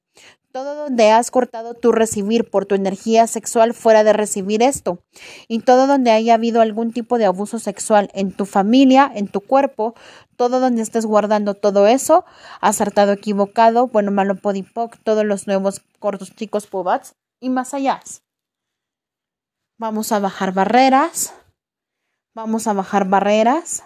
Todo 0.51 0.74
donde 0.74 1.11
has 1.12 1.30
cortado 1.30 1.74
tu 1.74 1.93
recibir 1.93 2.51
por 2.51 2.66
tu 2.66 2.74
energía 2.74 3.28
sexual 3.28 3.72
fuera 3.72 4.03
de 4.03 4.14
recibir 4.14 4.61
esto. 4.61 4.99
Y 5.47 5.61
todo 5.61 5.86
donde 5.86 6.11
haya 6.11 6.34
habido 6.34 6.61
algún 6.61 6.93
tipo 6.93 7.18
de 7.18 7.26
abuso 7.26 7.61
sexual 7.61 8.11
en 8.14 8.32
tu 8.32 8.47
familia, 8.47 9.09
en 9.14 9.28
tu 9.28 9.43
cuerpo, 9.43 9.95
todo 10.34 10.59
donde 10.59 10.82
estés 10.82 11.07
guardando 11.07 11.55
todo 11.55 11.86
eso, 11.86 12.24
acertado, 12.61 13.12
equivocado, 13.12 13.86
bueno, 13.86 14.11
malo, 14.11 14.34
podipoc, 14.34 14.97
todos 15.05 15.24
los 15.24 15.47
nuevos 15.47 15.82
cortos 16.01 16.34
chicos 16.34 16.66
pobats 16.66 17.14
y 17.41 17.51
más 17.51 17.74
allá. 17.74 18.01
Vamos 19.78 20.12
a 20.12 20.18
bajar 20.18 20.53
barreras. 20.53 21.34
Vamos 22.34 22.66
a 22.66 22.72
bajar 22.72 23.09
barreras. 23.09 23.84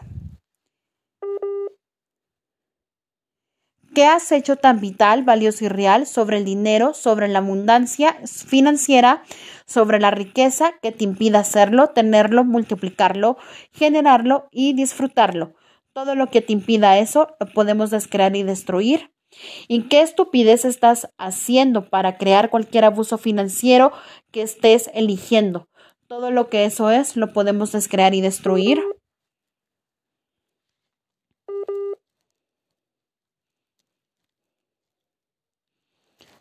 ¿Qué 3.94 4.06
has 4.06 4.32
hecho 4.32 4.56
tan 4.56 4.80
vital, 4.80 5.22
valioso 5.22 5.66
y 5.66 5.68
real 5.68 6.06
sobre 6.06 6.38
el 6.38 6.46
dinero, 6.46 6.94
sobre 6.94 7.28
la 7.28 7.40
abundancia 7.40 8.16
financiera, 8.24 9.22
sobre 9.66 10.00
la 10.00 10.10
riqueza 10.10 10.72
que 10.80 10.92
te 10.92 11.04
impida 11.04 11.40
hacerlo, 11.40 11.88
tenerlo, 11.88 12.42
multiplicarlo, 12.44 13.36
generarlo 13.70 14.48
y 14.50 14.72
disfrutarlo? 14.72 15.54
Todo 15.92 16.14
lo 16.14 16.30
que 16.30 16.40
te 16.40 16.54
impida 16.54 16.96
eso 16.96 17.36
lo 17.38 17.46
podemos 17.48 17.90
descrear 17.90 18.34
y 18.34 18.44
destruir. 18.44 19.12
¿Y 19.68 19.88
qué 19.88 20.02
estupidez 20.02 20.64
estás 20.64 21.08
haciendo 21.18 21.88
para 21.88 22.18
crear 22.18 22.50
cualquier 22.50 22.84
abuso 22.84 23.18
financiero 23.18 23.92
que 24.30 24.42
estés 24.42 24.90
eligiendo? 24.94 25.68
Todo 26.06 26.30
lo 26.30 26.48
que 26.48 26.64
eso 26.64 26.90
es 26.90 27.16
lo 27.16 27.32
podemos 27.32 27.72
descrear 27.72 28.14
y 28.14 28.20
destruir. 28.20 28.82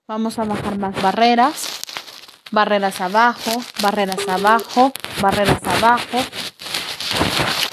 Vamos 0.08 0.40
a 0.40 0.44
bajar 0.44 0.78
más 0.78 1.02
barreras. 1.02 1.82
Barreras 2.52 3.00
abajo, 3.00 3.52
barreras 3.82 4.28
abajo, 4.28 4.92
barreras 5.22 5.64
abajo. 5.64 6.18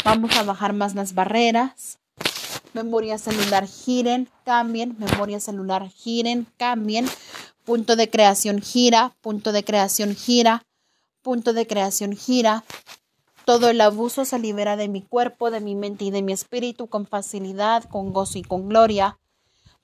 Vamos 0.04 0.36
a 0.36 0.44
bajar 0.44 0.72
más 0.72 0.94
las 0.94 1.14
barreras. 1.14 1.98
Memoria 2.74 3.18
celular 3.18 3.66
giren, 3.66 4.28
cambien. 4.44 4.96
Memoria 4.98 5.40
celular 5.40 5.88
giren, 5.88 6.46
cambien. 6.56 7.06
Punto 7.64 7.96
de 7.96 8.08
creación 8.08 8.60
gira, 8.60 9.14
punto 9.20 9.52
de 9.52 9.64
creación 9.64 10.14
gira, 10.14 10.64
punto 11.22 11.52
de 11.52 11.66
creación 11.66 12.16
gira. 12.16 12.64
Todo 13.44 13.70
el 13.70 13.80
abuso 13.80 14.24
se 14.24 14.38
libera 14.38 14.76
de 14.76 14.88
mi 14.88 15.02
cuerpo, 15.02 15.50
de 15.50 15.60
mi 15.60 15.74
mente 15.74 16.04
y 16.04 16.10
de 16.10 16.22
mi 16.22 16.32
espíritu 16.32 16.88
con 16.88 17.06
facilidad, 17.06 17.84
con 17.84 18.12
gozo 18.12 18.38
y 18.38 18.42
con 18.42 18.68
gloria. 18.68 19.18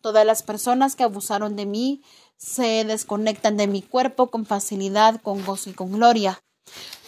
Todas 0.01 0.27
las 0.27 0.43
personas 0.43 0.97
que 0.97 1.05
abusaron 1.05 1.57
de 1.57 1.65
mí 1.65 2.03
se 2.37 2.85
desconectan 2.85 3.57
de 3.57 3.67
mi 3.67 3.81
cuerpo 3.81 4.31
con 4.31 4.45
facilidad, 4.45 5.21
con 5.23 5.43
gozo 5.45 5.71
y 5.71 5.73
con 5.73 5.93
gloria. 5.93 6.43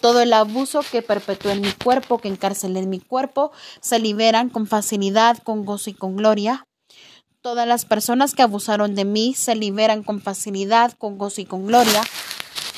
Todo 0.00 0.20
el 0.20 0.32
abuso 0.32 0.80
que 0.90 1.02
perpetué 1.02 1.52
en 1.52 1.62
mi 1.62 1.72
cuerpo, 1.72 2.18
que 2.18 2.28
encarcelé 2.28 2.80
en 2.80 2.90
mi 2.90 3.00
cuerpo, 3.00 3.52
se 3.80 3.98
liberan 3.98 4.50
con 4.50 4.66
facilidad, 4.66 5.38
con 5.42 5.64
gozo 5.64 5.90
y 5.90 5.94
con 5.94 6.16
gloria. 6.16 6.66
Todas 7.40 7.66
las 7.66 7.84
personas 7.84 8.34
que 8.34 8.42
abusaron 8.42 8.94
de 8.94 9.04
mí 9.04 9.34
se 9.34 9.54
liberan 9.54 10.02
con 10.02 10.20
facilidad, 10.20 10.92
con 10.98 11.18
gozo 11.18 11.40
y 11.40 11.46
con 11.46 11.66
gloria. 11.66 12.02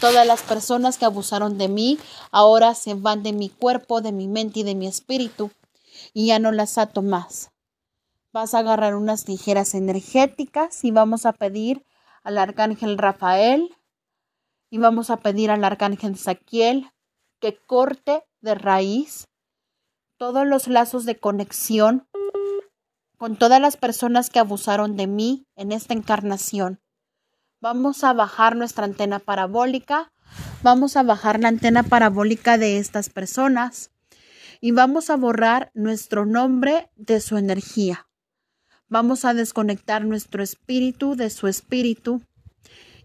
Todas 0.01 0.27
las 0.27 0.43
personas 0.43 0.97
que 0.97 1.07
abusaron 1.07 1.59
de 1.59 1.69
mí 1.69 1.99
ahora 2.31 2.75
se 2.75 2.95
van 2.95 3.23
de 3.23 3.33
mi 3.33 3.49
cuerpo, 3.49 4.01
de 4.01 4.13
mi 4.13 4.29
mente 4.29 4.61
y 4.61 4.63
de 4.63 4.75
mi 4.75 4.87
espíritu 4.87 5.51
y 6.15 6.27
ya 6.27 6.39
no 6.39 6.53
las 6.53 6.79
ato 6.79 7.03
más. 7.03 7.51
Vas 8.33 8.55
a 8.55 8.61
agarrar 8.61 8.95
unas 8.95 9.25
tijeras 9.25 9.75
energéticas 9.75 10.85
y 10.85 10.91
vamos 10.91 11.27
a 11.27 11.33
pedir 11.33 11.85
al 12.23 12.39
arcángel 12.39 12.99
Rafael 12.99 13.75
y 14.71 14.79
vamos 14.79 15.11
a 15.11 15.19
pedir 15.19 15.51
al 15.51 15.65
arcángel 15.65 16.17
Saquiel 16.17 16.91
que 17.41 17.57
corte 17.57 18.25
de 18.41 18.55
raíz 18.55 19.29
todos 20.17 20.47
los 20.47 20.69
lazos 20.69 21.05
de 21.05 21.17
conexión 21.17 22.09
con 23.17 23.37
todas 23.37 23.61
las 23.61 23.77
personas 23.77 24.31
que 24.31 24.39
abusaron 24.39 24.97
de 24.97 25.07
mí 25.07 25.47
en 25.57 25.73
esta 25.73 25.95
encarnación. 25.95 26.81
Vamos 27.61 28.05
a 28.05 28.13
bajar 28.13 28.55
nuestra 28.57 28.85
antena 28.85 29.19
parabólica, 29.19 30.13
vamos 30.63 30.97
a 30.97 31.03
bajar 31.03 31.41
la 31.41 31.49
antena 31.49 31.83
parabólica 31.83 32.59
de 32.59 32.79
estas 32.79 33.09
personas 33.11 33.91
y 34.61 34.71
vamos 34.71 35.11
a 35.11 35.17
borrar 35.17 35.71
nuestro 35.75 36.27
nombre 36.27 36.91
de 36.95 37.21
su 37.21 37.37
energía. 37.37 38.09
Vamos 38.89 39.25
a 39.25 39.35
desconectar 39.35 40.05
nuestro 40.05 40.43
espíritu 40.43 41.17
de 41.17 41.31
su 41.31 41.49
espíritu 41.49 42.23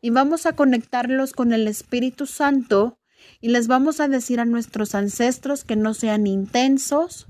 y 0.04 0.10
vamos 0.10 0.45
a 0.45 0.54
conectarlos 0.54 1.32
con 1.32 1.54
el 1.54 1.66
Espíritu 1.66 2.26
Santo 2.26 2.99
y 3.39 3.47
les 3.47 3.68
vamos 3.68 4.01
a 4.01 4.10
decir 4.10 4.41
a 4.41 4.45
nuestros 4.45 4.95
ancestros 4.95 5.64
que 5.64 5.78
no 5.78 5.93
sean 5.93 6.28
intensos 6.28 7.28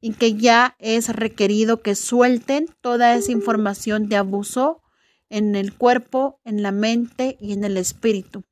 y 0.00 0.14
que 0.14 0.34
ya 0.34 0.74
es 0.78 1.10
requerido 1.10 1.82
que 1.82 1.94
suelten 1.94 2.64
toda 2.80 3.14
esa 3.14 3.30
información 3.30 4.08
de 4.08 4.16
abuso 4.16 4.80
en 5.28 5.54
el 5.54 5.74
cuerpo, 5.74 6.40
en 6.46 6.62
la 6.62 6.72
mente 6.72 7.36
y 7.38 7.52
en 7.52 7.62
el 7.62 7.76
espíritu. 7.76 8.42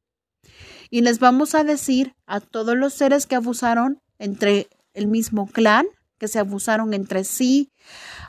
Y 0.90 1.00
les 1.00 1.18
vamos 1.18 1.54
a 1.54 1.64
decir 1.64 2.14
a 2.26 2.40
todos 2.40 2.76
los 2.76 2.92
seres 2.92 3.26
que 3.26 3.36
abusaron 3.36 4.02
entre 4.18 4.68
el 4.92 5.06
mismo 5.06 5.46
clan 5.46 5.86
que 6.20 6.28
se 6.28 6.38
abusaron 6.38 6.92
entre 6.92 7.24
sí 7.24 7.72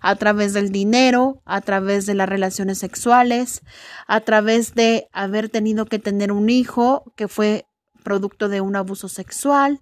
a 0.01 0.15
través 0.15 0.53
del 0.53 0.71
dinero, 0.71 1.41
a 1.45 1.59
través 1.59 2.05
de 2.05 2.15
las 2.15 2.29
relaciones 2.29 2.79
sexuales, 2.79 3.61
a 4.07 4.21
través 4.21 4.73
de 4.73 5.09
haber 5.11 5.49
tenido 5.49 5.85
que 5.85 5.99
tener 5.99 6.31
un 6.31 6.49
hijo 6.49 7.03
que 7.17 7.27
fue 7.27 7.65
producto 8.01 8.47
de 8.47 8.61
un 8.61 8.77
abuso 8.77 9.09
sexual. 9.09 9.81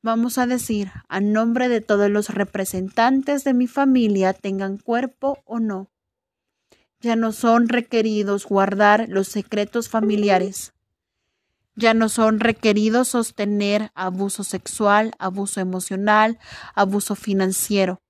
Vamos 0.00 0.38
a 0.38 0.46
decir, 0.46 0.92
a 1.08 1.20
nombre 1.20 1.68
de 1.68 1.80
todos 1.80 2.08
los 2.08 2.28
representantes 2.28 3.42
de 3.42 3.52
mi 3.52 3.66
familia, 3.66 4.32
tengan 4.32 4.78
cuerpo 4.78 5.38
o 5.44 5.58
no. 5.58 5.90
Ya 7.00 7.16
no 7.16 7.32
son 7.32 7.68
requeridos 7.68 8.46
guardar 8.46 9.08
los 9.08 9.26
secretos 9.26 9.88
familiares 9.88 10.73
ya 11.76 11.94
no 11.94 12.08
son 12.08 12.40
requeridos 12.40 13.08
sostener 13.08 13.90
abuso 13.94 14.44
sexual, 14.44 15.12
abuso 15.18 15.60
emocional, 15.60 16.38
abuso 16.74 17.14
financiero. 17.14 18.00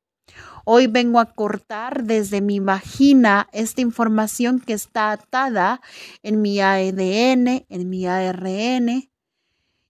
Hoy 0.65 0.87
vengo 0.87 1.21
a 1.21 1.35
cortar 1.35 2.05
desde 2.05 2.41
mi 2.41 2.59
vagina 2.59 3.49
esta 3.53 3.83
información 3.83 4.61
que 4.61 4.73
está 4.73 5.13
atada 5.13 5.83
en 6.23 6.41
mi 6.41 6.61
ADN, 6.61 7.67
en 7.69 7.91
mi 7.91 8.07
ARN, 8.07 9.11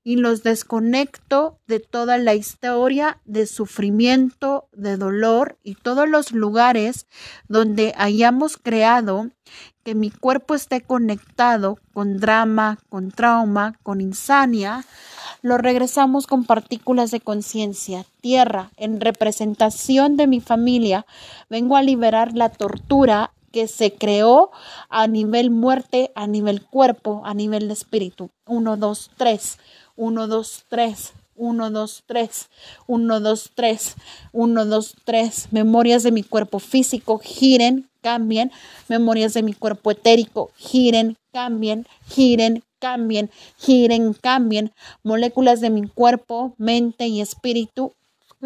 y 0.04 0.16
los 0.16 0.42
desconecto 0.42 1.58
de 1.66 1.80
toda 1.80 2.18
la 2.18 2.34
historia 2.34 3.20
de 3.24 3.46
sufrimiento, 3.46 4.68
de 4.72 4.98
dolor 4.98 5.58
y 5.64 5.74
todos 5.74 6.08
los 6.08 6.30
lugares 6.30 7.06
donde 7.48 7.94
hayamos 7.96 8.58
creado 8.58 9.30
que 9.82 9.94
mi 9.94 10.10
cuerpo 10.10 10.54
esté 10.54 10.82
conectado 10.82 11.78
con 11.92 12.18
drama, 12.18 12.78
con 12.88 13.10
trauma, 13.10 13.78
con 13.82 14.00
insania, 14.00 14.84
lo 15.42 15.58
regresamos 15.58 16.26
con 16.26 16.44
partículas 16.44 17.10
de 17.10 17.20
conciencia, 17.20 18.04
tierra, 18.20 18.70
en 18.76 19.00
representación 19.00 20.16
de 20.16 20.26
mi 20.26 20.40
familia. 20.40 21.06
Vengo 21.50 21.76
a 21.76 21.82
liberar 21.82 22.34
la 22.34 22.48
tortura 22.48 23.32
que 23.52 23.68
se 23.68 23.94
creó 23.94 24.50
a 24.88 25.06
nivel 25.06 25.50
muerte, 25.50 26.10
a 26.16 26.26
nivel 26.26 26.62
cuerpo, 26.62 27.22
a 27.24 27.34
nivel 27.34 27.70
espíritu. 27.70 28.30
Uno, 28.46 28.76
dos, 28.76 29.10
tres. 29.16 29.58
Uno, 29.96 30.26
dos, 30.26 30.64
tres. 30.68 31.12
Uno, 31.36 31.70
dos, 31.70 32.02
tres. 32.06 32.48
Uno, 32.86 33.20
dos, 33.20 33.50
tres. 33.54 33.94
Uno, 34.32 34.64
dos, 34.66 34.94
tres. 35.04 35.48
Memorias 35.50 36.02
de 36.02 36.12
mi 36.12 36.22
cuerpo 36.22 36.58
físico 36.58 37.18
giren, 37.18 37.88
cambien. 38.02 38.50
Memorias 38.88 39.34
de 39.34 39.42
mi 39.42 39.52
cuerpo 39.52 39.90
etérico 39.90 40.50
giren, 40.56 41.16
cambien, 41.32 41.86
giren, 42.08 42.62
cambien, 42.78 43.30
giren, 43.58 44.14
cambien. 44.14 44.72
Moléculas 45.02 45.60
de 45.60 45.70
mi 45.70 45.88
cuerpo, 45.88 46.54
mente 46.58 47.06
y 47.06 47.20
espíritu 47.20 47.94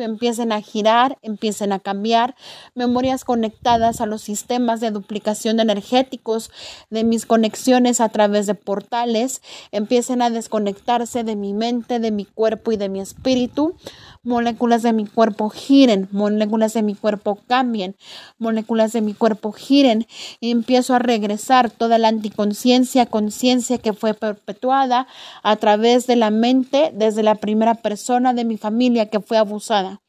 empiecen 0.01 0.53
a 0.53 0.61
girar, 0.61 1.18
empiecen 1.22 1.72
a 1.72 1.78
cambiar, 1.78 2.34
memorias 2.74 3.24
conectadas 3.24 4.01
a 4.01 4.07
los 4.07 4.22
sistemas 4.22 4.80
de 4.80 4.90
duplicación 4.90 5.61
energéticos 5.61 6.51
de 6.90 7.05
mis 7.05 7.26
conexiones 7.26 8.01
a 8.01 8.09
través 8.09 8.46
de 8.46 8.55
portales, 8.55 9.42
empiecen 9.72 10.22
a 10.22 10.30
desconectarse 10.30 11.24
de 11.24 11.36
mi 11.36 11.53
mente, 11.53 11.99
de 11.99 12.11
mi 12.11 12.24
cuerpo 12.24 12.72
y 12.72 12.76
de 12.76 12.88
mi 12.88 13.01
espíritu, 13.01 13.74
moléculas 14.22 14.82
de 14.82 14.92
mi 14.92 15.06
cuerpo 15.06 15.50
giren, 15.50 16.08
moléculas 16.12 16.74
de 16.74 16.82
mi 16.82 16.94
cuerpo 16.94 17.38
cambien, 17.46 17.96
moléculas 18.38 18.92
de 18.92 19.00
mi 19.00 19.14
cuerpo 19.14 19.52
giren 19.52 20.06
y 20.40 20.50
empiezo 20.50 20.94
a 20.94 20.98
regresar 20.98 21.70
toda 21.70 21.98
la 21.98 22.08
anticonciencia, 22.08 23.06
conciencia 23.06 23.78
que 23.78 23.92
fue 23.92 24.14
perpetuada 24.14 25.06
a 25.42 25.56
través 25.56 26.06
de 26.06 26.16
la 26.16 26.30
mente 26.30 26.90
desde 26.94 27.22
la 27.22 27.36
primera 27.36 27.74
persona 27.74 28.34
de 28.34 28.44
mi 28.44 28.56
familia 28.56 29.08
que 29.10 29.20
fue 29.20 29.38
abusada. 29.38 30.00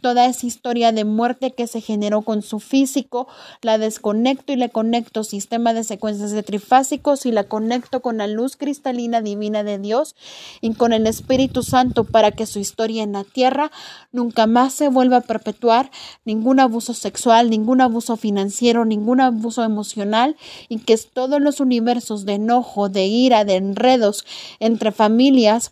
Toda 0.00 0.26
esa 0.26 0.46
historia 0.46 0.92
de 0.92 1.04
muerte 1.04 1.52
que 1.52 1.66
se 1.66 1.80
generó 1.80 2.22
con 2.22 2.42
su 2.42 2.60
físico, 2.60 3.28
la 3.62 3.78
desconecto 3.78 4.52
y 4.52 4.56
le 4.56 4.70
conecto 4.70 5.24
sistema 5.24 5.72
de 5.72 5.84
secuencias 5.84 6.32
de 6.32 6.42
trifásicos 6.42 7.26
y 7.26 7.32
la 7.32 7.44
conecto 7.44 8.00
con 8.02 8.18
la 8.18 8.26
luz 8.26 8.56
cristalina 8.56 9.20
divina 9.20 9.62
de 9.62 9.78
Dios 9.78 10.16
y 10.60 10.74
con 10.74 10.92
el 10.92 11.06
Espíritu 11.06 11.62
Santo 11.62 12.04
para 12.04 12.32
que 12.32 12.46
su 12.46 12.58
historia 12.58 13.02
en 13.02 13.12
la 13.12 13.24
tierra 13.24 13.70
nunca 14.12 14.46
más 14.46 14.72
se 14.72 14.88
vuelva 14.88 15.18
a 15.18 15.20
perpetuar. 15.22 15.90
Ningún 16.24 16.60
abuso 16.60 16.94
sexual, 16.94 17.50
ningún 17.50 17.80
abuso 17.80 18.16
financiero, 18.16 18.84
ningún 18.84 19.20
abuso 19.20 19.62
emocional 19.62 20.36
y 20.68 20.78
que 20.78 20.96
todos 20.96 21.40
los 21.40 21.60
universos 21.60 22.24
de 22.24 22.34
enojo, 22.34 22.88
de 22.88 23.06
ira, 23.06 23.44
de 23.44 23.56
enredos 23.56 24.24
entre 24.60 24.92
familias 24.92 25.70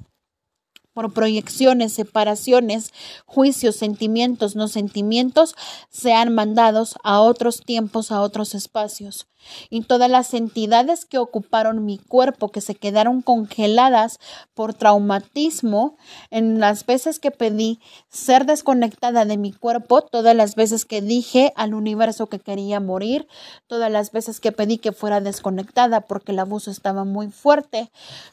por 0.94 1.12
proyecciones, 1.12 1.92
separaciones, 1.92 2.92
juicios, 3.26 3.76
sentimientos, 3.76 4.56
no 4.56 4.68
sentimientos, 4.68 5.54
sean 5.90 6.34
mandados 6.34 6.94
a 7.02 7.20
otros 7.20 7.60
tiempos, 7.60 8.10
a 8.10 8.22
otros 8.22 8.54
espacios 8.54 9.26
y 9.70 9.82
todas 9.82 10.10
las 10.10 10.34
entidades 10.34 11.04
que 11.04 11.18
ocuparon 11.18 11.84
mi 11.84 11.98
cuerpo, 11.98 12.50
que 12.50 12.60
se 12.60 12.74
quedaron 12.74 13.22
congeladas 13.22 14.18
por 14.54 14.74
traumatismo, 14.74 15.96
en 16.30 16.60
las 16.60 16.86
veces 16.86 17.18
que 17.18 17.30
pedí 17.30 17.80
ser 18.08 18.46
desconectada 18.46 19.24
de 19.24 19.36
mi 19.36 19.52
cuerpo, 19.52 20.02
todas 20.02 20.34
las 20.34 20.54
veces 20.54 20.84
que 20.84 21.02
dije 21.02 21.52
al 21.56 21.74
universo 21.74 22.28
que 22.28 22.38
quería 22.38 22.80
morir, 22.80 23.26
todas 23.66 23.90
las 23.90 24.12
veces 24.12 24.40
que 24.40 24.52
pedí 24.52 24.78
que 24.78 24.92
fuera 24.92 25.20
desconectada 25.20 26.02
porque 26.02 26.32
el 26.32 26.38
abuso 26.38 26.70
estaba 26.70 27.04
muy 27.04 27.28
fuerte, 27.28 27.90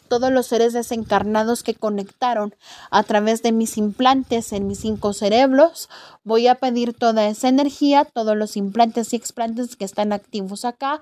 todos 0.07 0.31
los 0.31 0.47
seres 0.47 0.73
desencarnados 0.73 1.63
que 1.63 1.75
conectaron 1.75 2.55
a 2.89 3.03
través 3.03 3.41
de 3.41 3.51
mis 3.51 3.77
implantes 3.77 4.53
en 4.53 4.67
mis 4.67 4.79
cinco 4.79 5.13
cerebros, 5.13 5.89
voy 6.23 6.47
a 6.47 6.55
pedir 6.55 6.93
toda 6.93 7.27
esa 7.27 7.47
energía, 7.47 8.05
todos 8.05 8.35
los 8.37 8.57
implantes 8.57 9.13
y 9.13 9.15
explantes 9.15 9.75
que 9.75 9.85
están 9.85 10.13
activos 10.13 10.65
acá, 10.65 11.00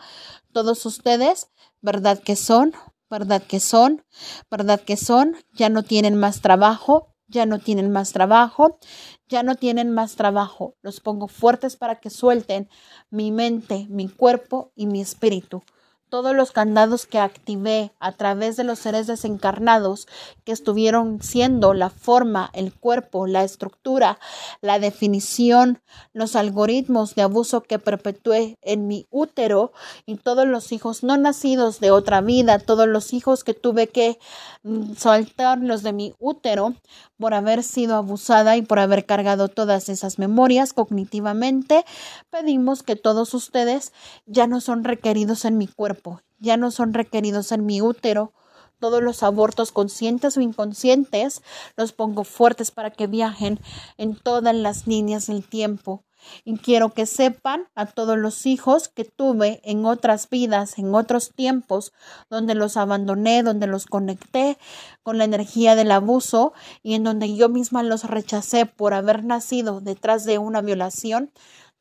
todos 0.51 0.85
ustedes, 0.85 1.49
¿verdad 1.81 2.19
que 2.19 2.35
son? 2.35 2.73
¿Verdad 3.09 3.41
que 3.41 3.59
son? 3.59 4.03
¿Verdad 4.51 4.79
que 4.81 4.97
son? 4.97 5.35
Ya 5.53 5.69
no 5.69 5.83
tienen 5.83 6.15
más 6.15 6.41
trabajo, 6.41 7.15
ya 7.27 7.45
no 7.45 7.59
tienen 7.59 7.91
más 7.91 8.11
trabajo, 8.11 8.79
ya 9.27 9.43
no 9.43 9.55
tienen 9.55 9.91
más 9.91 10.15
trabajo. 10.15 10.75
Los 10.81 10.99
pongo 10.99 11.27
fuertes 11.27 11.75
para 11.75 11.99
que 11.99 12.09
suelten 12.09 12.69
mi 13.09 13.31
mente, 13.31 13.87
mi 13.89 14.07
cuerpo 14.09 14.71
y 14.75 14.85
mi 14.87 15.01
espíritu 15.01 15.63
todos 16.09 16.35
los 16.35 16.51
candados 16.51 17.05
que 17.05 17.19
activé 17.19 17.91
a 17.99 18.11
través 18.11 18.57
de 18.57 18.63
los 18.63 18.79
seres 18.79 19.07
desencarnados 19.07 20.07
que 20.43 20.51
estuvieron 20.51 21.21
siendo 21.21 21.73
la 21.73 21.89
forma, 21.89 22.49
el 22.53 22.73
cuerpo, 22.73 23.27
la 23.27 23.43
estructura, 23.43 24.19
la 24.61 24.79
definición, 24.79 25.81
los 26.13 26.35
algoritmos 26.35 27.15
de 27.15 27.21
abuso 27.21 27.61
que 27.61 27.79
perpetué 27.79 28.57
en 28.61 28.87
mi 28.87 29.07
útero 29.11 29.71
y 30.05 30.17
todos 30.17 30.47
los 30.47 30.71
hijos 30.71 31.03
no 31.03 31.17
nacidos 31.17 31.79
de 31.79 31.91
otra 31.91 32.21
vida, 32.21 32.59
todos 32.59 32.87
los 32.87 33.13
hijos 33.13 33.43
que 33.43 33.53
tuve 33.53 33.87
que 33.87 34.19
mm, 34.63 34.93
soltarlos 34.95 35.83
de 35.83 35.93
mi 35.93 36.13
útero 36.19 36.73
por 37.17 37.33
haber 37.33 37.63
sido 37.63 37.95
abusada 37.95 38.55
y 38.55 38.61
por 38.61 38.79
haber 38.79 39.05
cargado 39.05 39.49
todas 39.49 39.89
esas 39.89 40.19
memorias 40.19 40.71
cognitivamente, 40.73 41.85
pedimos 42.29 42.81
que 42.81 42.95
todos 42.95 43.33
ustedes 43.33 43.91
ya 44.25 44.47
no 44.47 44.61
son 44.61 44.83
requeridos 44.83 45.43
en 45.43 45.57
mi 45.57 45.67
cuerpo, 45.67 45.98
ya 46.39 46.57
no 46.57 46.71
son 46.71 46.93
requeridos 46.93 47.51
en 47.51 47.65
mi 47.65 47.81
útero. 47.81 48.33
Todos 48.79 49.03
los 49.03 49.23
abortos 49.23 49.71
conscientes 49.71 50.37
o 50.37 50.41
inconscientes 50.41 51.41
los 51.75 51.91
pongo 51.91 52.23
fuertes 52.23 52.71
para 52.71 52.91
que 52.91 53.07
viajen 53.07 53.59
en 53.97 54.15
todas 54.15 54.55
las 54.55 54.87
líneas 54.87 55.27
del 55.27 55.47
tiempo 55.47 56.03
y 56.43 56.57
quiero 56.57 56.89
que 56.89 57.05
sepan 57.05 57.67
a 57.75 57.85
todos 57.85 58.17
los 58.17 58.45
hijos 58.45 58.87
que 58.87 59.05
tuve 59.05 59.61
en 59.63 59.85
otras 59.85 60.29
vidas, 60.29 60.77
en 60.77 60.93
otros 60.93 61.31
tiempos, 61.33 61.93
donde 62.29 62.55
los 62.55 62.77
abandoné, 62.77 63.43
donde 63.43 63.67
los 63.67 63.85
conecté 63.85 64.57
con 65.03 65.17
la 65.17 65.23
energía 65.23 65.75
del 65.75 65.91
abuso 65.91 66.53
y 66.83 66.95
en 66.95 67.03
donde 67.03 67.35
yo 67.35 67.49
misma 67.49 67.83
los 67.83 68.03
rechacé 68.03 68.65
por 68.65 68.93
haber 68.93 69.23
nacido 69.23 69.81
detrás 69.81 70.25
de 70.25 70.37
una 70.37 70.61
violación, 70.61 71.31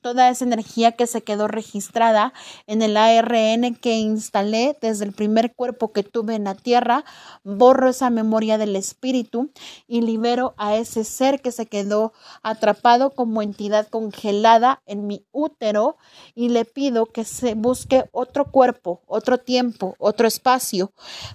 toda 0.00 0.30
esa 0.30 0.44
energía 0.44 0.92
que 0.92 1.06
se 1.06 1.22
quedó 1.22 1.48
registrada 1.48 2.32
en 2.66 2.82
el 2.82 2.96
ARN 2.96 3.74
que 3.74 3.98
instalé 3.98 4.76
desde 4.80 5.04
el 5.04 5.12
primer 5.12 5.54
cuerpo 5.54 5.92
que 5.92 6.02
tuve 6.02 6.34
en 6.34 6.44
la 6.44 6.54
tierra, 6.54 7.04
borro 7.44 7.88
esa 7.88 8.10
memoria 8.10 8.58
del 8.58 8.76
espíritu 8.76 9.50
y 9.86 10.02
libero 10.02 10.54
a 10.56 10.76
ese 10.76 11.04
ser 11.04 11.40
que 11.40 11.52
se 11.52 11.66
quedó 11.66 12.12
atrapado 12.42 13.10
como 13.10 13.42
entidad 13.42 13.88
congelada 13.88 14.82
en 14.86 15.06
mi 15.06 15.24
útero 15.32 15.96
y 16.34 16.48
le 16.50 16.64
pido 16.64 17.06
que 17.06 17.24
se 17.24 17.54
busque 17.54 18.04
otro 18.12 18.50
cuerpo, 18.50 19.02
otro 19.06 19.38
tiempo, 19.38 19.96
otro 19.98 20.28
espacio, 20.28 20.92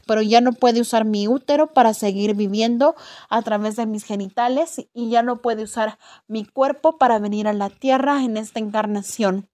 pero 0.07 0.21
ya 0.21 0.41
no 0.41 0.53
puede 0.53 0.81
usar 0.81 1.05
mi 1.05 1.27
útero 1.27 1.73
para 1.73 1.93
seguir 1.93 2.35
viviendo 2.35 2.95
a 3.29 3.41
través 3.41 3.75
de 3.75 3.85
mis 3.85 4.03
genitales 4.03 4.87
y 4.93 5.09
ya 5.09 5.23
no 5.23 5.41
puede 5.41 5.63
usar 5.63 5.97
mi 6.27 6.45
cuerpo 6.45 6.97
para 6.97 7.19
venir 7.19 7.47
a 7.47 7.53
la 7.53 7.69
tierra 7.69 8.23
en 8.23 8.37
este 8.37 8.52
encarnación. 8.59 9.49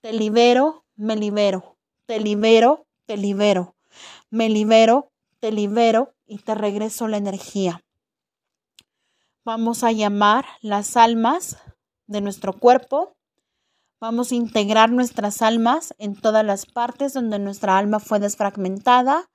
Te 0.00 0.12
libero, 0.12 0.84
me 0.96 1.16
libero, 1.16 1.76
te 2.06 2.20
libero, 2.20 2.86
te 3.06 3.16
libero, 3.16 3.76
me 4.30 4.48
libero, 4.48 5.12
te 5.40 5.52
libero 5.52 6.14
y 6.26 6.38
te 6.38 6.54
regreso 6.54 7.08
la 7.08 7.18
energía. 7.18 7.82
Vamos 9.44 9.84
a 9.84 9.92
llamar 9.92 10.44
las 10.60 10.96
almas 10.96 11.56
de 12.06 12.20
nuestro 12.20 12.52
cuerpo. 12.52 13.16
Vamos 14.00 14.32
a 14.32 14.34
integrar 14.34 14.90
nuestras 14.90 15.42
almas 15.42 15.94
en 15.98 16.14
todas 16.14 16.44
las 16.44 16.66
partes 16.66 17.12
donde 17.12 17.38
nuestra 17.38 17.78
alma 17.78 17.98
fue 17.98 18.20
desfragmentada. 18.20 19.30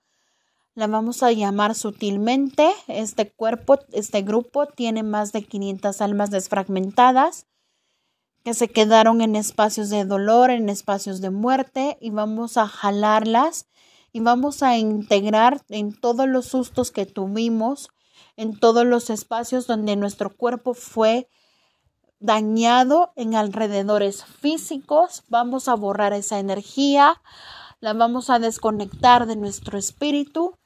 La 0.76 0.88
vamos 0.88 1.24
a 1.24 1.32
llamar 1.32 1.76
sutilmente. 1.76 2.72
Este 2.88 3.32
cuerpo, 3.32 3.80
este 3.92 4.22
grupo 4.22 4.68
tiene 4.68 5.04
más 5.04 5.32
de 5.32 5.44
500 5.44 6.02
almas 6.02 6.30
desfragmentadas 6.30 7.48
que 8.48 8.54
se 8.54 8.70
quedaron 8.70 9.20
en 9.20 9.36
espacios 9.36 9.90
de 9.90 10.06
dolor, 10.06 10.52
en 10.52 10.70
espacios 10.70 11.20
de 11.20 11.32
muerte 11.32 11.98
y 12.00 12.12
vamos 12.12 12.56
a 12.56 12.66
jalarlas 12.66 13.68
y 14.14 14.22
vamos 14.22 14.64
a 14.64 14.78
integrar 14.78 15.66
en 15.68 15.92
todos 15.92 16.30
los 16.30 16.46
sustos 16.46 16.92
que 16.92 17.06
tuvimos, 17.06 17.90
en 18.38 18.58
todos 18.58 18.86
los 18.86 19.10
espacios 19.10 19.68
donde 19.68 19.98
nuestro 19.98 20.34
cuerpo 20.34 20.74
fue 20.74 21.28
dañado 22.22 23.12
en 23.18 23.36
alrededores 23.36 24.24
físicos, 24.24 25.26
vamos 25.28 25.68
a 25.68 25.76
borrar 25.76 26.14
esa 26.14 26.40
energía, 26.40 27.22
la 27.82 27.92
vamos 27.92 28.30
a 28.30 28.40
desconectar 28.40 29.26
de 29.26 29.36
nuestro 29.36 29.78
espíritu, 29.78 30.58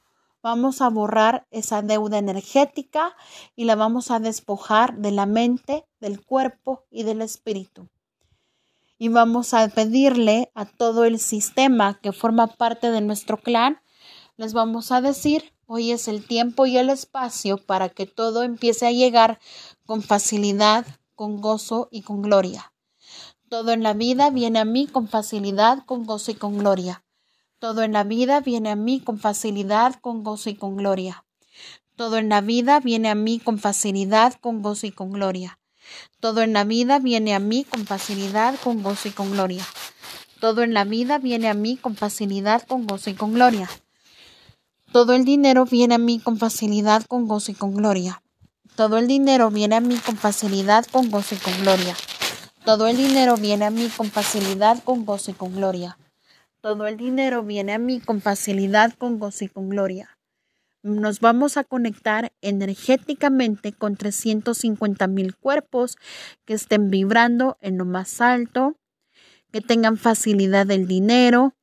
vamos 0.42 0.82
a 0.82 0.88
borrar 0.88 1.46
esa 1.50 1.82
deuda 1.82 2.18
energética 2.18 3.14
y 3.54 3.64
la 3.64 3.76
vamos 3.76 4.10
a 4.10 4.18
despojar 4.18 4.98
de 4.98 5.12
la 5.12 5.26
mente, 5.26 5.86
del 6.00 6.20
cuerpo 6.24 6.84
y 6.90 7.04
del 7.04 7.22
espíritu. 7.22 7.88
Y 8.98 9.08
vamos 9.08 9.54
a 9.54 9.66
pedirle 9.68 10.50
a 10.54 10.64
todo 10.64 11.04
el 11.04 11.18
sistema 11.18 11.98
que 12.00 12.12
forma 12.12 12.48
parte 12.48 12.90
de 12.90 13.00
nuestro 13.00 13.36
clan, 13.36 13.80
les 14.36 14.52
vamos 14.52 14.92
a 14.92 15.00
decir, 15.00 15.52
hoy 15.66 15.92
es 15.92 16.08
el 16.08 16.26
tiempo 16.26 16.66
y 16.66 16.76
el 16.76 16.90
espacio 16.90 17.58
para 17.58 17.88
que 17.88 18.06
todo 18.06 18.42
empiece 18.42 18.86
a 18.86 18.92
llegar 18.92 19.38
con 19.86 20.02
facilidad, 20.02 20.86
con 21.14 21.40
gozo 21.40 21.88
y 21.90 22.02
con 22.02 22.22
gloria. 22.22 22.72
Todo 23.48 23.72
en 23.72 23.82
la 23.82 23.92
vida 23.92 24.30
viene 24.30 24.58
a 24.58 24.64
mí 24.64 24.86
con 24.86 25.08
facilidad, 25.08 25.84
con 25.84 26.04
gozo 26.04 26.30
y 26.30 26.34
con 26.34 26.58
gloria. 26.58 27.04
Todo 27.62 27.84
en 27.84 27.92
la 27.92 28.02
vida 28.02 28.40
viene 28.40 28.70
a 28.70 28.74
mí 28.74 28.98
con 28.98 29.20
facilidad, 29.20 29.94
con 30.00 30.24
gozo 30.24 30.50
y 30.50 30.56
con 30.56 30.76
gloria. 30.76 31.24
Todo 31.94 32.18
en 32.18 32.28
la 32.28 32.40
vida 32.40 32.80
viene 32.80 33.08
a 33.08 33.14
mí 33.14 33.38
con 33.38 33.60
facilidad, 33.60 34.34
con 34.40 34.62
gozo 34.62 34.88
y 34.88 34.90
con 34.90 35.12
gloria. 35.12 35.60
Todo 36.18 36.42
en 36.42 36.54
la 36.54 36.64
vida 36.64 36.98
viene 36.98 37.36
a 37.36 37.38
mí 37.38 37.62
con 37.62 37.86
facilidad, 37.86 38.58
con 38.58 38.82
gozo 38.82 39.06
y 39.08 39.12
con 39.12 39.30
gloria. 39.30 39.64
Todo 40.40 40.64
en 40.64 40.74
la 40.74 40.82
vida 40.82 41.18
viene 41.18 41.48
a 41.48 41.54
mí 41.54 41.76
con 41.76 41.94
facilidad, 41.94 42.66
con 42.66 42.84
gozo 42.88 43.10
y 43.10 43.14
con 43.14 43.32
gloria. 43.32 43.70
Todo 44.90 45.14
el 45.14 45.24
dinero 45.24 45.64
viene 45.64 45.94
a 45.94 45.98
mí 45.98 46.18
con 46.18 46.38
facilidad, 46.38 47.06
con 47.06 47.28
gozo 47.28 47.52
y 47.52 47.54
con 47.54 47.76
gloria. 47.76 48.20
Todo 48.74 48.98
el 48.98 49.06
dinero 49.06 49.52
viene 49.52 49.76
a 49.76 49.80
mí 49.80 49.98
con 49.98 50.16
facilidad, 50.16 50.84
con 50.86 51.12
gozo 51.12 51.36
y 51.36 51.38
con 51.38 51.56
gloria. 51.60 51.94
Todo 52.64 52.88
el 52.88 52.96
dinero 52.96 53.36
viene 53.36 53.66
a 53.66 53.70
mí 53.70 53.88
con 53.96 54.10
facilidad, 54.10 54.82
con 54.82 55.04
gozo 55.04 55.30
y 55.30 55.34
con 55.34 55.54
gloria. 55.54 55.96
Todo 56.62 56.86
el 56.86 56.96
dinero 56.96 57.42
viene 57.42 57.72
a 57.72 57.78
mí 57.80 57.98
con 57.98 58.20
facilidad, 58.20 58.92
con 58.92 59.18
gozo 59.18 59.44
y 59.44 59.48
con 59.48 59.68
gloria. 59.68 60.16
Nos 60.84 61.18
vamos 61.18 61.56
a 61.56 61.64
conectar 61.64 62.32
energéticamente 62.40 63.72
con 63.72 63.96
350 63.96 65.08
mil 65.08 65.34
cuerpos 65.34 65.96
que 66.44 66.54
estén 66.54 66.88
vibrando 66.88 67.58
en 67.62 67.78
lo 67.78 67.84
más 67.84 68.20
alto, 68.20 68.76
que 69.50 69.60
tengan 69.60 69.96
facilidad 69.96 70.64
del 70.64 70.86
dinero, 70.86 71.56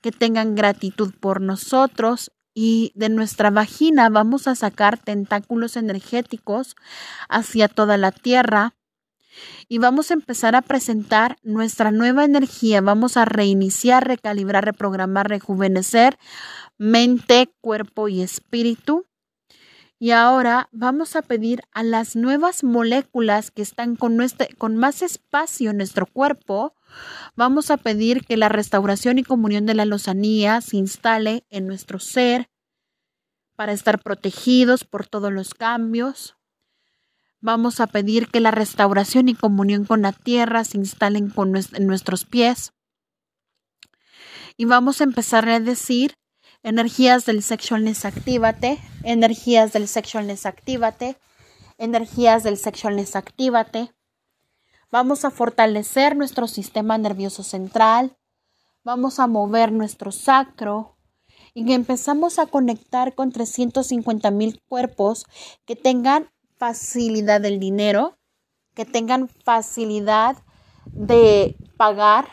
que 0.00 0.12
tengan 0.12 0.54
gratitud 0.54 1.12
por 1.18 1.40
nosotros 1.40 2.30
y 2.54 2.92
de 2.94 3.08
nuestra 3.08 3.50
vagina 3.50 4.08
vamos 4.10 4.46
a 4.46 4.54
sacar 4.54 4.96
tentáculos 4.96 5.76
energéticos 5.76 6.76
hacia 7.28 7.66
toda 7.66 7.96
la 7.96 8.12
tierra 8.12 8.75
y 9.68 9.78
vamos 9.78 10.10
a 10.10 10.14
empezar 10.14 10.54
a 10.54 10.62
presentar 10.62 11.36
nuestra 11.42 11.90
nueva 11.90 12.24
energía. 12.24 12.80
Vamos 12.80 13.16
a 13.16 13.24
reiniciar, 13.24 14.06
recalibrar, 14.06 14.64
reprogramar, 14.64 15.28
rejuvenecer 15.28 16.18
mente, 16.78 17.52
cuerpo 17.60 18.08
y 18.08 18.22
espíritu. 18.22 19.06
Y 19.98 20.10
ahora 20.10 20.68
vamos 20.72 21.16
a 21.16 21.22
pedir 21.22 21.62
a 21.72 21.82
las 21.82 22.16
nuevas 22.16 22.64
moléculas 22.64 23.50
que 23.50 23.62
están 23.62 23.96
con, 23.96 24.18
con 24.58 24.76
más 24.76 25.00
espacio 25.00 25.70
en 25.70 25.78
nuestro 25.78 26.04
cuerpo, 26.04 26.74
vamos 27.34 27.70
a 27.70 27.78
pedir 27.78 28.24
que 28.26 28.36
la 28.36 28.50
restauración 28.50 29.18
y 29.18 29.22
comunión 29.22 29.64
de 29.64 29.74
la 29.74 29.86
lozanía 29.86 30.60
se 30.60 30.76
instale 30.76 31.44
en 31.48 31.66
nuestro 31.66 31.98
ser 31.98 32.50
para 33.56 33.72
estar 33.72 34.02
protegidos 34.02 34.84
por 34.84 35.06
todos 35.06 35.32
los 35.32 35.54
cambios. 35.54 36.35
Vamos 37.46 37.78
a 37.78 37.86
pedir 37.86 38.26
que 38.26 38.40
la 38.40 38.50
restauración 38.50 39.28
y 39.28 39.34
comunión 39.36 39.84
con 39.84 40.02
la 40.02 40.10
tierra 40.10 40.64
se 40.64 40.78
instalen 40.78 41.30
con 41.30 41.54
en 41.56 41.86
nuestros 41.86 42.24
pies. 42.24 42.72
Y 44.56 44.64
vamos 44.64 45.00
a 45.00 45.04
empezar 45.04 45.48
a 45.48 45.60
decir 45.60 46.16
energías 46.64 47.24
del 47.24 47.44
sexualness 47.44 48.04
actívate, 48.04 48.80
energías 49.04 49.72
del 49.72 49.86
sexualness 49.86 50.44
actívate, 50.44 51.18
energías 51.78 52.42
del 52.42 52.56
sexualness 52.56 53.14
actívate. 53.14 53.94
Vamos 54.90 55.24
a 55.24 55.30
fortalecer 55.30 56.16
nuestro 56.16 56.48
sistema 56.48 56.98
nervioso 56.98 57.44
central. 57.44 58.16
Vamos 58.82 59.20
a 59.20 59.28
mover 59.28 59.70
nuestro 59.70 60.10
sacro, 60.10 60.96
y 61.54 61.72
empezamos 61.72 62.38
a 62.38 62.46
conectar 62.46 63.14
con 63.14 63.30
350 63.30 64.30
mil 64.30 64.60
cuerpos 64.68 65.24
que 65.64 65.74
tengan 65.74 66.28
facilidad 66.58 67.40
del 67.40 67.58
dinero, 67.58 68.18
que 68.74 68.84
tengan 68.84 69.28
facilidad 69.28 70.36
de 70.86 71.56
pagar, 71.76 72.28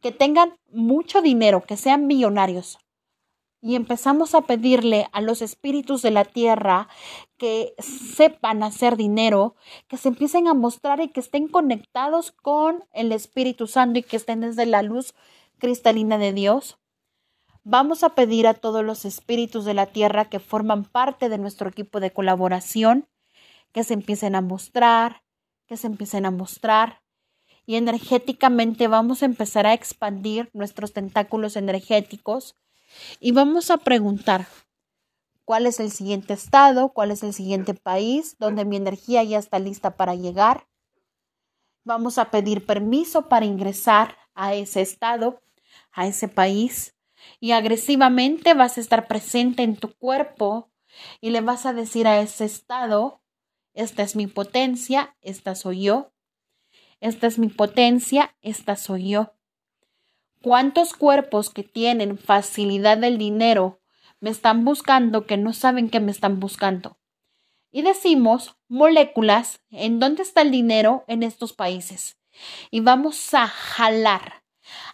que 0.00 0.12
tengan 0.12 0.54
mucho 0.70 1.22
dinero, 1.22 1.62
que 1.62 1.76
sean 1.76 2.06
millonarios. 2.06 2.78
Y 3.60 3.76
empezamos 3.76 4.34
a 4.34 4.42
pedirle 4.42 5.08
a 5.12 5.22
los 5.22 5.40
espíritus 5.40 6.02
de 6.02 6.10
la 6.10 6.24
tierra 6.24 6.88
que 7.38 7.74
sepan 7.78 8.62
hacer 8.62 8.96
dinero, 8.96 9.56
que 9.88 9.96
se 9.96 10.08
empiecen 10.08 10.48
a 10.48 10.54
mostrar 10.54 11.00
y 11.00 11.08
que 11.08 11.20
estén 11.20 11.48
conectados 11.48 12.30
con 12.30 12.84
el 12.92 13.10
Espíritu 13.10 13.66
Santo 13.66 13.98
y 13.98 14.02
que 14.02 14.16
estén 14.16 14.42
desde 14.42 14.66
la 14.66 14.82
luz 14.82 15.14
cristalina 15.58 16.18
de 16.18 16.34
Dios. 16.34 16.78
Vamos 17.62 18.04
a 18.04 18.10
pedir 18.10 18.46
a 18.46 18.52
todos 18.52 18.84
los 18.84 19.06
espíritus 19.06 19.64
de 19.64 19.72
la 19.72 19.86
tierra 19.86 20.26
que 20.26 20.40
forman 20.40 20.84
parte 20.84 21.30
de 21.30 21.38
nuestro 21.38 21.70
equipo 21.70 22.00
de 22.00 22.12
colaboración 22.12 23.08
que 23.74 23.82
se 23.82 23.92
empiecen 23.92 24.36
a 24.36 24.40
mostrar, 24.40 25.24
que 25.66 25.76
se 25.76 25.88
empiecen 25.88 26.24
a 26.24 26.30
mostrar. 26.30 27.02
Y 27.66 27.74
energéticamente 27.74 28.86
vamos 28.88 29.22
a 29.22 29.26
empezar 29.26 29.66
a 29.66 29.74
expandir 29.74 30.48
nuestros 30.52 30.92
tentáculos 30.92 31.56
energéticos 31.56 32.56
y 33.18 33.32
vamos 33.32 33.70
a 33.72 33.78
preguntar 33.78 34.46
cuál 35.44 35.66
es 35.66 35.80
el 35.80 35.90
siguiente 35.90 36.34
estado, 36.34 36.90
cuál 36.90 37.10
es 37.10 37.24
el 37.24 37.34
siguiente 37.34 37.74
país 37.74 38.36
donde 38.38 38.64
mi 38.64 38.76
energía 38.76 39.24
ya 39.24 39.38
está 39.38 39.58
lista 39.58 39.96
para 39.96 40.14
llegar. 40.14 40.68
Vamos 41.82 42.18
a 42.18 42.30
pedir 42.30 42.64
permiso 42.64 43.28
para 43.28 43.44
ingresar 43.44 44.16
a 44.34 44.54
ese 44.54 44.82
estado, 44.82 45.42
a 45.90 46.06
ese 46.06 46.28
país. 46.28 46.94
Y 47.40 47.52
agresivamente 47.52 48.54
vas 48.54 48.78
a 48.78 48.80
estar 48.80 49.08
presente 49.08 49.64
en 49.64 49.76
tu 49.76 49.92
cuerpo 49.96 50.70
y 51.20 51.30
le 51.30 51.40
vas 51.40 51.66
a 51.66 51.72
decir 51.72 52.06
a 52.06 52.20
ese 52.20 52.44
estado 52.44 53.23
esta 53.74 54.04
es 54.04 54.14
mi 54.14 54.28
potencia, 54.28 55.16
esta 55.20 55.56
soy 55.56 55.82
yo. 55.82 56.12
Esta 57.00 57.26
es 57.26 57.40
mi 57.40 57.48
potencia, 57.48 58.36
esta 58.40 58.76
soy 58.76 59.10
yo. 59.10 59.34
¿Cuántos 60.42 60.94
cuerpos 60.94 61.50
que 61.50 61.64
tienen 61.64 62.16
facilidad 62.16 62.98
del 62.98 63.18
dinero 63.18 63.80
me 64.20 64.30
están 64.30 64.64
buscando 64.64 65.26
que 65.26 65.36
no 65.36 65.52
saben 65.52 65.90
que 65.90 65.98
me 65.98 66.12
están 66.12 66.38
buscando? 66.38 66.98
Y 67.72 67.82
decimos 67.82 68.56
moléculas, 68.68 69.60
¿en 69.70 69.98
dónde 69.98 70.22
está 70.22 70.42
el 70.42 70.52
dinero 70.52 71.04
en 71.08 71.24
estos 71.24 71.52
países? 71.52 72.16
Y 72.70 72.80
vamos 72.80 73.34
a 73.34 73.48
jalar, 73.48 74.44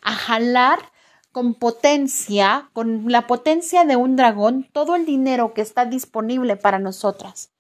a 0.01 0.13
jalar 0.13 0.91
con 1.33 1.55
potencia, 1.55 2.71
con 2.73 3.13
la 3.13 3.27
potencia 3.27 3.85
de 3.85 3.97
un 3.97 4.17
dragón, 4.17 4.69
todo 4.73 4.97
el 4.97 5.05
dinero 5.05 5.53
que 5.53 5.61
está 5.61 5.85
disponible 5.85 6.57
para 6.57 6.79
nosotras 6.79 7.53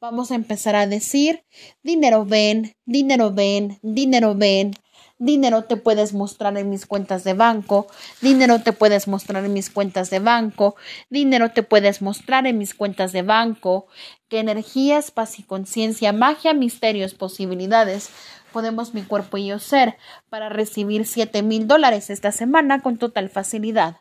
vamos 0.00 0.30
a 0.30 0.34
empezar 0.34 0.76
a 0.76 0.86
decir, 0.86 1.44
dinero 1.82 2.24
ven, 2.24 2.74
dinero 2.86 3.32
ven, 3.32 3.78
dinero 3.82 4.34
ven, 4.34 4.74
dinero 5.18 5.64
te 5.64 5.76
puedes 5.76 6.14
mostrar 6.14 6.56
en 6.56 6.70
mis 6.70 6.86
cuentas 6.86 7.22
de 7.22 7.34
banco, 7.34 7.86
dinero 8.22 8.62
te 8.62 8.72
puedes 8.72 9.08
mostrar 9.08 9.44
en 9.44 9.52
mis 9.52 9.68
cuentas 9.68 10.08
de 10.08 10.18
banco, 10.18 10.74
dinero 11.10 11.50
te 11.50 11.62
puedes 11.62 12.00
mostrar 12.00 12.46
en 12.46 12.56
mis 12.56 12.72
cuentas 12.72 13.12
de 13.12 13.20
banco, 13.20 13.88
que 14.28 14.38
energía, 14.38 15.00
paz 15.12 15.38
y 15.38 15.42
conciencia, 15.42 16.14
magia, 16.14 16.54
misterios, 16.54 17.12
posibilidades, 17.12 18.08
podemos 18.54 18.94
mi 18.94 19.02
cuerpo 19.02 19.36
y 19.36 19.48
yo 19.48 19.58
ser 19.58 19.98
para 20.30 20.48
recibir 20.48 21.06
siete 21.06 21.42
mil 21.42 21.68
dólares 21.68 22.08
esta 22.08 22.32
semana 22.32 22.80
con 22.80 22.96
total 22.96 23.28
facilidad. 23.28 23.98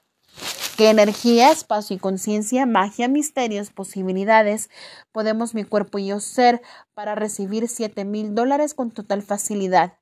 ¿Qué 0.80 0.90
energía, 0.90 1.52
espacio 1.52 1.94
y 1.98 2.00
conciencia, 2.00 2.66
magia, 2.66 3.10
misterios, 3.10 3.70
posibilidades 3.70 4.70
podemos 5.12 5.54
mi 5.54 5.66
cuerpo 5.66 5.98
y 5.98 6.08
yo 6.08 6.22
ser 6.22 6.62
para 6.94 7.16
recibir 7.16 7.68
siete 7.68 8.06
mil 8.06 8.34
dólares 8.34 8.74
con 8.74 8.90
total 8.90 9.22
facilidad? 9.22 9.98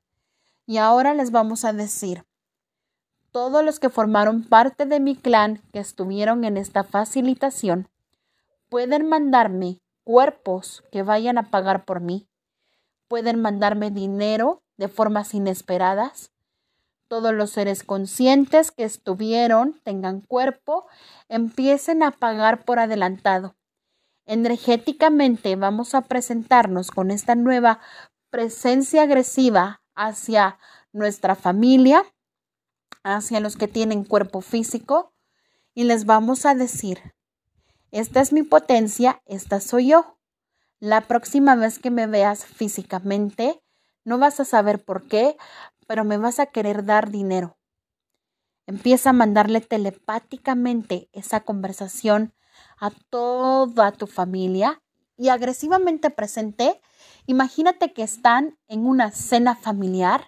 Y 0.66 0.76
ahora 0.76 1.14
les 1.14 1.32
vamos 1.32 1.64
a 1.64 1.72
decir, 1.72 2.26
todos 3.32 3.64
los 3.64 3.80
que 3.80 3.90
formaron 3.90 4.44
parte 4.44 4.86
de 4.86 5.00
mi 5.00 5.16
clan 5.16 5.60
que 5.72 5.80
estuvieron 5.80 6.44
en 6.44 6.56
esta 6.56 6.84
facilitación 6.84 7.88
pueden 8.68 9.08
mandarme 9.08 9.80
cuerpos 10.04 10.84
que 10.92 11.02
vayan 11.02 11.38
a 11.38 11.50
pagar 11.50 11.86
por 11.86 12.00
mí, 12.00 12.28
pueden 13.08 13.40
mandarme 13.40 13.90
dinero 13.90 14.62
de 14.76 14.86
formas 14.86 15.34
inesperadas, 15.34 16.30
todos 17.08 17.34
los 17.34 17.50
seres 17.50 17.82
conscientes 17.82 18.70
que 18.70 18.84
estuvieron, 18.84 19.80
tengan 19.82 20.20
cuerpo, 20.20 20.86
empiecen 21.28 22.02
a 22.02 22.10
pagar 22.12 22.64
por 22.64 22.78
adelantado. 22.78 23.56
Energéticamente 24.26 25.56
vamos 25.56 25.94
a 25.94 26.02
presentarnos 26.02 26.90
con 26.90 27.10
esta 27.10 27.34
nueva 27.34 27.80
presencia 28.30 29.02
agresiva 29.02 29.82
hacia 29.94 30.58
nuestra 30.92 31.34
familia, 31.34 32.04
hacia 33.02 33.40
los 33.40 33.56
que 33.56 33.68
tienen 33.68 34.04
cuerpo 34.04 34.42
físico, 34.42 35.14
y 35.74 35.84
les 35.84 36.04
vamos 36.04 36.44
a 36.44 36.54
decir, 36.54 37.14
Esta 37.90 38.20
es 38.20 38.34
mi 38.34 38.42
potencia, 38.42 39.22
esta 39.24 39.60
soy 39.60 39.88
yo. 39.88 40.18
La 40.78 41.00
próxima 41.00 41.54
vez 41.54 41.78
que 41.78 41.90
me 41.90 42.06
veas 42.06 42.44
físicamente, 42.44 43.62
no 44.04 44.18
vas 44.18 44.40
a 44.40 44.44
saber 44.44 44.84
por 44.84 45.08
qué, 45.08 45.36
pero 45.88 46.04
me 46.04 46.18
vas 46.18 46.38
a 46.38 46.46
querer 46.46 46.84
dar 46.84 47.10
dinero. 47.10 47.58
Empieza 48.66 49.10
a 49.10 49.14
mandarle 49.14 49.62
telepáticamente 49.62 51.08
esa 51.12 51.40
conversación 51.40 52.34
a 52.78 52.90
toda 52.90 53.92
tu 53.92 54.06
familia 54.06 54.82
y 55.16 55.30
agresivamente 55.30 56.10
presente. 56.10 56.82
Imagínate 57.24 57.94
que 57.94 58.02
están 58.02 58.58
en 58.68 58.86
una 58.86 59.10
cena 59.10 59.56
familiar 59.56 60.26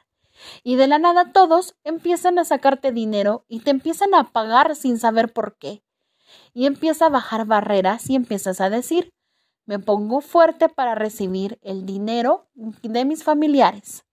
y 0.65 0.77
de 0.77 0.87
la 0.87 0.99
nada 0.99 1.31
todos 1.33 1.77
empiezan 1.85 2.39
a 2.39 2.47
sacarte 2.47 2.91
dinero 2.91 3.45
y 3.47 3.61
te 3.61 3.71
empiezan 3.71 4.15
a 4.15 4.33
pagar 4.33 4.75
sin 4.75 4.99
saber 4.99 5.31
por 5.31 5.59
qué. 5.59 5.85
Y 6.55 6.65
empieza 6.65 7.07
a 7.07 7.11
bajar 7.11 7.45
barreras 7.45 8.09
y 8.09 8.15
empiezas 8.15 8.63
a 8.63 8.71
decir, 8.71 9.13
me 9.67 9.79
pongo 9.79 10.23
fuerte 10.23 10.71
para 10.71 10.95
recibir 10.95 11.59
el 11.61 11.85
dinero 11.85 12.49
de 12.55 13.05
mis 13.05 13.23
familiares 13.23 14.07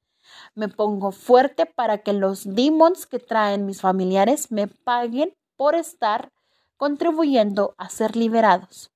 me 0.57 0.69
pongo 0.69 1.11
fuerte 1.11 1.67
para 1.67 1.99
que 1.99 2.13
los 2.13 2.55
demons 2.55 3.05
que 3.05 3.19
traen 3.19 3.67
mis 3.67 3.79
familiares 3.79 4.51
me 4.51 4.67
paguen 4.67 5.33
por 5.55 5.75
estar 5.75 6.31
contribuyendo 6.77 7.75
a 7.77 7.89
ser 7.89 8.15
liberados. 8.15 8.91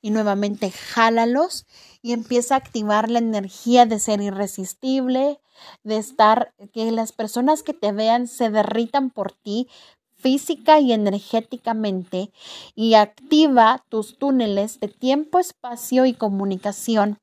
Y 0.00 0.10
nuevamente 0.10 0.70
jálalos 0.70 1.66
y 2.02 2.12
empieza 2.12 2.54
a 2.54 2.58
activar 2.58 3.10
la 3.10 3.18
energía 3.18 3.84
de 3.84 3.98
ser 3.98 4.20
irresistible, 4.20 5.40
de 5.82 5.96
estar, 5.96 6.54
que 6.72 6.90
las 6.92 7.12
personas 7.12 7.64
que 7.64 7.74
te 7.74 7.90
vean 7.90 8.28
se 8.28 8.50
derritan 8.50 9.10
por 9.10 9.32
ti 9.32 9.68
física 10.14 10.78
y 10.78 10.92
energéticamente 10.92 12.30
y 12.76 12.94
activa 12.94 13.84
tus 13.88 14.18
túneles 14.18 14.78
de 14.78 14.86
tiempo, 14.86 15.40
espacio 15.40 16.06
y 16.06 16.14
comunicación 16.14 17.18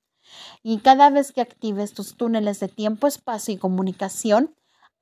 y 0.63 0.79
cada 0.79 1.09
vez 1.09 1.31
que 1.31 1.41
actives 1.41 1.93
tus 1.93 2.15
túneles 2.15 2.59
de 2.59 2.67
tiempo, 2.67 3.07
espacio 3.07 3.53
y 3.53 3.57
comunicación, 3.57 4.55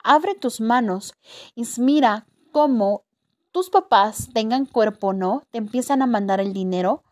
abre 0.04 0.36
tus 0.36 0.62
manos 0.62 1.14
y 1.56 1.66
mira 1.80 2.26
cómo 2.52 3.04
tus 3.52 3.70
papás 3.70 4.30
tengan 4.34 4.66
cuerpo 4.66 5.08
o 5.08 5.14
no, 5.14 5.44
te 5.52 5.58
empiezan 5.58 6.02
a 6.02 6.08
mandar 6.08 6.40
el 6.40 6.54
dinero 6.54 7.04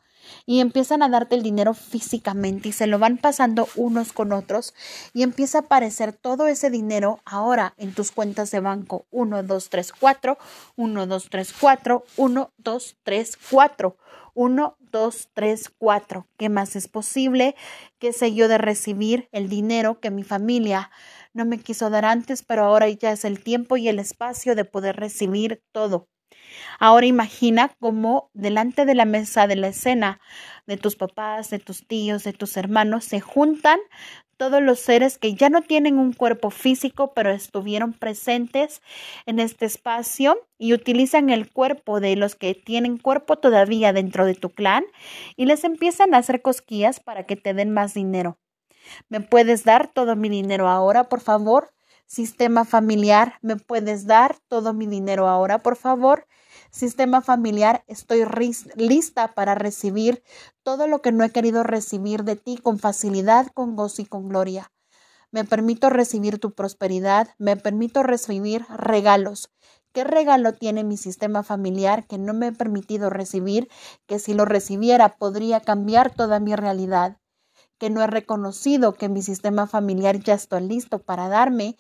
y 0.45 0.59
empiezan 0.59 1.03
a 1.03 1.09
darte 1.09 1.35
el 1.35 1.43
dinero 1.43 1.73
físicamente 1.73 2.69
y 2.69 2.71
se 2.71 2.87
lo 2.87 2.99
van 2.99 3.17
pasando 3.17 3.67
unos 3.75 4.13
con 4.13 4.31
otros 4.33 4.73
y 5.13 5.23
empieza 5.23 5.59
a 5.59 5.61
aparecer 5.61 6.13
todo 6.13 6.47
ese 6.47 6.69
dinero 6.69 7.19
ahora 7.25 7.73
en 7.77 7.93
tus 7.93 8.11
cuentas 8.11 8.51
de 8.51 8.59
banco 8.59 9.05
1, 9.11 9.43
2, 9.43 9.69
3, 9.69 9.93
4, 9.99 10.37
1, 10.75 11.07
2, 11.07 11.29
3, 11.29 11.53
4, 11.59 12.03
1, 12.17 12.51
2, 12.57 12.95
3, 13.03 13.37
4. 13.51 13.97
1, 14.35 14.77
2, 14.79 15.29
3, 15.33 15.71
4. 15.77 16.27
¿Qué 16.37 16.49
más 16.49 16.75
es 16.75 16.87
posible? 16.87 17.55
¿Qué 17.99 18.13
sé 18.13 18.33
yo 18.35 18.47
de 18.47 18.57
recibir 18.59 19.29
el 19.31 19.49
dinero 19.49 19.99
que 19.99 20.11
mi 20.11 20.23
familia 20.23 20.91
no 21.33 21.45
me 21.45 21.59
quiso 21.59 21.89
dar 21.89 22.05
antes, 22.05 22.43
pero 22.43 22.63
ahora 22.65 22.89
ya 22.89 23.11
es 23.11 23.25
el 23.25 23.43
tiempo 23.43 23.77
y 23.77 23.87
el 23.89 23.99
espacio 23.99 24.55
de 24.55 24.65
poder 24.65 24.97
recibir 24.97 25.63
todo? 25.71 26.07
Ahora 26.79 27.05
imagina 27.05 27.71
cómo 27.79 28.29
delante 28.33 28.85
de 28.85 28.95
la 28.95 29.05
mesa 29.05 29.47
de 29.47 29.55
la 29.55 29.67
escena 29.67 30.19
de 30.67 30.77
tus 30.77 30.95
papás, 30.95 31.49
de 31.49 31.59
tus 31.59 31.87
tíos, 31.87 32.23
de 32.23 32.33
tus 32.33 32.57
hermanos, 32.57 33.05
se 33.05 33.19
juntan 33.19 33.79
todos 34.37 34.61
los 34.61 34.79
seres 34.79 35.17
que 35.17 35.33
ya 35.33 35.49
no 35.49 35.61
tienen 35.61 35.97
un 35.97 36.13
cuerpo 36.13 36.49
físico, 36.49 37.13
pero 37.13 37.31
estuvieron 37.31 37.93
presentes 37.93 38.81
en 39.25 39.39
este 39.39 39.65
espacio 39.65 40.37
y 40.57 40.73
utilizan 40.73 41.29
el 41.29 41.51
cuerpo 41.51 41.99
de 41.99 42.15
los 42.15 42.35
que 42.35 42.53
tienen 42.53 42.97
cuerpo 42.97 43.37
todavía 43.37 43.93
dentro 43.93 44.25
de 44.25 44.35
tu 44.35 44.49
clan 44.49 44.83
y 45.35 45.45
les 45.45 45.63
empiezan 45.63 46.13
a 46.13 46.17
hacer 46.17 46.41
cosquillas 46.41 46.99
para 46.99 47.25
que 47.25 47.35
te 47.35 47.53
den 47.53 47.73
más 47.73 47.93
dinero. 47.93 48.37
¿Me 49.09 49.21
puedes 49.21 49.63
dar 49.63 49.87
todo 49.87 50.15
mi 50.15 50.29
dinero 50.29 50.67
ahora, 50.67 51.05
por 51.05 51.21
favor? 51.21 51.71
Sistema 52.05 52.65
familiar, 52.65 53.39
¿me 53.41 53.55
puedes 53.55 54.05
dar 54.05 54.37
todo 54.47 54.73
mi 54.73 54.85
dinero 54.85 55.27
ahora, 55.27 55.59
por 55.59 55.75
favor? 55.75 56.27
Sistema 56.75 57.21
familiar, 57.21 57.85
estoy 57.87 58.25
lista 58.75 59.33
para 59.33 59.55
recibir 59.55 60.21
todo 60.61 60.87
lo 60.87 61.01
que 61.01 61.13
no 61.13 61.23
he 61.23 61.29
querido 61.29 61.63
recibir 61.63 62.25
de 62.25 62.35
ti 62.35 62.57
con 62.57 62.79
facilidad, 62.79 63.47
con 63.53 63.77
gozo 63.77 64.01
y 64.01 64.05
con 64.05 64.27
gloria. 64.27 64.73
Me 65.31 65.45
permito 65.45 65.89
recibir 65.89 66.37
tu 66.37 66.51
prosperidad, 66.53 67.29
me 67.37 67.55
permito 67.55 68.03
recibir 68.03 68.65
regalos. 68.67 69.53
¿Qué 69.93 70.03
regalo 70.03 70.51
tiene 70.51 70.83
mi 70.83 70.97
sistema 70.97 71.43
familiar 71.43 72.07
que 72.07 72.17
no 72.17 72.33
me 72.33 72.47
he 72.47 72.51
permitido 72.51 73.09
recibir, 73.09 73.69
que 74.05 74.19
si 74.19 74.33
lo 74.33 74.43
recibiera 74.43 75.15
podría 75.15 75.61
cambiar 75.61 76.13
toda 76.13 76.41
mi 76.41 76.57
realidad? 76.57 77.19
que 77.77 77.89
no 77.89 78.01
he 78.01 78.07
reconocido 78.07 78.93
que 78.93 79.09
mi 79.09 79.21
sistema 79.21 79.67
familiar 79.67 80.19
ya 80.19 80.33
está 80.33 80.59
listo 80.59 80.99
para 80.99 81.27
darme 81.27 81.77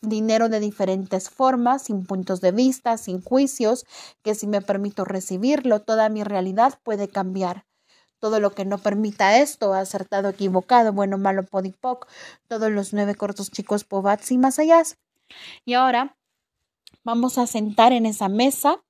dinero 0.00 0.48
de 0.48 0.60
diferentes 0.60 1.30
formas, 1.30 1.82
sin 1.82 2.04
puntos 2.04 2.40
de 2.40 2.52
vista, 2.52 2.96
sin 2.96 3.22
juicios, 3.22 3.86
que 4.22 4.34
si 4.34 4.46
me 4.46 4.60
permito 4.60 5.04
recibirlo, 5.04 5.80
toda 5.80 6.08
mi 6.08 6.24
realidad 6.24 6.78
puede 6.82 7.08
cambiar. 7.08 7.66
Todo 8.18 8.40
lo 8.40 8.52
que 8.52 8.64
no 8.64 8.78
permita 8.78 9.38
esto, 9.38 9.74
acertado, 9.74 10.30
equivocado, 10.30 10.92
bueno, 10.92 11.18
malo, 11.18 11.44
podipoc, 11.44 12.08
todos 12.48 12.70
los 12.70 12.92
nueve 12.92 13.14
cortos 13.14 13.50
chicos 13.50 13.84
pobats 13.84 14.30
y 14.32 14.38
más 14.38 14.58
allá. 14.58 14.82
Y 15.64 15.74
ahora 15.74 16.16
vamos 17.04 17.38
a 17.38 17.46
sentar 17.46 17.92
en 17.92 18.06
esa 18.06 18.28
mesa, 18.28 18.82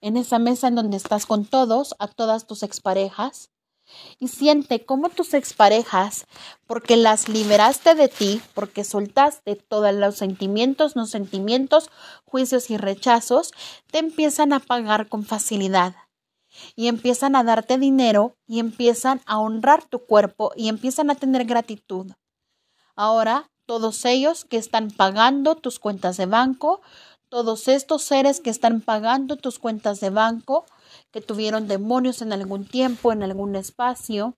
en 0.00 0.16
esa 0.16 0.38
mesa 0.38 0.68
en 0.68 0.74
donde 0.74 0.96
estás 0.96 1.26
con 1.26 1.44
todos, 1.44 1.94
a 1.98 2.08
todas 2.08 2.46
tus 2.46 2.62
exparejas, 2.62 3.50
y 4.18 4.28
siente 4.28 4.84
cómo 4.84 5.08
tus 5.08 5.34
exparejas, 5.34 6.26
porque 6.66 6.96
las 6.96 7.28
liberaste 7.28 7.94
de 7.94 8.08
ti, 8.08 8.40
porque 8.54 8.84
soltaste 8.84 9.56
todos 9.56 9.94
los 9.94 10.16
sentimientos, 10.16 10.96
no 10.96 11.06
sentimientos, 11.06 11.90
juicios 12.24 12.70
y 12.70 12.76
rechazos, 12.76 13.52
te 13.90 13.98
empiezan 13.98 14.52
a 14.52 14.60
pagar 14.60 15.08
con 15.08 15.24
facilidad 15.24 15.94
y 16.76 16.88
empiezan 16.88 17.36
a 17.36 17.44
darte 17.44 17.78
dinero 17.78 18.36
y 18.46 18.60
empiezan 18.60 19.20
a 19.26 19.38
honrar 19.38 19.84
tu 19.84 20.00
cuerpo 20.04 20.52
y 20.56 20.68
empiezan 20.68 21.10
a 21.10 21.14
tener 21.14 21.44
gratitud. 21.44 22.12
Ahora, 22.96 23.50
todos 23.66 24.04
ellos 24.04 24.44
que 24.44 24.56
están 24.56 24.90
pagando 24.90 25.56
tus 25.56 25.78
cuentas 25.78 26.16
de 26.16 26.26
banco, 26.26 26.80
todos 27.28 27.66
estos 27.66 28.02
seres 28.02 28.40
que 28.40 28.50
están 28.50 28.80
pagando 28.80 29.36
tus 29.36 29.58
cuentas 29.58 30.00
de 30.00 30.10
banco, 30.10 30.66
que 31.10 31.20
tuvieron 31.20 31.68
demonios 31.68 32.22
en 32.22 32.32
algún 32.32 32.66
tiempo, 32.66 33.12
en 33.12 33.22
algún 33.22 33.56
espacio, 33.56 34.36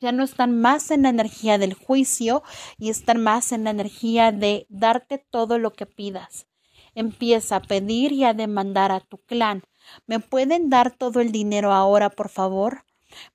ya 0.00 0.12
no 0.12 0.24
están 0.24 0.58
más 0.60 0.90
en 0.90 1.02
la 1.02 1.10
energía 1.10 1.58
del 1.58 1.74
juicio 1.74 2.42
y 2.78 2.90
están 2.90 3.22
más 3.22 3.52
en 3.52 3.64
la 3.64 3.70
energía 3.70 4.32
de 4.32 4.66
darte 4.68 5.18
todo 5.18 5.58
lo 5.58 5.72
que 5.72 5.86
pidas. 5.86 6.46
Empieza 6.94 7.56
a 7.56 7.62
pedir 7.62 8.12
y 8.12 8.24
a 8.24 8.34
demandar 8.34 8.92
a 8.92 9.00
tu 9.00 9.18
clan. 9.18 9.62
¿Me 10.06 10.20
pueden 10.20 10.70
dar 10.70 10.90
todo 10.90 11.20
el 11.20 11.32
dinero 11.32 11.72
ahora, 11.72 12.10
por 12.10 12.28
favor? 12.28 12.84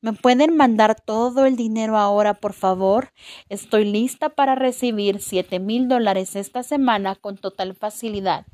¿Me 0.01 0.13
pueden 0.13 0.55
mandar 0.55 0.99
todo 0.99 1.45
el 1.45 1.55
dinero 1.55 1.97
ahora, 1.97 2.35
por 2.35 2.53
favor? 2.53 3.11
Estoy 3.49 3.85
lista 3.85 4.29
para 4.29 4.55
recibir 4.55 5.19
siete 5.19 5.59
mil 5.59 5.87
dólares 5.87 6.35
esta 6.35 6.63
semana 6.63 7.15
con 7.15 7.37
total 7.37 7.75
facilidad. 7.75 8.45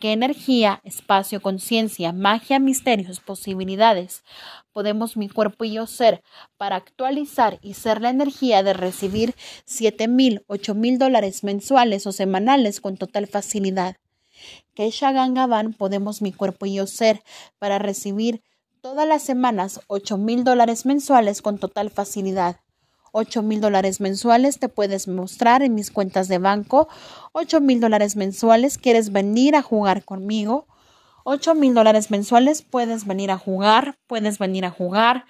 ¿Qué 0.00 0.12
energía, 0.12 0.80
espacio, 0.84 1.40
conciencia, 1.40 2.12
magia, 2.12 2.58
misterios, 2.58 3.20
posibilidades 3.20 4.24
podemos 4.72 5.16
mi 5.16 5.28
cuerpo 5.28 5.64
y 5.64 5.74
yo 5.74 5.86
ser 5.86 6.22
para 6.56 6.76
actualizar 6.76 7.58
y 7.62 7.74
ser 7.74 8.00
la 8.00 8.10
energía 8.10 8.62
de 8.62 8.72
recibir 8.72 9.34
siete 9.64 10.08
mil, 10.08 10.44
ocho 10.46 10.74
mil 10.74 10.98
dólares 10.98 11.44
mensuales 11.44 12.06
o 12.06 12.12
semanales 12.12 12.80
con 12.80 12.96
total 12.96 13.26
facilidad? 13.26 13.96
¿Qué 14.74 14.90
Shagangaban 14.90 15.74
podemos 15.74 16.22
mi 16.22 16.32
cuerpo 16.32 16.66
y 16.66 16.74
yo 16.74 16.86
ser 16.86 17.22
para 17.58 17.78
recibir 17.78 18.42
todas 18.80 19.06
las 19.06 19.22
semanas 19.22 19.80
ocho 19.86 20.18
mil 20.18 20.44
dólares 20.44 20.86
mensuales 20.86 21.42
con 21.42 21.58
total 21.58 21.90
facilidad? 21.90 22.56
8 23.12 23.42
mil 23.42 23.60
dólares 23.60 24.00
mensuales 24.00 24.58
te 24.58 24.68
puedes 24.68 25.06
mostrar 25.06 25.62
en 25.62 25.74
mis 25.74 25.90
cuentas 25.90 26.28
de 26.28 26.38
banco. 26.38 26.88
8 27.32 27.60
mil 27.60 27.80
dólares 27.80 28.16
mensuales 28.16 28.78
quieres 28.78 29.12
venir 29.12 29.54
a 29.54 29.62
jugar 29.62 30.04
conmigo. 30.04 30.66
8 31.24 31.54
mil 31.54 31.74
dólares 31.74 32.10
mensuales 32.10 32.62
puedes 32.62 33.06
venir 33.06 33.30
a 33.30 33.38
jugar, 33.38 33.94
puedes 34.08 34.38
venir 34.38 34.64
a 34.64 34.70
jugar, 34.70 35.26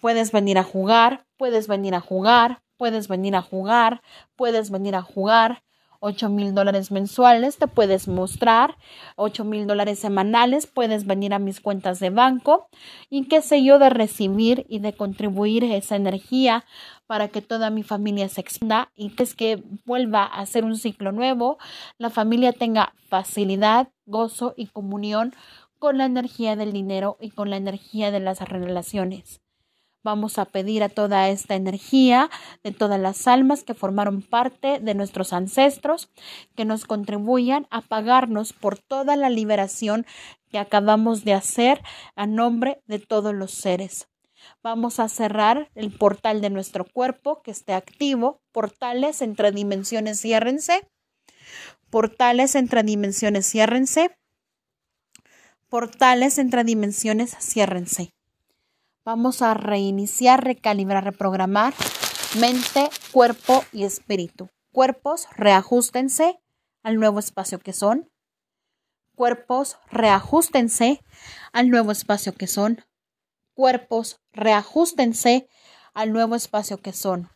puedes 0.00 0.32
venir 0.32 0.58
a 0.58 0.64
jugar, 0.64 1.26
puedes 1.36 1.68
venir 1.68 1.94
a 1.94 2.00
jugar, 2.00 2.62
puedes 2.76 3.08
venir 3.08 3.36
a 3.36 3.42
jugar, 3.42 4.02
puedes 4.36 4.70
venir 4.70 4.96
a 4.96 5.02
jugar. 5.02 5.62
8 6.00 6.28
mil 6.28 6.54
dólares 6.54 6.90
mensuales 6.90 7.58
te 7.58 7.66
puedes 7.66 8.08
mostrar, 8.08 8.76
8 9.16 9.44
mil 9.44 9.66
dólares 9.66 9.98
semanales 9.98 10.66
puedes 10.66 11.06
venir 11.06 11.34
a 11.34 11.38
mis 11.38 11.60
cuentas 11.60 11.98
de 12.00 12.10
banco 12.10 12.68
y 13.10 13.26
qué 13.26 13.42
sé 13.42 13.64
yo 13.64 13.78
de 13.78 13.90
recibir 13.90 14.64
y 14.68 14.78
de 14.78 14.92
contribuir 14.92 15.64
esa 15.64 15.96
energía 15.96 16.64
para 17.06 17.28
que 17.28 17.42
toda 17.42 17.70
mi 17.70 17.82
familia 17.82 18.28
se 18.28 18.40
expanda 18.40 18.90
y 18.94 19.10
que 19.10 19.22
es 19.22 19.34
que 19.34 19.62
vuelva 19.86 20.24
a 20.24 20.44
ser 20.46 20.64
un 20.64 20.76
ciclo 20.76 21.10
nuevo, 21.10 21.58
la 21.96 22.10
familia 22.10 22.52
tenga 22.52 22.92
facilidad, 23.08 23.88
gozo 24.06 24.54
y 24.56 24.66
comunión 24.66 25.34
con 25.78 25.98
la 25.98 26.04
energía 26.04 26.56
del 26.56 26.72
dinero 26.72 27.16
y 27.20 27.30
con 27.30 27.50
la 27.50 27.56
energía 27.56 28.10
de 28.10 28.20
las 28.20 28.40
relaciones. 28.40 29.40
Vamos 30.08 30.38
a 30.38 30.46
pedir 30.46 30.82
a 30.82 30.88
toda 30.88 31.28
esta 31.28 31.54
energía 31.54 32.30
de 32.64 32.72
todas 32.72 32.98
las 32.98 33.28
almas 33.28 33.62
que 33.62 33.74
formaron 33.74 34.22
parte 34.22 34.80
de 34.80 34.94
nuestros 34.94 35.34
ancestros 35.34 36.08
que 36.56 36.64
nos 36.64 36.86
contribuyan 36.86 37.66
a 37.68 37.82
pagarnos 37.82 38.54
por 38.54 38.78
toda 38.78 39.16
la 39.16 39.28
liberación 39.28 40.06
que 40.50 40.58
acabamos 40.58 41.26
de 41.26 41.34
hacer 41.34 41.82
a 42.16 42.26
nombre 42.26 42.80
de 42.86 43.00
todos 43.00 43.34
los 43.34 43.50
seres. 43.50 44.08
Vamos 44.62 44.98
a 44.98 45.10
cerrar 45.10 45.70
el 45.74 45.90
portal 45.90 46.40
de 46.40 46.48
nuestro 46.48 46.86
cuerpo 46.86 47.42
que 47.42 47.50
esté 47.50 47.74
activo. 47.74 48.40
Portales 48.50 49.20
entre 49.20 49.52
dimensiones, 49.52 50.22
ciérrense. 50.22 50.88
Portales 51.90 52.54
entre 52.54 52.82
dimensiones, 52.82 53.46
ciérrense. 53.46 54.16
Portales 55.68 56.38
entre 56.38 56.64
dimensiones, 56.64 57.36
ciérrense. 57.40 58.14
Vamos 59.10 59.40
a 59.40 59.54
reiniciar, 59.54 60.44
recalibrar, 60.44 61.02
reprogramar 61.02 61.72
mente, 62.38 62.90
cuerpo 63.10 63.64
y 63.72 63.84
espíritu. 63.84 64.50
Cuerpos, 64.70 65.28
reajustense 65.34 66.38
al 66.82 66.96
nuevo 66.96 67.18
espacio 67.18 67.58
que 67.58 67.72
son. 67.72 68.10
Cuerpos, 69.14 69.78
reajustense 69.90 71.02
al 71.54 71.70
nuevo 71.70 71.90
espacio 71.90 72.34
que 72.34 72.46
son. 72.46 72.84
Cuerpos, 73.54 74.20
reajustense 74.34 75.48
al 75.94 76.12
nuevo 76.12 76.34
espacio 76.34 76.82
que 76.82 76.92
son. 76.92 77.30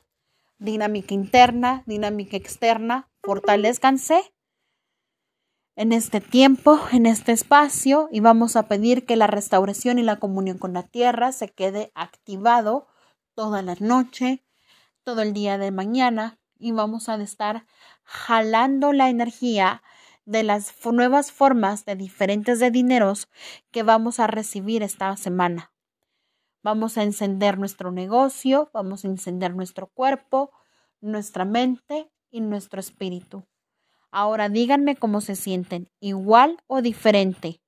Dinámica 0.58 1.14
interna, 1.14 1.84
dinámica 1.86 2.36
externa, 2.36 3.08
fortalezcanse 3.22 4.34
en 5.74 5.92
este 5.92 6.20
tiempo, 6.20 6.78
en 6.92 7.06
este 7.06 7.32
espacio, 7.32 8.08
y 8.12 8.20
vamos 8.20 8.56
a 8.56 8.68
pedir 8.68 9.06
que 9.06 9.16
la 9.16 9.26
restauración 9.26 9.98
y 9.98 10.02
la 10.02 10.18
comunión 10.18 10.58
con 10.58 10.72
la 10.72 10.82
tierra 10.82 11.32
se 11.32 11.48
quede 11.48 11.92
activado 11.94 12.86
toda 13.34 13.62
la 13.62 13.74
noche, 13.80 14.44
todo 15.02 15.22
el 15.22 15.32
día 15.32 15.58
de 15.58 15.70
mañana, 15.70 16.38
y 16.58 16.72
vamos 16.72 17.08
a 17.08 17.16
estar 17.16 17.66
jalando 18.04 18.92
la 18.92 19.08
energía 19.08 19.82
de 20.24 20.42
las 20.42 20.72
nuevas 20.86 21.32
formas 21.32 21.84
de 21.84 21.96
diferentes 21.96 22.60
de 22.60 22.70
dineros 22.70 23.28
que 23.70 23.82
vamos 23.82 24.20
a 24.20 24.26
recibir 24.26 24.82
esta 24.82 25.16
semana. 25.16 25.72
Vamos 26.62 26.96
a 26.96 27.02
encender 27.02 27.58
nuestro 27.58 27.90
negocio, 27.90 28.70
vamos 28.72 29.04
a 29.04 29.08
encender 29.08 29.56
nuestro 29.56 29.88
cuerpo, 29.88 30.52
nuestra 31.00 31.44
mente 31.44 32.08
y 32.30 32.40
nuestro 32.40 32.78
espíritu. 32.78 33.44
Ahora 34.14 34.50
díganme 34.50 34.94
cómo 34.94 35.22
se 35.22 35.34
sienten, 35.36 35.88
igual 35.98 36.58
o 36.66 36.82
diferente. 36.82 37.61